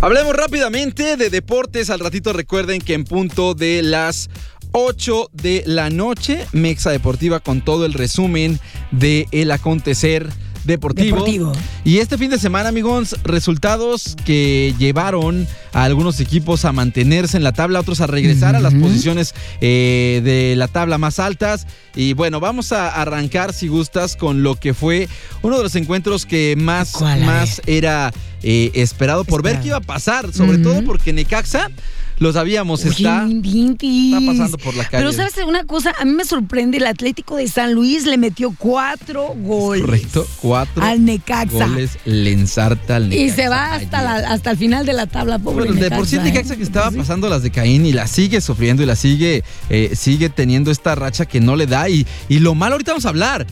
Hablemos 0.00 0.34
rápidamente 0.34 1.18
de 1.18 1.28
deportes. 1.28 1.90
Al 1.90 2.00
ratito 2.00 2.32
recuerden 2.32 2.80
que 2.80 2.94
en 2.94 3.04
punto 3.04 3.54
de 3.54 3.82
las 3.82 4.30
8 4.72 5.30
de 5.32 5.62
la 5.66 5.90
noche, 5.90 6.46
Mexa 6.52 6.90
Deportiva 6.90 7.40
con 7.40 7.60
todo 7.60 7.86
el 7.86 7.92
resumen 7.92 8.58
de 8.90 9.26
el 9.30 9.50
acontecer 9.50 10.28
deportivo. 10.64 11.16
Deportivo. 11.16 11.52
Y 11.84 11.98
este 11.98 12.16
fin 12.18 12.30
de 12.30 12.38
semana, 12.38 12.68
amigos, 12.68 13.16
resultados 13.24 14.16
que 14.24 14.74
llevaron 14.78 15.46
a 15.72 15.84
algunos 15.84 16.20
equipos 16.20 16.64
a 16.64 16.72
mantenerse 16.72 17.36
en 17.36 17.42
la 17.42 17.52
tabla, 17.52 17.80
otros 17.80 18.00
a 18.00 18.06
regresar 18.06 18.54
a 18.54 18.60
las 18.60 18.74
posiciones 18.74 19.34
eh, 19.60 20.20
de 20.24 20.54
la 20.56 20.68
tabla 20.68 20.98
más 20.98 21.18
altas. 21.18 21.66
Y 21.94 22.14
bueno, 22.14 22.40
vamos 22.40 22.72
a 22.72 22.88
arrancar, 22.88 23.52
si 23.52 23.68
gustas, 23.68 24.16
con 24.16 24.42
lo 24.42 24.56
que 24.56 24.74
fue 24.74 25.08
uno 25.42 25.56
de 25.56 25.62
los 25.64 25.74
encuentros 25.74 26.26
que 26.26 26.54
más, 26.56 26.92
¿Cuál, 26.92 27.22
a 27.22 27.26
más 27.26 27.62
era 27.66 28.12
eh, 28.42 28.70
esperado 28.74 29.24
por 29.24 29.42
ver 29.42 29.60
qué 29.60 29.68
iba 29.68 29.78
a 29.78 29.80
pasar, 29.80 30.32
sobre 30.32 30.58
todo 30.58 30.84
porque 30.84 31.12
Necaxa, 31.12 31.70
lo 32.22 32.32
sabíamos, 32.32 32.84
está, 32.84 33.26
está 33.28 34.20
pasando 34.26 34.56
por 34.58 34.74
la 34.76 34.84
calle. 34.84 35.04
Pero 35.04 35.12
sabes 35.12 35.34
una 35.46 35.64
cosa, 35.64 35.92
a 35.98 36.04
mí 36.04 36.12
me 36.12 36.24
sorprende, 36.24 36.78
el 36.78 36.86
Atlético 36.86 37.36
de 37.36 37.48
San 37.48 37.74
Luis 37.74 38.06
le 38.06 38.16
metió 38.16 38.54
cuatro 38.58 39.34
goles. 39.36 39.84
Correcto, 39.84 40.26
cuatro 40.40 40.82
Al 40.82 41.04
Necaxa. 41.04 41.66
goles 41.66 41.98
le 42.04 42.32
ensarta 42.32 42.96
al 42.96 43.08
Necaxa. 43.08 43.26
Y 43.26 43.30
se 43.30 43.48
va 43.48 43.74
hasta, 43.74 44.02
la- 44.02 44.32
hasta 44.32 44.50
el 44.52 44.56
final 44.56 44.86
de 44.86 44.92
la 44.94 45.06
tabla, 45.06 45.38
pobre 45.38 45.66
Bueno, 45.66 45.80
de 45.80 45.90
por 45.90 46.06
sí 46.06 46.16
el 46.16 46.24
Necaxa, 46.24 46.54
¿eh? 46.54 46.56
que 46.56 46.62
estaba 46.62 46.90
pasando 46.90 47.28
las 47.28 47.42
de 47.42 47.50
Caín 47.50 47.84
y 47.84 47.92
la 47.92 48.06
sigue 48.06 48.40
sufriendo 48.40 48.82
y 48.82 48.86
la 48.86 48.96
sigue, 48.96 49.42
eh, 49.68 49.90
sigue 49.94 50.28
teniendo 50.30 50.70
esta 50.70 50.94
racha 50.94 51.26
que 51.26 51.40
no 51.40 51.56
le 51.56 51.66
da. 51.66 51.88
Y, 51.88 52.06
y 52.28 52.38
lo 52.38 52.54
malo, 52.54 52.74
ahorita 52.74 52.92
vamos 52.92 53.06
a 53.06 53.10
hablar. 53.10 53.46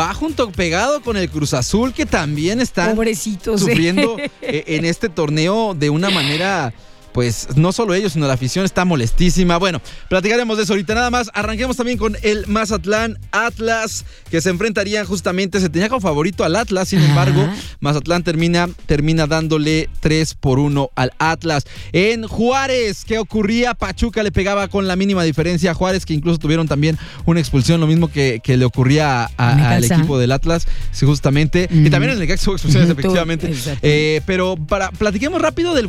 Va 0.00 0.14
junto 0.14 0.50
pegado 0.50 1.02
con 1.02 1.18
el 1.18 1.28
Cruz 1.28 1.52
Azul 1.52 1.92
que 1.92 2.06
también 2.06 2.58
están 2.60 2.94
Pobrecitos. 2.96 3.60
¿eh? 3.60 3.64
sufriendo 3.66 4.16
eh, 4.40 4.64
en 4.68 4.86
este 4.86 5.10
torneo 5.10 5.74
de 5.74 5.90
una 5.90 6.08
manera. 6.08 6.72
Pues 7.14 7.46
no 7.54 7.70
solo 7.70 7.94
ellos, 7.94 8.14
sino 8.14 8.26
la 8.26 8.32
afición 8.34 8.64
está 8.64 8.84
molestísima. 8.84 9.56
Bueno, 9.56 9.80
platicaremos 10.08 10.56
de 10.56 10.64
eso 10.64 10.72
ahorita 10.72 10.96
nada 10.96 11.10
más. 11.10 11.30
Arranquemos 11.32 11.76
también 11.76 11.96
con 11.96 12.16
el 12.22 12.44
Mazatlán 12.48 13.20
Atlas, 13.30 14.04
que 14.30 14.40
se 14.40 14.50
enfrentarían 14.50 15.06
justamente, 15.06 15.60
se 15.60 15.68
tenía 15.68 15.88
como 15.88 16.00
favorito 16.00 16.42
al 16.42 16.56
Atlas, 16.56 16.88
sin 16.88 16.98
Ajá. 16.98 17.08
embargo, 17.08 17.48
Mazatlán 17.78 18.24
termina, 18.24 18.68
termina 18.86 19.28
dándole 19.28 19.88
3 20.00 20.34
por 20.34 20.58
1 20.58 20.90
al 20.96 21.12
Atlas. 21.18 21.66
En 21.92 22.26
Juárez, 22.26 23.04
¿qué 23.04 23.18
ocurría? 23.18 23.74
Pachuca 23.74 24.24
le 24.24 24.32
pegaba 24.32 24.66
con 24.66 24.88
la 24.88 24.96
mínima 24.96 25.22
diferencia 25.22 25.70
a 25.70 25.74
Juárez, 25.74 26.04
que 26.04 26.14
incluso 26.14 26.38
tuvieron 26.38 26.66
también 26.66 26.98
una 27.26 27.38
expulsión, 27.38 27.80
lo 27.80 27.86
mismo 27.86 28.08
que, 28.08 28.40
que 28.42 28.56
le 28.56 28.64
ocurría 28.64 29.26
al 29.36 29.84
equipo 29.84 30.18
del 30.18 30.32
Atlas, 30.32 30.66
justamente. 31.00 31.68
Y 31.70 31.90
también 31.90 32.10
en 32.10 32.14
el 32.14 32.18
Necaxa 32.18 32.50
hubo 32.50 32.56
expulsiones, 32.56 32.90
efectivamente. 32.90 33.52
Eh, 33.82 34.20
pero 34.26 34.56
para 34.56 34.90
platiquemos 34.90 35.40
rápido 35.40 35.74
del 35.74 35.86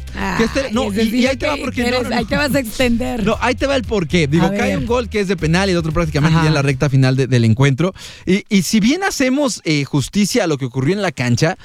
Puebla. 0.00 0.34
que 0.38 0.44
este- 0.44 0.72
no, 0.72 0.92
y, 0.92 1.26
ahí 1.26 1.36
te 1.36 1.46
va 1.46 1.54
que 1.56 1.60
porque 1.62 1.82
no, 1.82 1.88
eres- 1.88 2.02
no, 2.04 2.10
no. 2.10 2.16
ahí 2.16 2.24
te 2.24 2.36
vas 2.36 2.54
a 2.54 2.58
extender. 2.60 3.24
No, 3.24 3.36
ahí 3.40 3.54
te 3.54 3.66
va 3.66 3.76
el 3.76 3.84
porqué. 3.84 4.26
Digo, 4.26 4.48
cae 4.56 4.76
un 4.76 4.86
gol 4.86 5.08
que 5.08 5.20
es 5.20 5.28
de 5.28 5.36
penal 5.36 5.68
y 5.68 5.72
el 5.72 5.78
otro 5.78 5.92
prácticamente 5.92 6.34
Ajá. 6.36 6.44
ya 6.44 6.48
en 6.48 6.54
la 6.54 6.62
recta 6.62 6.88
final 6.90 7.16
de- 7.16 7.26
del 7.26 7.44
encuentro. 7.44 7.94
Y, 8.26 8.44
y 8.48 8.62
si 8.62 8.80
bien 8.80 9.02
hacemos 9.04 9.60
eh, 9.64 9.84
justicia 9.84 10.44
a 10.44 10.46
lo 10.46 10.58
que 10.58 10.64
ocurrió 10.64 10.94
en 10.94 11.02
la 11.02 11.12
cancha, 11.12 11.56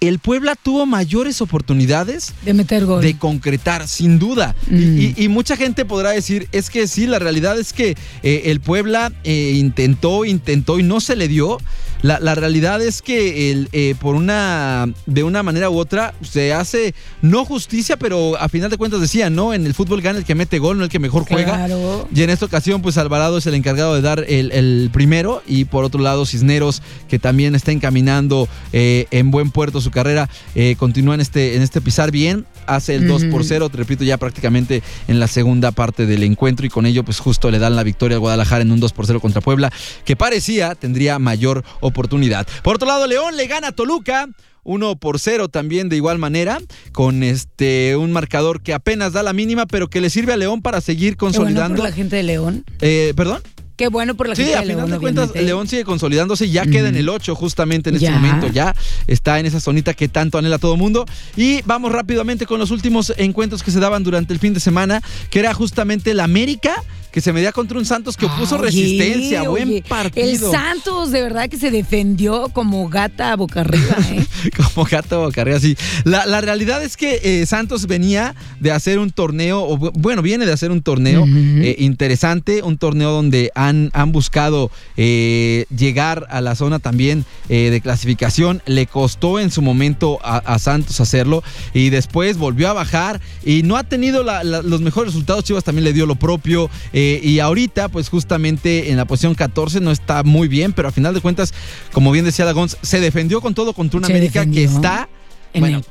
el 0.00 0.18
Puebla 0.18 0.56
tuvo 0.62 0.84
mayores 0.84 1.40
oportunidades 1.40 2.34
de 2.44 2.52
meter 2.52 2.84
gol. 2.84 3.00
de 3.02 3.16
concretar, 3.16 3.88
sin 3.88 4.18
duda. 4.18 4.54
Y- 4.70 4.74
Mm. 4.74 4.98
Y, 4.98 5.14
y 5.24 5.28
mucha 5.28 5.56
gente 5.56 5.86
podrá 5.86 6.10
decir, 6.10 6.48
es 6.52 6.68
que 6.68 6.86
sí, 6.86 7.06
la 7.06 7.18
realidad 7.18 7.58
es 7.58 7.72
que 7.72 7.96
eh, 8.22 8.42
el 8.46 8.60
Puebla 8.60 9.10
eh, 9.24 9.52
intentó, 9.56 10.26
intentó 10.26 10.78
y 10.78 10.82
no 10.82 11.00
se 11.00 11.16
le 11.16 11.28
dio. 11.28 11.58
La, 12.02 12.20
la 12.20 12.34
realidad 12.34 12.82
es 12.82 13.02
que 13.02 13.50
el, 13.50 13.68
eh, 13.72 13.94
por 14.00 14.14
una, 14.14 14.86
de 15.06 15.22
una 15.22 15.42
manera 15.42 15.70
u 15.70 15.78
otra 15.78 16.14
se 16.22 16.52
hace 16.52 16.94
no 17.22 17.44
justicia, 17.44 17.96
pero 17.96 18.36
a 18.38 18.48
final 18.48 18.70
de 18.70 18.76
cuentas 18.76 19.00
decía, 19.00 19.30
¿no? 19.30 19.54
En 19.54 19.66
el 19.66 19.74
fútbol 19.74 20.02
gana 20.02 20.18
el 20.18 20.24
que 20.24 20.34
mete 20.34 20.58
gol, 20.58 20.78
no 20.78 20.84
el 20.84 20.90
que 20.90 20.98
mejor 20.98 21.24
juega. 21.26 21.54
Claro. 21.54 22.08
Y 22.14 22.22
en 22.22 22.30
esta 22.30 22.46
ocasión, 22.46 22.82
pues 22.82 22.98
Alvarado 22.98 23.38
es 23.38 23.46
el 23.46 23.54
encargado 23.54 23.94
de 23.94 24.02
dar 24.02 24.24
el, 24.28 24.52
el 24.52 24.90
primero. 24.92 25.42
Y 25.46 25.64
por 25.64 25.84
otro 25.84 26.00
lado, 26.00 26.26
Cisneros, 26.26 26.82
que 27.08 27.18
también 27.18 27.54
está 27.54 27.72
encaminando 27.72 28.48
eh, 28.72 29.06
en 29.10 29.30
buen 29.30 29.50
puerto 29.50 29.80
su 29.80 29.90
carrera, 29.90 30.28
eh, 30.54 30.76
continúa 30.78 31.14
en 31.14 31.20
este, 31.20 31.56
en 31.56 31.62
este 31.62 31.80
pisar 31.80 32.10
bien. 32.10 32.46
Hace 32.66 32.96
el 32.96 33.06
2 33.06 33.26
por 33.26 33.40
Ujú. 33.40 33.48
0, 33.48 33.68
te 33.68 33.76
repito, 33.76 34.02
ya 34.02 34.16
prácticamente 34.16 34.82
en 35.06 35.20
la 35.20 35.28
segunda 35.28 35.70
parte 35.70 36.04
del 36.04 36.24
encuentro. 36.24 36.66
Y 36.66 36.68
con 36.68 36.84
ello, 36.84 37.04
pues 37.04 37.20
justo 37.20 37.50
le 37.50 37.58
dan 37.58 37.76
la 37.76 37.84
victoria 37.84 38.16
al 38.16 38.20
Guadalajara 38.20 38.62
en 38.62 38.72
un 38.72 38.80
2 38.80 38.92
por 38.92 39.06
0 39.06 39.20
contra 39.20 39.40
Puebla, 39.40 39.72
que 40.04 40.16
parecía 40.16 40.74
tendría 40.74 41.18
mayor 41.18 41.64
oportunidad. 41.86 42.46
Por 42.62 42.76
otro 42.76 42.86
lado, 42.88 43.06
León 43.06 43.36
le 43.36 43.46
gana 43.46 43.68
a 43.68 43.72
Toluca. 43.72 44.28
1 44.68 44.96
por 44.96 45.20
0 45.20 45.46
también 45.48 45.88
de 45.88 45.94
igual 45.94 46.18
manera, 46.18 46.58
con 46.90 47.22
este 47.22 47.94
un 47.96 48.10
marcador 48.10 48.60
que 48.62 48.74
apenas 48.74 49.12
da 49.12 49.22
la 49.22 49.32
mínima, 49.32 49.64
pero 49.66 49.88
que 49.88 50.00
le 50.00 50.10
sirve 50.10 50.32
a 50.32 50.36
León 50.36 50.60
para 50.60 50.80
seguir 50.80 51.12
Qué 51.16 51.26
bueno 51.26 51.36
consolidando. 51.38 51.76
por 51.76 51.84
la 51.88 51.92
gente 51.94 52.16
de 52.16 52.22
León. 52.24 52.64
Eh, 52.80 53.12
¿Perdón? 53.16 53.42
Qué 53.76 53.86
bueno 53.86 54.16
por 54.16 54.28
la 54.28 54.34
Sí, 54.34 54.42
gente 54.42 54.56
a 54.56 54.60
de 54.62 54.66
León. 54.66 54.86
final 54.86 54.98
de 54.98 55.02
cuentas. 55.02 55.30
León 55.40 55.68
sigue 55.68 55.84
consolidándose 55.84 56.46
y 56.46 56.50
ya 56.50 56.66
queda 56.66 56.88
en 56.88 56.96
el 56.96 57.08
8 57.08 57.36
justamente 57.36 57.90
en 57.90 57.96
este 57.96 58.10
momento. 58.10 58.48
Ya 58.48 58.74
está 59.06 59.38
en 59.38 59.46
esa 59.46 59.60
zonita 59.60 59.94
que 59.94 60.08
tanto 60.08 60.36
anhela 60.36 60.58
todo 60.58 60.76
mundo. 60.76 61.06
Y 61.36 61.62
vamos 61.62 61.92
rápidamente 61.92 62.44
con 62.44 62.58
los 62.58 62.72
últimos 62.72 63.12
encuentros 63.18 63.62
que 63.62 63.70
se 63.70 63.78
daban 63.78 64.02
durante 64.02 64.32
el 64.32 64.40
fin 64.40 64.52
de 64.52 64.58
semana, 64.58 65.00
que 65.30 65.38
era 65.38 65.54
justamente 65.54 66.10
el 66.10 66.18
América, 66.18 66.74
que 67.16 67.22
se 67.22 67.32
medía 67.32 67.50
contra 67.50 67.78
un 67.78 67.86
Santos 67.86 68.14
que 68.14 68.26
opuso 68.26 68.56
Oye, 68.56 68.64
resistencia. 68.66 69.48
Buen 69.48 69.68
oye, 69.70 69.82
partido. 69.88 70.28
El 70.28 70.36
Santos 70.38 71.10
de 71.10 71.22
verdad 71.22 71.48
que 71.48 71.56
se 71.56 71.70
defendió 71.70 72.50
como 72.52 72.90
gata 72.90 73.34
boca 73.36 73.60
arriba, 73.62 73.96
¿eh? 74.12 74.22
Como 74.54 74.86
gato 74.86 75.22
boca 75.22 75.40
arriba, 75.40 75.58
sí. 75.58 75.78
La, 76.04 76.26
la 76.26 76.42
realidad 76.42 76.84
es 76.84 76.98
que 76.98 77.20
eh, 77.24 77.46
Santos 77.46 77.86
venía 77.86 78.34
de 78.60 78.70
hacer 78.70 78.98
un 78.98 79.12
torneo, 79.12 79.62
o 79.62 79.78
bueno, 79.78 80.20
viene 80.20 80.44
de 80.44 80.52
hacer 80.52 80.70
un 80.70 80.82
torneo 80.82 81.24
eh, 81.26 81.76
interesante, 81.78 82.62
un 82.62 82.76
torneo 82.76 83.12
donde 83.12 83.50
han, 83.54 83.88
han 83.94 84.12
buscado 84.12 84.70
eh, 84.98 85.64
llegar 85.74 86.26
a 86.28 86.42
la 86.42 86.54
zona 86.54 86.80
también 86.80 87.24
de 87.48 87.80
clasificación. 87.82 88.60
Le 88.66 88.84
costó 88.86 89.40
en 89.40 89.50
su 89.50 89.62
momento 89.62 90.18
a, 90.22 90.36
a 90.36 90.58
Santos 90.58 91.00
hacerlo 91.00 91.42
y 91.72 91.88
después 91.88 92.36
volvió 92.36 92.68
a 92.68 92.74
bajar 92.74 93.22
y 93.42 93.62
no 93.62 93.78
ha 93.78 93.84
tenido 93.84 94.22
la- 94.22 94.44
la- 94.44 94.60
los 94.60 94.82
mejores 94.82 95.14
resultados. 95.14 95.44
Chivas 95.44 95.64
también 95.64 95.84
le 95.84 95.94
dio 95.94 96.04
lo 96.04 96.16
propio 96.16 96.68
eh, 96.92 97.04
y 97.22 97.40
ahorita, 97.40 97.88
pues 97.88 98.08
justamente 98.08 98.90
en 98.90 98.96
la 98.96 99.04
posición 99.04 99.34
14 99.34 99.80
no 99.80 99.90
está 99.90 100.22
muy 100.22 100.48
bien, 100.48 100.72
pero 100.72 100.88
a 100.88 100.92
final 100.92 101.14
de 101.14 101.20
cuentas, 101.20 101.52
como 101.92 102.10
bien 102.12 102.24
decía 102.24 102.44
Lagons, 102.44 102.76
se 102.82 103.00
defendió 103.00 103.40
con 103.40 103.54
todo 103.54 103.72
contra 103.72 103.98
una 103.98 104.06
Se 104.06 104.12
América 104.12 104.44
que 104.46 104.64
está 104.64 105.08
En 105.52 105.60
bueno, 105.60 105.78
el- 105.78 105.84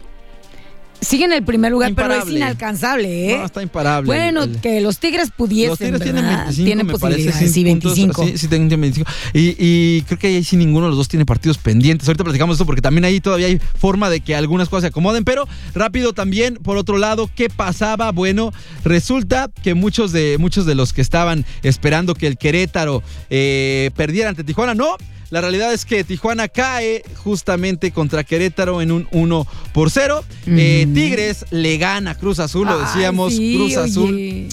sigue 1.01 1.25
en 1.25 1.33
el 1.33 1.43
primer 1.43 1.71
lugar, 1.71 1.93
pero 1.95 2.13
es 2.13 2.29
inalcanzable, 2.29 3.31
¿eh? 3.33 3.37
No, 3.37 3.45
está 3.45 3.61
imparable. 3.61 4.07
Bueno, 4.07 4.43
El- 4.43 4.55
el- 4.55 4.61
que 4.61 4.81
los 4.81 4.97
Tigres 4.99 5.29
pudiesen, 5.35 5.69
Los 5.69 5.79
Tigres 5.79 6.01
tienen 6.01 6.23
¿verdad? 6.25 6.43
25, 6.45 6.65
Tienen 6.65 6.85
me 6.87 6.93
parece, 6.93 7.07
posibilidades, 7.29 7.51
sí, 7.51 7.53
sí, 7.53 7.65
puntos, 7.69 7.95
25. 7.95 8.25
sí, 8.25 8.37
sí, 8.37 8.47
tienen 8.47 8.69
25. 8.81 9.11
Y, 9.33 9.55
y 9.59 10.01
creo 10.03 10.17
que 10.19 10.27
ahí 10.27 10.43
sí 10.43 10.57
ninguno 10.57 10.85
de 10.85 10.89
los 10.91 10.97
dos 10.97 11.07
tiene 11.07 11.25
partidos 11.25 11.57
pendientes. 11.57 12.07
Ahorita 12.07 12.23
platicamos 12.23 12.55
esto 12.55 12.65
porque 12.65 12.81
también 12.81 13.05
ahí 13.05 13.19
todavía 13.19 13.47
hay 13.47 13.59
forma 13.79 14.09
de 14.09 14.21
que 14.21 14.35
algunas 14.35 14.69
cosas 14.69 14.81
se 14.83 14.87
acomoden. 14.87 15.23
Pero 15.23 15.47
rápido 15.73 16.13
también, 16.13 16.55
por 16.55 16.77
otro 16.77 16.97
lado, 16.97 17.29
¿qué 17.35 17.49
pasaba? 17.49 18.11
Bueno, 18.11 18.51
resulta 18.83 19.49
que 19.63 19.73
muchos 19.73 20.11
de, 20.11 20.37
muchos 20.39 20.65
de 20.65 20.75
los 20.75 20.93
que 20.93 21.01
estaban 21.01 21.45
esperando 21.63 22.13
que 22.15 22.27
el 22.27 22.37
Querétaro 22.37 23.03
eh, 23.29 23.91
perdiera 23.95 24.29
ante 24.29 24.43
Tijuana, 24.43 24.73
no. 24.73 24.95
La 25.29 25.41
realidad 25.41 25.73
es 25.73 25.85
que 25.85 26.03
Tijuana 26.03 26.47
cae 26.47 27.03
justamente 27.23 27.91
contra 27.91 28.23
Querétaro 28.23 28.81
en 28.81 28.91
un 28.91 29.07
1 29.11 29.47
por 29.73 29.89
0. 29.91 30.23
Eh, 30.47 30.87
Tigres 30.93 31.45
le 31.51 31.77
gana 31.77 32.15
Cruz 32.15 32.39
Azul, 32.39 32.67
lo 32.67 32.79
Ay, 32.79 32.85
decíamos, 32.85 33.33
sí, 33.33 33.55
Cruz 33.57 33.77
Azul. 33.77 34.13
oye. 34.13 34.47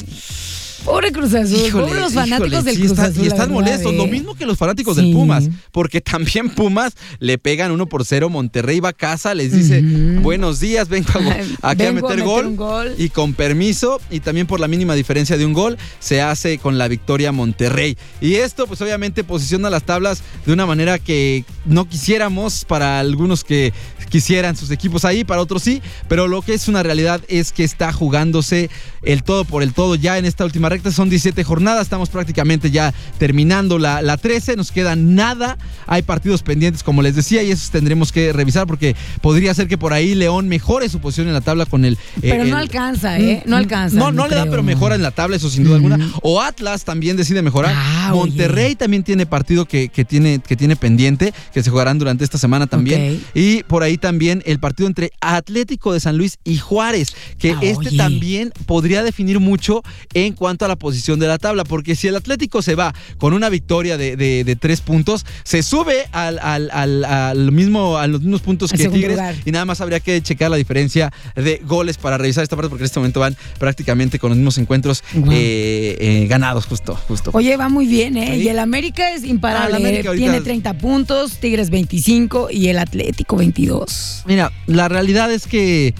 Pobre 0.84 1.12
Cruz 1.12 1.32
Azul, 1.34 1.58
Híjole, 1.66 1.86
pobre 1.86 2.00
los 2.00 2.12
fanáticos 2.12 2.48
híjole, 2.48 2.62
del 2.64 2.76
sí 2.76 2.82
Cruz 2.82 2.98
Azul. 2.98 3.22
Y 3.24 3.26
están 3.28 3.38
verdad, 3.38 3.54
molestos, 3.54 3.92
¿eh? 3.92 3.96
lo 3.96 4.06
mismo 4.06 4.34
que 4.34 4.44
los 4.46 4.58
fanáticos 4.58 4.96
Sí. 4.96 5.02
del 5.04 5.12
Pumas, 5.12 5.48
porque 5.70 6.00
también 6.00 6.50
Pumas 6.50 6.94
le 7.20 7.38
pegan 7.38 7.70
uno 7.70 7.86
por 7.86 8.04
cero, 8.04 8.28
Monterrey 8.28 8.80
va 8.80 8.88
a 8.90 8.92
casa, 8.92 9.34
les 9.34 9.52
dice 9.52 9.80
buenos 10.20 10.58
días, 10.58 10.88
vengo 10.88 11.08
a, 11.14 11.70
aquí 11.70 11.84
a 11.84 11.92
Vengo 11.92 12.08
a 12.08 12.10
meter, 12.10 12.24
meter 12.24 12.24
gol, 12.24 12.56
gol. 12.56 12.94
y 12.98 13.10
con 13.10 13.32
permiso, 13.34 14.00
y 14.10 14.20
también 14.20 14.46
por 14.48 14.58
la 14.58 14.66
mínima 14.66 14.94
diferencia 14.94 15.36
de 15.38 15.46
un 15.46 15.52
gol, 15.52 15.78
se 16.00 16.20
hace 16.20 16.58
con 16.58 16.78
la 16.78 16.88
victoria 16.88 17.30
Monterrey. 17.30 17.96
Y 18.20 18.34
esto 18.34 18.66
pues 18.66 18.80
obviamente 18.82 19.22
posiciona 19.24 19.70
las 19.70 19.84
tablas 19.84 20.22
de 20.46 20.52
una 20.52 20.66
manera 20.66 20.98
que 20.98 21.44
no 21.64 21.88
quisiéramos 21.88 22.64
para 22.64 22.98
algunos 22.98 23.44
que 23.44 23.72
quisieran 24.10 24.56
sus 24.56 24.70
equipos 24.70 25.04
ahí, 25.06 25.24
para 25.24 25.40
otros 25.40 25.62
sí, 25.62 25.80
pero 26.08 26.28
lo 26.28 26.42
que 26.42 26.52
es 26.54 26.68
una 26.68 26.82
realidad 26.82 27.22
es 27.28 27.50
que 27.52 27.64
está 27.64 27.92
jugándose 27.92 28.68
el 29.02 29.22
todo 29.22 29.44
por 29.46 29.62
el 29.62 29.72
todo 29.72 29.94
ya 29.94 30.18
en 30.18 30.26
esta 30.26 30.44
última 30.44 30.68
recta, 30.72 30.90
son 30.90 31.08
17 31.10 31.44
jornadas, 31.44 31.82
estamos 31.82 32.08
prácticamente 32.08 32.70
ya 32.70 32.92
terminando 33.18 33.78
la, 33.78 34.02
la 34.02 34.16
13, 34.16 34.56
nos 34.56 34.72
queda 34.72 34.96
nada, 34.96 35.58
hay 35.86 36.02
partidos 36.02 36.42
pendientes 36.42 36.82
como 36.82 37.02
les 37.02 37.14
decía 37.14 37.42
y 37.42 37.50
esos 37.50 37.70
tendremos 37.70 38.10
que 38.12 38.32
revisar 38.32 38.66
porque 38.66 38.96
podría 39.20 39.54
ser 39.54 39.68
que 39.68 39.78
por 39.78 39.92
ahí 39.92 40.14
León 40.14 40.48
mejore 40.48 40.88
su 40.88 41.00
posición 41.00 41.28
en 41.28 41.34
la 41.34 41.40
tabla 41.40 41.66
con 41.66 41.84
el... 41.84 41.98
Pero 42.20 42.34
eh, 42.44 42.46
no 42.48 42.56
el- 42.56 42.62
alcanza, 42.62 43.18
¿eh? 43.18 43.42
No 43.46 43.56
alcanza. 43.56 43.96
no, 43.96 44.10
no 44.12 44.26
le 44.28 44.36
da, 44.36 44.44
pero 44.46 44.62
mejora 44.62 44.94
en 44.94 45.02
la 45.02 45.10
tabla, 45.10 45.36
eso 45.36 45.50
sin 45.50 45.64
duda 45.64 45.76
alguna. 45.76 46.10
O 46.22 46.40
Atlas 46.40 46.84
también 46.84 47.16
decide 47.16 47.42
mejorar. 47.42 47.74
Ah, 47.76 48.10
Monterrey 48.14 48.74
también 48.76 49.02
tiene 49.02 49.26
partido 49.26 49.66
que, 49.66 49.88
que 49.88 50.04
tiene, 50.04 50.40
que 50.40 50.56
tiene 50.56 50.76
pendiente, 50.76 51.32
que 51.52 51.62
se 51.62 51.70
jugarán 51.70 51.98
durante 51.98 52.24
esta 52.24 52.38
semana 52.38 52.66
también. 52.66 53.22
Y 53.34 53.62
por 53.64 53.82
ahí 53.82 53.98
también 53.98 54.42
el 54.46 54.58
partido 54.58 54.86
entre 54.88 55.10
Atlético 55.20 55.92
de 55.92 56.00
San 56.00 56.16
Luis 56.16 56.38
y 56.44 56.56
Juárez, 56.58 57.14
que 57.38 57.52
Ah, 57.52 57.58
este 57.62 57.88
oye. 57.88 57.96
también 57.98 58.52
podría 58.66 59.02
definir 59.02 59.38
mucho 59.40 59.82
en 60.14 60.32
cuanto 60.32 60.61
a 60.62 60.68
la 60.68 60.76
posición 60.76 61.18
de 61.18 61.26
la 61.26 61.38
tabla, 61.38 61.64
porque 61.64 61.94
si 61.96 62.08
el 62.08 62.16
Atlético 62.16 62.62
se 62.62 62.74
va 62.74 62.94
con 63.18 63.32
una 63.34 63.48
victoria 63.48 63.96
de, 63.96 64.16
de- 64.16 64.44
de 64.44 64.56
tres 64.56 64.80
puntos, 64.80 65.24
se 65.44 65.62
sube 65.62 66.06
al, 66.12 66.38
al- 66.38 66.70
al- 66.72 67.04
al 67.04 67.52
mismo, 67.52 67.98
a 67.98 68.06
los 68.06 68.20
mismos 68.20 68.40
puntos 68.42 68.70
que 68.72 68.88
Tigres 68.88 69.12
lugar. 69.16 69.34
y 69.44 69.50
nada 69.52 69.64
más 69.64 69.80
habría 69.80 70.00
que 70.00 70.20
checar 70.22 70.50
la 70.50 70.56
diferencia 70.56 71.12
de 71.36 71.60
goles 71.64 71.96
para 71.98 72.18
revisar 72.18 72.42
esta 72.42 72.56
parte 72.56 72.68
porque 72.68 72.82
en 72.82 72.86
este 72.86 72.98
momento 73.00 73.20
van 73.20 73.36
prácticamente 73.58 74.18
con 74.18 74.30
los 74.30 74.36
mismos 74.38 74.58
encuentros 74.58 75.02
eh, 75.30 75.96
eh, 76.00 76.26
ganados 76.28 76.66
justo, 76.66 76.94
justo. 77.08 77.30
Oye, 77.34 77.56
va 77.56 77.68
muy 77.68 77.86
bien, 77.86 78.16
¿eh? 78.16 78.34
Sí. 78.36 78.42
Y 78.42 78.48
el 78.48 78.58
América 78.58 79.12
es 79.12 79.24
imparable. 79.24 80.02
Ah, 80.06 80.12
Tiene 80.14 80.40
30 80.40 80.78
puntos, 80.78 81.38
Tigres 81.38 81.70
25 81.70 82.48
y 82.50 82.68
el 82.68 82.78
Atlético 82.78 83.36
22. 83.36 84.22
Mira, 84.26 84.52
la 84.66 84.88
realidad 84.88 85.32
es 85.32 85.46
que 85.46 85.94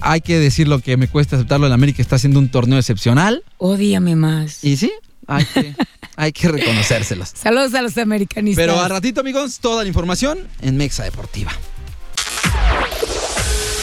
hay 0.00 0.20
que 0.20 0.38
decir 0.38 0.68
lo 0.68 0.78
que 0.80 0.96
me 0.96 1.08
cuesta 1.08 1.36
aceptarlo, 1.36 1.66
el 1.66 1.72
América 1.72 2.02
está 2.02 2.16
haciendo 2.16 2.38
un 2.38 2.48
torneo 2.48 2.78
excepcional 2.78 3.42
Odíame 3.58 4.16
más. 4.16 4.62
y 4.64 4.76
sí, 4.76 4.92
hay 5.26 5.44
que, 5.44 5.74
hay 6.16 6.32
que 6.32 6.48
reconocérselos. 6.48 7.28
Saludos 7.34 7.74
a 7.74 7.82
los 7.82 7.96
americanistas. 7.98 8.62
Pero 8.62 8.80
a 8.80 8.88
ratito, 8.88 9.20
amigos, 9.20 9.58
toda 9.60 9.82
la 9.82 9.88
información 9.88 10.38
en 10.60 10.76
Mexa 10.76 11.04
Deportiva. 11.04 11.52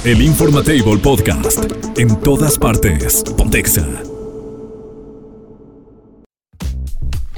El 0.06 0.22
Informatable 0.22 0.98
Podcast. 0.98 1.60
En 1.98 2.20
todas 2.22 2.58
partes. 2.58 3.24
Pontexa. 3.38 3.86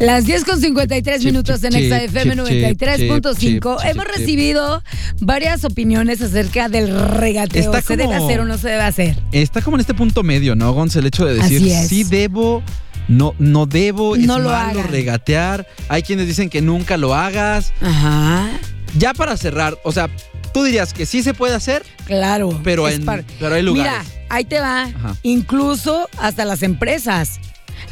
Las 0.02 0.26
10 0.26 0.46
con 0.46 0.60
53 0.60 1.18
Chip, 1.22 1.26
minutos 1.32 1.64
en 1.64 1.76
Exa 1.76 2.00
chip, 2.02 2.10
FM 2.16 2.36
chip, 2.36 2.46
chip, 2.48 2.82
93.5. 2.82 3.38
chip, 3.38 3.64
Hemos 3.86 4.06
recibido 4.06 4.84
varias 5.20 5.64
opiniones 5.64 6.22
acerca 6.22 6.70
del 6.70 7.00
regateo. 7.00 7.62
Está 7.64 7.82
¿Se 7.82 7.96
debe 7.98 8.14
como- 8.16 8.26
hacer 8.26 8.40
o 8.40 8.46
no 8.46 8.58
se 8.58 8.70
debe 8.70 8.82
hacer? 8.82 9.20
Está 9.32 9.62
como 9.62 9.78
en 9.78 9.82
este 9.82 9.94
punto 9.94 10.24
medio, 10.24 10.56
¿no, 10.56 10.74
Gonz? 10.74 10.96
El 10.96 11.06
hecho 11.06 11.26
de 11.26 11.36
decir, 11.36 11.68
es. 11.68 11.88
sí 11.88 12.04
debo, 12.04 12.64
no, 13.08 13.36
no 13.38 13.66
debo, 13.68 14.16
es 14.16 14.26
No 14.26 14.40
lo 14.40 14.50
malo 14.50 14.80
hagan. 14.80 14.88
regatear. 14.92 15.68
Hay 15.88 16.02
quienes 16.04 16.26
dicen 16.28 16.50
que 16.50 16.62
nunca 16.62 16.98
lo 16.98 17.14
hagas. 17.14 17.72
Ajá. 17.82 18.50
Ya 18.98 19.14
para 19.14 19.38
cerrar, 19.38 19.78
o 19.84 19.92
sea, 19.92 20.10
tú 20.54 20.64
dirías 20.64 20.94
que 20.94 21.06
sí 21.06 21.22
se 21.24 21.34
puede 21.34 21.54
hacer, 21.56 21.84
Claro. 22.06 22.60
pero, 22.64 22.88
es 22.88 22.96
en, 22.96 23.06
par- 23.06 23.24
pero 23.40 23.56
hay 23.56 23.62
lugares. 23.62 23.94
Mira, 24.08 24.26
ahí 24.30 24.46
te 24.46 24.60
va. 24.60 24.84
Ajá. 24.84 25.16
Incluso 25.24 26.10
hasta 26.18 26.44
las 26.44 26.64
empresas. 26.64 27.40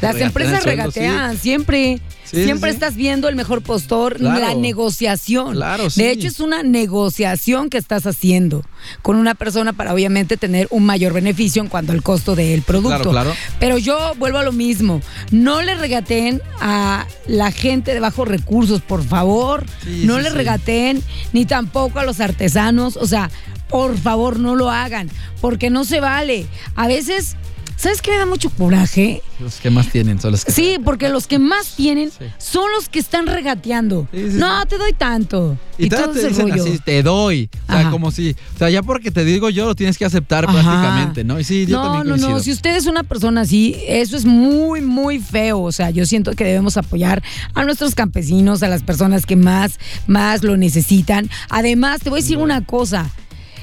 Las 0.00 0.14
Regatean 0.14 0.28
empresas 0.28 0.64
regatean 0.64 1.36
siempre. 1.38 2.00
Sí, 2.24 2.44
siempre 2.44 2.70
sí, 2.70 2.74
estás 2.76 2.94
viendo 2.94 3.28
el 3.28 3.34
mejor 3.34 3.60
postor, 3.60 4.16
Claro. 4.16 4.38
la 4.38 4.54
negociación. 4.54 5.54
Claro, 5.56 5.90
sí. 5.90 6.00
De 6.00 6.10
hecho, 6.12 6.28
es 6.28 6.38
una 6.38 6.62
negociación 6.62 7.68
que 7.68 7.76
estás 7.76 8.06
haciendo 8.06 8.64
con 9.02 9.16
una 9.16 9.34
persona 9.34 9.72
para 9.72 9.92
obviamente 9.92 10.36
tener 10.36 10.68
un 10.70 10.84
mayor 10.86 11.12
beneficio 11.12 11.60
en 11.60 11.68
cuanto 11.68 11.90
al 11.92 12.02
costo 12.02 12.36
del 12.36 12.62
producto. 12.62 12.88
Claro, 12.96 13.10
claro. 13.10 13.32
Pero 13.58 13.78
yo 13.78 14.14
vuelvo 14.16 14.38
a 14.38 14.42
lo 14.44 14.52
mismo. 14.52 15.02
No 15.32 15.60
le 15.60 15.74
regateen 15.74 16.40
a 16.60 17.06
la 17.26 17.50
gente 17.50 17.92
de 17.92 18.00
bajos 18.00 18.28
recursos, 18.28 18.80
por 18.80 19.04
favor. 19.04 19.64
Sí, 19.82 20.02
no 20.04 20.20
le 20.20 20.30
regateen 20.30 21.02
ni 21.32 21.46
tampoco 21.46 21.98
a 21.98 22.04
los 22.04 22.20
artesanos. 22.20 22.96
O 22.96 23.06
sea, 23.06 23.28
por 23.68 23.98
favor, 23.98 24.38
no 24.38 24.54
lo 24.54 24.70
hagan. 24.70 25.10
Porque 25.40 25.68
no 25.68 25.84
se 25.84 25.98
vale. 26.00 26.46
A 26.76 26.86
veces, 26.86 27.36
¿sabes 27.80 28.02
qué 28.02 28.10
me 28.10 28.18
da 28.18 28.26
mucho 28.26 28.50
coraje? 28.50 29.22
Los 29.40 29.56
que 29.56 29.70
más 29.70 29.88
tienen 29.88 30.20
son 30.20 30.32
los 30.32 30.44
que... 30.44 30.52
Sí, 30.52 30.76
porque 30.84 31.08
los 31.08 31.26
que 31.26 31.38
más 31.38 31.76
tienen 31.76 32.10
Sí. 32.10 32.24
son 32.38 32.70
los 32.76 32.88
que 32.90 32.98
están 32.98 33.26
regateando. 33.26 34.06
Sí, 34.12 34.32
sí, 34.32 34.36
no, 34.36 34.66
te 34.66 34.76
doy 34.76 34.92
tanto. 34.92 35.56
Y, 35.78 35.86
Y, 35.86 35.88
todo 35.88 36.10
te 36.10 36.28
dicen 36.28 36.50
rollo. 36.50 36.62
así, 36.62 36.78
te 36.84 37.02
doy. 37.02 37.48
O 37.68 37.72
sea, 37.72 37.80
Ajá. 37.80 37.90
como 37.90 38.10
si... 38.10 38.36
O 38.54 38.58
sea, 38.58 38.68
ya 38.68 38.82
porque 38.82 39.10
te 39.10 39.24
digo 39.24 39.48
yo, 39.48 39.64
lo 39.66 39.74
tienes 39.74 39.96
que 39.96 40.04
aceptar 40.04 40.44
Ajá. 40.44 40.52
prácticamente, 40.52 41.24
¿no? 41.24 41.40
Y 41.40 41.44
sí, 41.44 41.64
yo 41.66 41.78
no, 41.78 41.84
también 41.84 42.04
no, 42.04 42.10
coincido. 42.10 42.30
no. 42.36 42.40
Si 42.42 42.52
usted 42.52 42.76
es 42.76 42.84
una 42.86 43.02
persona 43.02 43.40
así, 43.40 43.74
eso 43.88 44.16
es 44.16 44.26
muy, 44.26 44.82
muy 44.82 45.18
feo. 45.18 45.60
O 45.62 45.72
sea, 45.72 45.88
yo 45.90 46.04
siento 46.04 46.32
que 46.34 46.44
debemos 46.44 46.76
apoyar 46.76 47.22
a 47.54 47.64
nuestros 47.64 47.94
campesinos, 47.94 48.62
a 48.62 48.68
las 48.68 48.82
personas 48.82 49.24
que 49.24 49.36
más, 49.36 49.78
más 50.06 50.42
lo 50.44 50.56
necesitan. 50.58 51.30
Además, 51.48 52.00
te 52.02 52.10
voy 52.10 52.18
a 52.18 52.22
decir 52.22 52.36
una 52.36 52.62
cosa. 52.64 53.08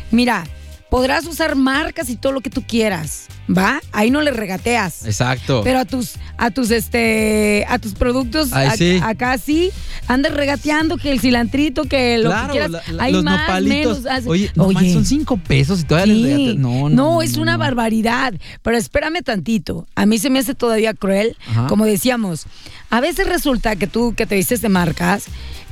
Mira, 0.09 0.45
podrás 0.89 1.25
usar 1.25 1.55
marcas 1.55 2.09
y 2.09 2.15
todo 2.15 2.31
lo 2.31 2.41
que 2.41 2.49
tú 2.49 2.63
quieras, 2.65 3.25
¿va? 3.55 3.81
Ahí 3.91 4.09
no 4.09 4.21
le 4.21 4.31
regateas. 4.31 5.05
Exacto. 5.05 5.61
Pero 5.63 5.79
a 5.79 5.85
tus, 5.85 6.13
a 6.37 6.49
tus, 6.51 6.71
este, 6.71 7.65
a 7.67 7.77
tus 7.79 7.93
productos 7.93 8.53
Ay, 8.53 8.69
sí. 8.77 8.99
acá 9.03 9.37
sí, 9.37 9.71
andas 10.07 10.33
regateando 10.33 10.97
que 10.97 11.11
el 11.11 11.19
cilantrito, 11.19 11.83
que 11.83 12.17
lo 12.19 12.29
claro, 12.29 12.47
que 12.53 12.59
quieras. 12.59 12.71
la- 12.91 13.03
Hay 13.03 13.11
los 13.13 13.23
más, 13.23 13.41
nopalitos. 13.41 14.01
menos, 14.03 14.05
hace- 14.17 14.29
Oye, 14.29 14.93
son 14.93 15.05
cinco 15.05 15.37
pesos 15.37 15.81
y 15.81 15.83
todavía 15.83 16.13
les 16.13 16.17
Sí. 16.17 16.23
regateas. 16.23 16.55
No, 16.57 16.89
no, 16.89 16.89
No, 16.89 17.21
es 17.21 17.35
una 17.37 17.53
no. 17.53 17.57
barbaridad. 17.59 18.33
Pero 18.61 18.77
espérame 18.77 19.21
tantito. 19.23 19.87
A 19.95 20.05
mí 20.05 20.17
se 20.19 20.29
me 20.29 20.39
hace 20.39 20.55
todavía 20.55 20.93
cruel. 20.93 21.35
Ajá. 21.49 21.67
Como 21.67 21.85
decíamos, 21.85 22.45
a 22.89 23.01
veces 23.01 23.27
resulta 23.27 23.75
que 23.75 23.87
tú 23.87 24.13
que 24.15 24.25
te 24.25 24.35
vistes 24.35 24.61
de 24.61 24.69
marcas, 24.69 25.25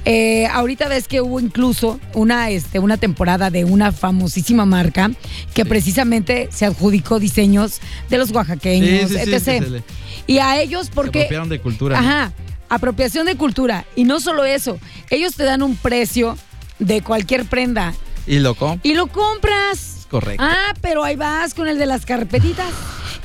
Eh, 0.06 0.46
ahorita 0.48 0.88
ves 0.88 1.08
que 1.08 1.20
hubo 1.22 1.40
incluso 1.40 2.00
una, 2.14 2.52
este, 2.52 2.78
una 2.80 2.98
temporada 2.98 3.50
de 3.50 3.66
una 3.66 3.92
famosísima 3.92 4.66
marca 4.66 5.10
que 5.56 5.66
precisamente 5.66 6.48
se 6.52 6.66
adjudicó 6.66 7.20
diseños 7.20 7.80
de 8.10 8.20
los 8.20 8.30
oaxaqueños, 8.32 9.10
Sí, 9.10 9.18
sí, 9.18 9.26
sí, 9.26 9.34
etc. 9.52 9.68
le- 9.70 9.84
Y 10.28 10.38
a 10.38 10.62
ellos 10.62 10.88
Se 10.88 10.92
porque... 10.94 11.20
apropiaron 11.22 11.50
de 11.50 11.60
cultura. 11.60 12.00
¿no? 12.00 12.08
Ajá, 12.08 12.34
apropiación 12.70 13.26
de 13.26 13.36
cultura. 13.36 13.86
Y 13.96 14.04
no 14.04 14.20
solo 14.20 14.46
eso, 14.46 14.78
ellos 15.10 15.36
te 15.36 15.44
dan 15.44 15.64
un 15.64 15.76
precio 15.76 16.38
de 16.78 17.02
cualquier 17.02 17.46
prenda 17.46 17.94
Y 18.28 18.38
loco. 18.40 18.80
y 18.84 18.94
lo 18.94 19.08
compras. 19.08 19.95
Correcto. 20.16 20.46
Ah, 20.48 20.74
pero 20.80 21.04
ahí 21.04 21.18
vas 21.18 21.54
con 21.54 21.68
el 21.68 21.78
de 21.78 21.86
las 21.86 22.06
carpetitas. 22.06 22.72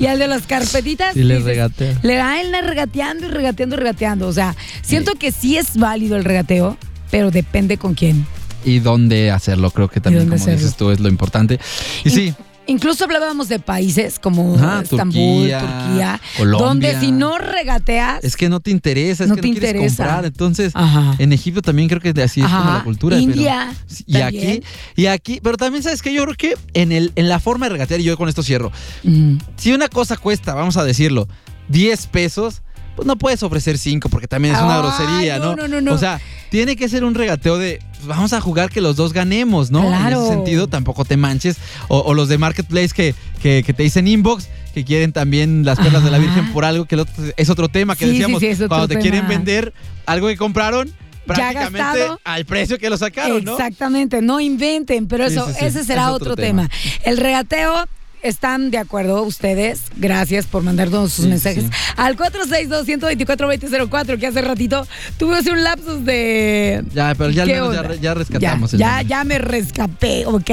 Y 0.00 0.06
al 0.06 0.18
de 0.18 0.26
las 0.26 0.42
carpetitas. 0.42 1.14
Y 1.14 1.22
le 1.22 1.34
dices, 1.34 1.46
regatea. 1.46 2.00
Le 2.02 2.18
va 2.18 2.40
él 2.40 2.52
regateando 2.64 3.26
y 3.26 3.28
regateando 3.28 3.76
y 3.76 3.78
regateando. 3.78 4.26
O 4.26 4.32
sea, 4.32 4.56
siento 4.82 5.12
que 5.12 5.30
sí 5.30 5.56
es 5.56 5.76
válido 5.76 6.16
el 6.16 6.24
regateo, 6.24 6.76
pero 7.12 7.30
depende 7.30 7.76
con 7.76 7.94
quién. 7.94 8.26
Y 8.64 8.80
dónde 8.80 9.30
hacerlo, 9.30 9.70
creo 9.70 9.86
que 9.86 10.00
también, 10.00 10.28
como 10.28 10.44
dices 10.44 10.74
tú, 10.76 10.90
es 10.90 10.98
lo 10.98 11.08
importante. 11.08 11.60
Y 12.02 12.10
sí, 12.10 12.34
Incluso 12.70 13.04
hablábamos 13.04 13.48
de 13.48 13.58
países 13.58 14.18
como 14.18 14.54
Ajá, 14.56 14.82
Estambul, 14.82 15.14
Turquía, 15.50 15.58
Turquía, 15.60 16.20
Colombia. 16.36 16.66
donde 16.66 17.00
si 17.00 17.12
no 17.12 17.36
regateas, 17.38 18.22
es 18.22 18.36
que 18.36 18.48
no 18.48 18.60
te 18.60 18.70
interesa, 18.70 19.24
es 19.24 19.28
No 19.28 19.34
que 19.36 19.42
te 19.42 19.48
no 19.48 19.52
quieres 19.54 19.70
interesa. 19.72 20.04
comprar. 20.04 20.24
Entonces, 20.24 20.72
Ajá. 20.74 21.14
en 21.18 21.32
Egipto 21.32 21.62
también 21.62 21.88
creo 21.88 22.00
que 22.00 22.10
así 22.22 22.40
es 22.40 22.46
como 22.46 22.72
la 22.72 22.84
cultura. 22.84 23.18
India 23.18 23.72
y 24.06 24.16
aquí, 24.20 24.62
y 24.96 25.06
aquí, 25.06 25.40
pero 25.42 25.56
también 25.56 25.82
sabes 25.82 26.00
que 26.02 26.12
yo 26.14 26.22
creo 26.24 26.36
que 26.36 26.54
en 26.74 26.92
el, 26.92 27.12
en 27.16 27.28
la 27.28 27.40
forma 27.40 27.66
de 27.66 27.70
regatear, 27.72 28.00
y 28.00 28.04
yo 28.04 28.16
con 28.16 28.28
esto 28.28 28.42
cierro, 28.42 28.70
mm, 29.02 29.36
si 29.56 29.72
una 29.72 29.88
cosa 29.88 30.16
cuesta, 30.16 30.54
vamos 30.54 30.76
a 30.76 30.84
decirlo, 30.84 31.26
10 31.68 32.06
pesos, 32.06 32.62
pues 32.96 33.06
no 33.06 33.16
puedes 33.16 33.42
ofrecer 33.42 33.78
5 33.78 34.08
porque 34.08 34.26
también 34.28 34.54
es 34.54 34.60
una 34.60 34.76
Ay, 34.76 34.82
grosería, 34.82 35.38
no, 35.38 35.56
¿no? 35.56 35.56
no, 35.56 35.68
no, 35.68 35.80
no. 35.80 35.92
O 35.94 35.98
sea, 35.98 36.20
tiene 36.50 36.76
que 36.76 36.88
ser 36.88 37.04
un 37.04 37.14
regateo 37.14 37.58
de 37.58 37.80
pues, 38.00 38.08
vamos 38.08 38.32
a 38.32 38.40
jugar 38.40 38.70
que 38.70 38.80
los 38.80 38.96
dos 38.96 39.12
ganemos, 39.12 39.70
¿no? 39.70 39.82
En 39.92 40.06
ese 40.12 40.28
sentido, 40.28 40.66
tampoco 40.66 41.04
te 41.04 41.16
manches. 41.16 41.56
O, 41.88 41.98
o 42.00 42.14
los 42.14 42.28
de 42.28 42.38
Marketplace 42.38 42.90
que, 42.94 43.14
que, 43.42 43.62
que 43.64 43.72
te 43.72 43.82
dicen 43.82 44.08
inbox. 44.08 44.48
Que 44.74 44.84
quieren 44.84 45.12
también 45.12 45.64
las 45.64 45.78
perlas 45.80 46.04
de 46.04 46.12
la. 46.12 46.18
Virgen 46.18 46.52
por 46.52 46.64
algo 46.64 46.84
que 46.84 46.94
el 46.94 47.00
otro- 47.00 47.24
es 47.36 47.50
otro 47.50 47.68
tema 47.68 47.96
que 47.96 48.04
Sí, 48.04 48.12
sí, 48.12 48.18
decíamos. 48.18 48.38
sí, 48.40 48.46
es 48.46 48.58
otro 48.58 48.68
cuando 48.68 48.86
te 48.86 48.94
tema. 48.94 49.02
quieren 49.02 49.26
vender 49.28 49.72
algo 50.06 50.28
que 50.28 50.36
compraron, 50.36 50.88
prácticamente 51.26 51.98
al 52.24 52.44
precio 52.44 52.78
que 52.78 52.88
lo 52.88 52.96
sacaron, 52.96 53.42
¿no? 53.44 53.52
Exactamente, 53.52 54.22
no 54.22 54.38
inventen, 54.40 55.06
pero 55.08 55.28
Sí, 55.28 55.34
eso, 55.34 55.46
sí, 55.48 55.54
sí, 55.58 55.64
ese 55.66 55.84
será 55.84 56.02
es 56.02 56.08
otro, 56.10 56.32
otro 56.32 56.36
tema. 56.36 56.68
tema. 56.68 57.00
El 57.04 57.16
regateo. 57.16 57.86
¿Están 58.22 58.70
de 58.70 58.78
acuerdo 58.78 59.22
ustedes? 59.22 59.82
Gracias 59.96 60.46
por 60.46 60.62
mandar 60.62 60.90
todos 60.90 61.12
sus 61.12 61.24
Sí, 61.24 61.30
mensajes 61.30 61.64
sí. 61.64 61.70
al 61.96 62.16
462-124-2004, 62.18 64.18
que 64.18 64.26
hace 64.26 64.42
ratito 64.42 64.86
tuve 65.18 65.38
así 65.38 65.50
un 65.50 65.62
lapsus 65.62 66.04
de... 66.04 66.84
Ya, 66.92 67.14
pero 67.16 67.30
ya 67.30 67.42
al 67.42 67.48
¿Qué 67.48 67.54
menos 67.54 67.74
ya, 67.74 67.94
ya 67.94 68.14
rescatamos 68.14 68.72
ya, 68.72 69.00
el 69.00 69.06
ya, 69.06 69.18
ya 69.18 69.24
me 69.24 69.38
rescapé, 69.38 70.26
¿ok? 70.26 70.50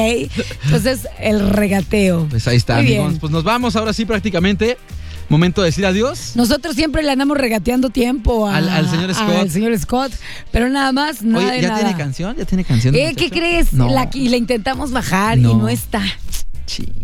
Entonces, 0.65 1.07
el 1.19 1.49
regateo. 1.49 2.27
Pues 2.29 2.47
ahí 2.47 2.57
está, 2.57 2.77
amigos. 2.77 3.15
Pues 3.19 3.31
nos 3.31 3.43
vamos 3.43 3.75
ahora 3.75 3.93
sí 3.93 4.05
prácticamente. 4.05 4.77
Momento 5.29 5.61
de 5.61 5.65
decir 5.67 5.85
adiós. 5.85 6.31
Nosotros 6.35 6.73
siempre 6.73 7.03
le 7.03 7.11
andamos 7.11 7.37
regateando 7.37 7.89
tiempo 7.89 8.47
a- 8.47 8.55
Al- 8.55 8.69
al 8.69 8.89
señor 8.89 9.13
Scott. 9.13 9.29
al 9.35 9.51
señor 9.51 9.77
Scott, 9.77 10.13
pero 10.53 10.69
nada 10.69 10.93
más, 10.93 11.21
nada 11.21 11.47
Oye, 11.47 11.55
de 11.57 11.61
¿ya 11.63 11.67
nada. 11.67 11.81
tiene 11.83 11.97
canción? 11.97 12.37
¿Ya 12.37 12.45
tiene 12.45 12.63
canción? 12.63 12.95
Eh, 12.95 13.13
¿Qué 13.13 13.29
crees? 13.29 13.73
No. 13.73 13.89
La, 13.89 14.09
y 14.13 14.29
la 14.29 14.37
intentamos 14.37 14.91
bajar 14.91 15.37
y 15.37 15.41
no 15.41 15.67
está. 15.67 16.01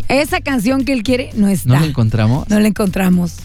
Esa 0.10 0.42
canción 0.42 0.86
que 0.86 0.94
él 0.94 1.04
quiere 1.04 1.32
no 1.36 1.48
está. 1.48 1.70
¿No 1.70 1.80
la 1.80 1.86
encontramos? 1.86 2.48
No 2.50 2.60
la 2.60 2.68
encontramos. 2.68 3.38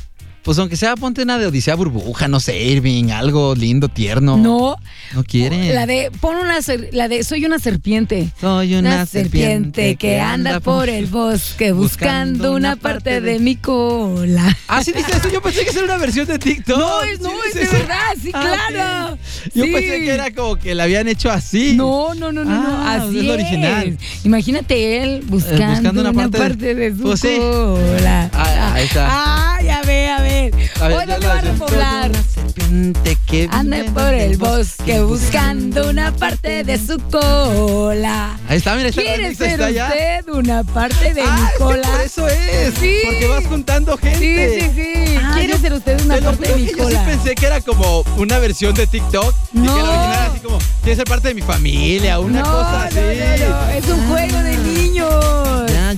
Pues 0.49 0.59
aunque 0.59 0.77
sea, 0.77 0.97
ponte 0.97 1.21
una 1.21 1.37
de 1.37 1.45
Odisea 1.45 1.75
Burbuja, 1.75 2.27
no 2.27 2.41
sé, 2.41 2.59
Irving, 2.59 3.11
algo 3.11 3.55
lindo, 3.55 3.89
tierno. 3.91 4.39
No. 4.39 4.77
No 5.15 5.23
quiere. 5.23 5.75
La 5.75 5.85
de, 5.85 6.11
pon 6.23 6.37
una, 6.37 6.59
la 6.93 7.09
de, 7.09 7.23
soy 7.23 7.45
una 7.45 7.59
serpiente. 7.59 8.31
Soy 8.41 8.75
una, 8.77 9.05
serpiente 9.05 9.97
que 9.97 10.21
anda 10.21 10.61
por 10.61 10.89
el 10.89 11.05
bosque 11.05 11.73
buscando 11.73 12.55
una 12.55 12.77
parte 12.77 13.21
de 13.21 13.39
mi 13.41 13.57
cola. 13.57 14.57
Ah, 14.71 14.83
sí 14.85 14.93
dice 14.93 15.13
eso. 15.17 15.29
Yo 15.31 15.41
pensé 15.43 15.65
que 15.65 15.71
era 15.71 15.85
una 15.85 15.97
versión 15.97 16.27
de 16.27 16.39
TikTok. 16.39 16.79
No, 16.79 17.03
es, 17.03 17.21
no, 17.21 17.31
Sí 17.31 17.37
es 17.49 17.55
de 17.55 17.63
eso. 17.63 17.73
verdad, 17.73 17.97
sí, 18.23 18.31
Ah, 18.35 18.67
claro. 18.69 19.19
Yo 19.55 19.65
pensé 19.65 20.01
que 20.01 20.11
era 20.11 20.31
como 20.33 20.57
que 20.57 20.75
la 20.75 20.85
habían 20.85 21.09
hecho 21.09 21.31
así. 21.31 21.73
No, 21.75 22.15
no, 22.15 22.33
no, 22.33 22.45
no, 22.45 22.51
no, 22.55 22.69
Ah, 22.71 23.03
así 23.07 23.19
es 23.19 23.25
lo 23.25 23.33
original. 23.35 23.99
Imagínate 24.25 25.03
él 25.03 25.23
buscando, 25.27 25.63
Eh, 25.65 25.69
buscando 25.69 26.01
una, 26.03 26.11
una 26.11 26.23
parte, 26.31 26.39
parte 26.39 26.75
de, 26.75 26.91
de- 26.91 26.97
su 26.97 27.03
Pues 27.03 27.21
cola. 27.23 28.31
Ah, 28.79 28.81
ahí 28.81 28.87
está. 28.87 29.07
Ah, 29.11 29.59
ya 29.63 29.83
ve, 29.83 30.09
a 30.09 30.21
ver. 30.23 30.55
A 30.81 30.89
ver, 30.89 30.97
Hoy 30.99 31.07
no 31.07 31.19
la 31.19 31.27
va 31.29 31.39
a 31.39 31.41
repoblar. 31.41 32.11
Serpiente 32.33 33.19
que 33.27 33.49
vive 33.49 33.91
por 33.91 34.15
el 34.15 34.37
bosque 34.37 35.01
buscando 35.01 35.91
una 35.91 36.13
parte 36.15 36.63
de 36.63 36.79
su 36.79 36.97
cola. 37.11 38.39
Ahí 38.49 38.59
está, 38.59 38.77
mira, 38.77 38.91
está 38.91 39.03
¿Quiere 39.03 39.35
ser 39.35 39.51
está 39.53 39.67
allá. 39.67 39.89
usted 39.89 40.29
una 40.33 40.63
parte 40.63 41.13
de 41.13 41.23
Ah, 41.23 41.51
mi 41.53 41.59
cola? 41.59 41.89
por 41.89 42.01
eso 42.01 42.29
es. 42.29 42.75
Sí. 42.81 42.99
Porque 43.05 43.27
vas 43.29 43.47
juntando 43.47 43.97
Sí, 44.01 44.09
gente. 44.09 44.61
sí, 44.61 44.71
sí. 44.75 45.17
Ah, 45.25 45.33
¿Quiere 45.37 45.59
ser 45.59 45.73
usted 45.73 46.01
una 46.05 46.21
parte 46.21 46.49
de 46.49 46.55
mi 46.57 46.67
que 46.67 46.71
yo 46.73 46.77
sí 46.77 46.83
cola? 46.85 47.05
pensé 47.05 47.35
que 47.35 47.47
era 47.47 47.61
como 47.61 48.03
una 48.17 48.39
versión 48.39 48.75
de 48.75 48.87
TikTok. 48.87 49.35
Y 49.55 49.59
No. 49.59 49.75
que 49.75 49.83
la 49.83 49.89
original 49.91 50.31
así 50.31 50.41
como, 50.41 50.59
quiere 50.83 50.97
ser 50.97 51.05
parte 51.05 51.29
de 51.29 51.35
mi 51.35 51.43
familia, 51.43 52.21
una 52.21 52.41
no, 52.43 52.45
cosa 52.51 52.85
así. 52.85 52.95
no, 52.95 53.03
no, 53.03 53.61
no, 53.67 53.69
es 53.71 53.89
un 53.89 54.09
juego 54.09 54.39
de 54.43 54.57
niños. 54.59 54.88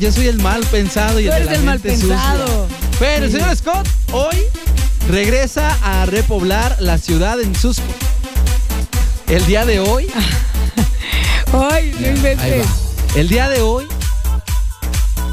Ya, 0.00 0.08
yo 0.08 0.12
soy 0.12 0.28
el 0.28 0.38
mal 0.40 0.64
pensado 0.66 1.20
y 1.20 1.24
Tú 1.26 1.32
el 1.32 1.34
de 1.34 1.36
eres 1.36 1.46
la 1.46 1.54
el 1.56 1.64
mal 1.64 1.80
mente 1.82 1.96
sucia. 2.00 2.16
pensado. 2.16 2.66
Bueno, 2.98 3.24
el 3.26 3.32
señor 3.32 3.56
Scott 3.56 3.88
hoy 4.12 4.36
regresa 5.08 5.76
a 5.82 6.06
repoblar 6.06 6.76
la 6.80 6.98
ciudad 6.98 7.40
en 7.40 7.54
sus... 7.54 7.78
El 9.28 9.44
día 9.46 9.64
de 9.64 9.80
hoy... 9.80 10.08
Ay, 11.52 11.94
no 12.00 12.08
inventes. 12.08 12.66
va. 12.66 13.18
El 13.20 13.28
día 13.28 13.48
de 13.48 13.60
hoy 13.60 13.86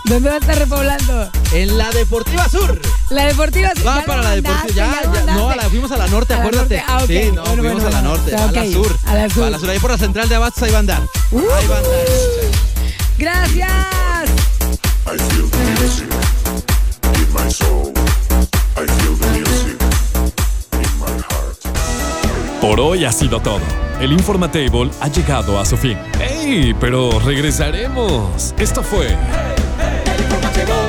¿Dónde 0.05 0.29
va 0.29 0.35
a 0.35 0.39
estar 0.39 0.57
repoblando? 0.57 1.29
en 1.51 1.77
la 1.77 1.89
Deportiva 1.91 2.47
Sur. 2.49 2.81
La 3.09 3.25
deportiva. 3.25 3.71
Va 3.85 3.99
ya 3.99 4.05
para 4.05 4.21
la 4.21 4.31
deportiva. 4.31 4.73
Ya, 4.73 5.01
lo 5.05 5.13
ya, 5.13 5.33
no, 5.33 5.55
la, 5.55 5.63
fuimos 5.69 5.91
a 5.91 5.97
la 5.97 6.07
norte, 6.07 6.33
A 6.33 6.37
la 6.37 6.43
acuérdate. 6.43 6.77
norte, 6.77 6.91
ah. 6.93 7.03
Sí, 7.07 7.31
no, 7.33 7.43
Bueno, 7.43 7.61
fuimos 7.63 7.83
bueno, 7.83 7.87
a 7.87 7.91
la 7.91 8.01
norte, 8.01 8.35
a 8.35 8.51
la 8.51 8.65
sur. 8.71 8.97
A 9.05 9.15
la 9.15 9.29
sur. 9.29 9.43
A 9.45 9.49
la 9.49 9.59
sur, 9.59 9.69
ahí 9.69 9.79
por 9.79 9.91
la 9.91 9.97
central 9.97 10.27
de 10.29 10.35
Abastos, 10.35 10.63
ahí 10.63 10.71
va 10.71 10.77
a 10.77 10.79
andar. 10.79 11.01
Uh. 11.31 11.39
Ahí 11.39 11.67
va 11.67 11.75
a 11.75 11.79
andar. 11.79 11.91
Gracias. 13.17 13.71
Por 22.59 22.79
hoy 22.81 23.05
ha 23.05 23.11
sido 23.13 23.39
todo. 23.39 23.61
El 24.01 24.11
Informatable 24.11 24.91
ha 24.99 25.07
llegado 25.07 25.57
a 25.59 25.65
su 25.65 25.77
fin. 25.77 25.97
¡Ey! 26.19 26.75
Pero 26.79 27.19
regresaremos. 27.19 28.53
Esto 28.57 28.83
fue. 28.83 29.15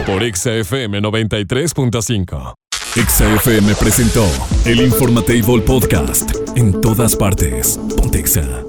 Por 0.04 0.22
XFM 0.22 1.00
93.5. 1.00 2.54
XFM 2.94 3.74
presentó 3.76 4.26
el 4.64 4.80
Informatable 4.80 5.60
Podcast. 5.60 6.32
En 6.56 6.80
todas 6.80 7.14
partes. 7.14 7.78
Pontexa. 7.96 8.67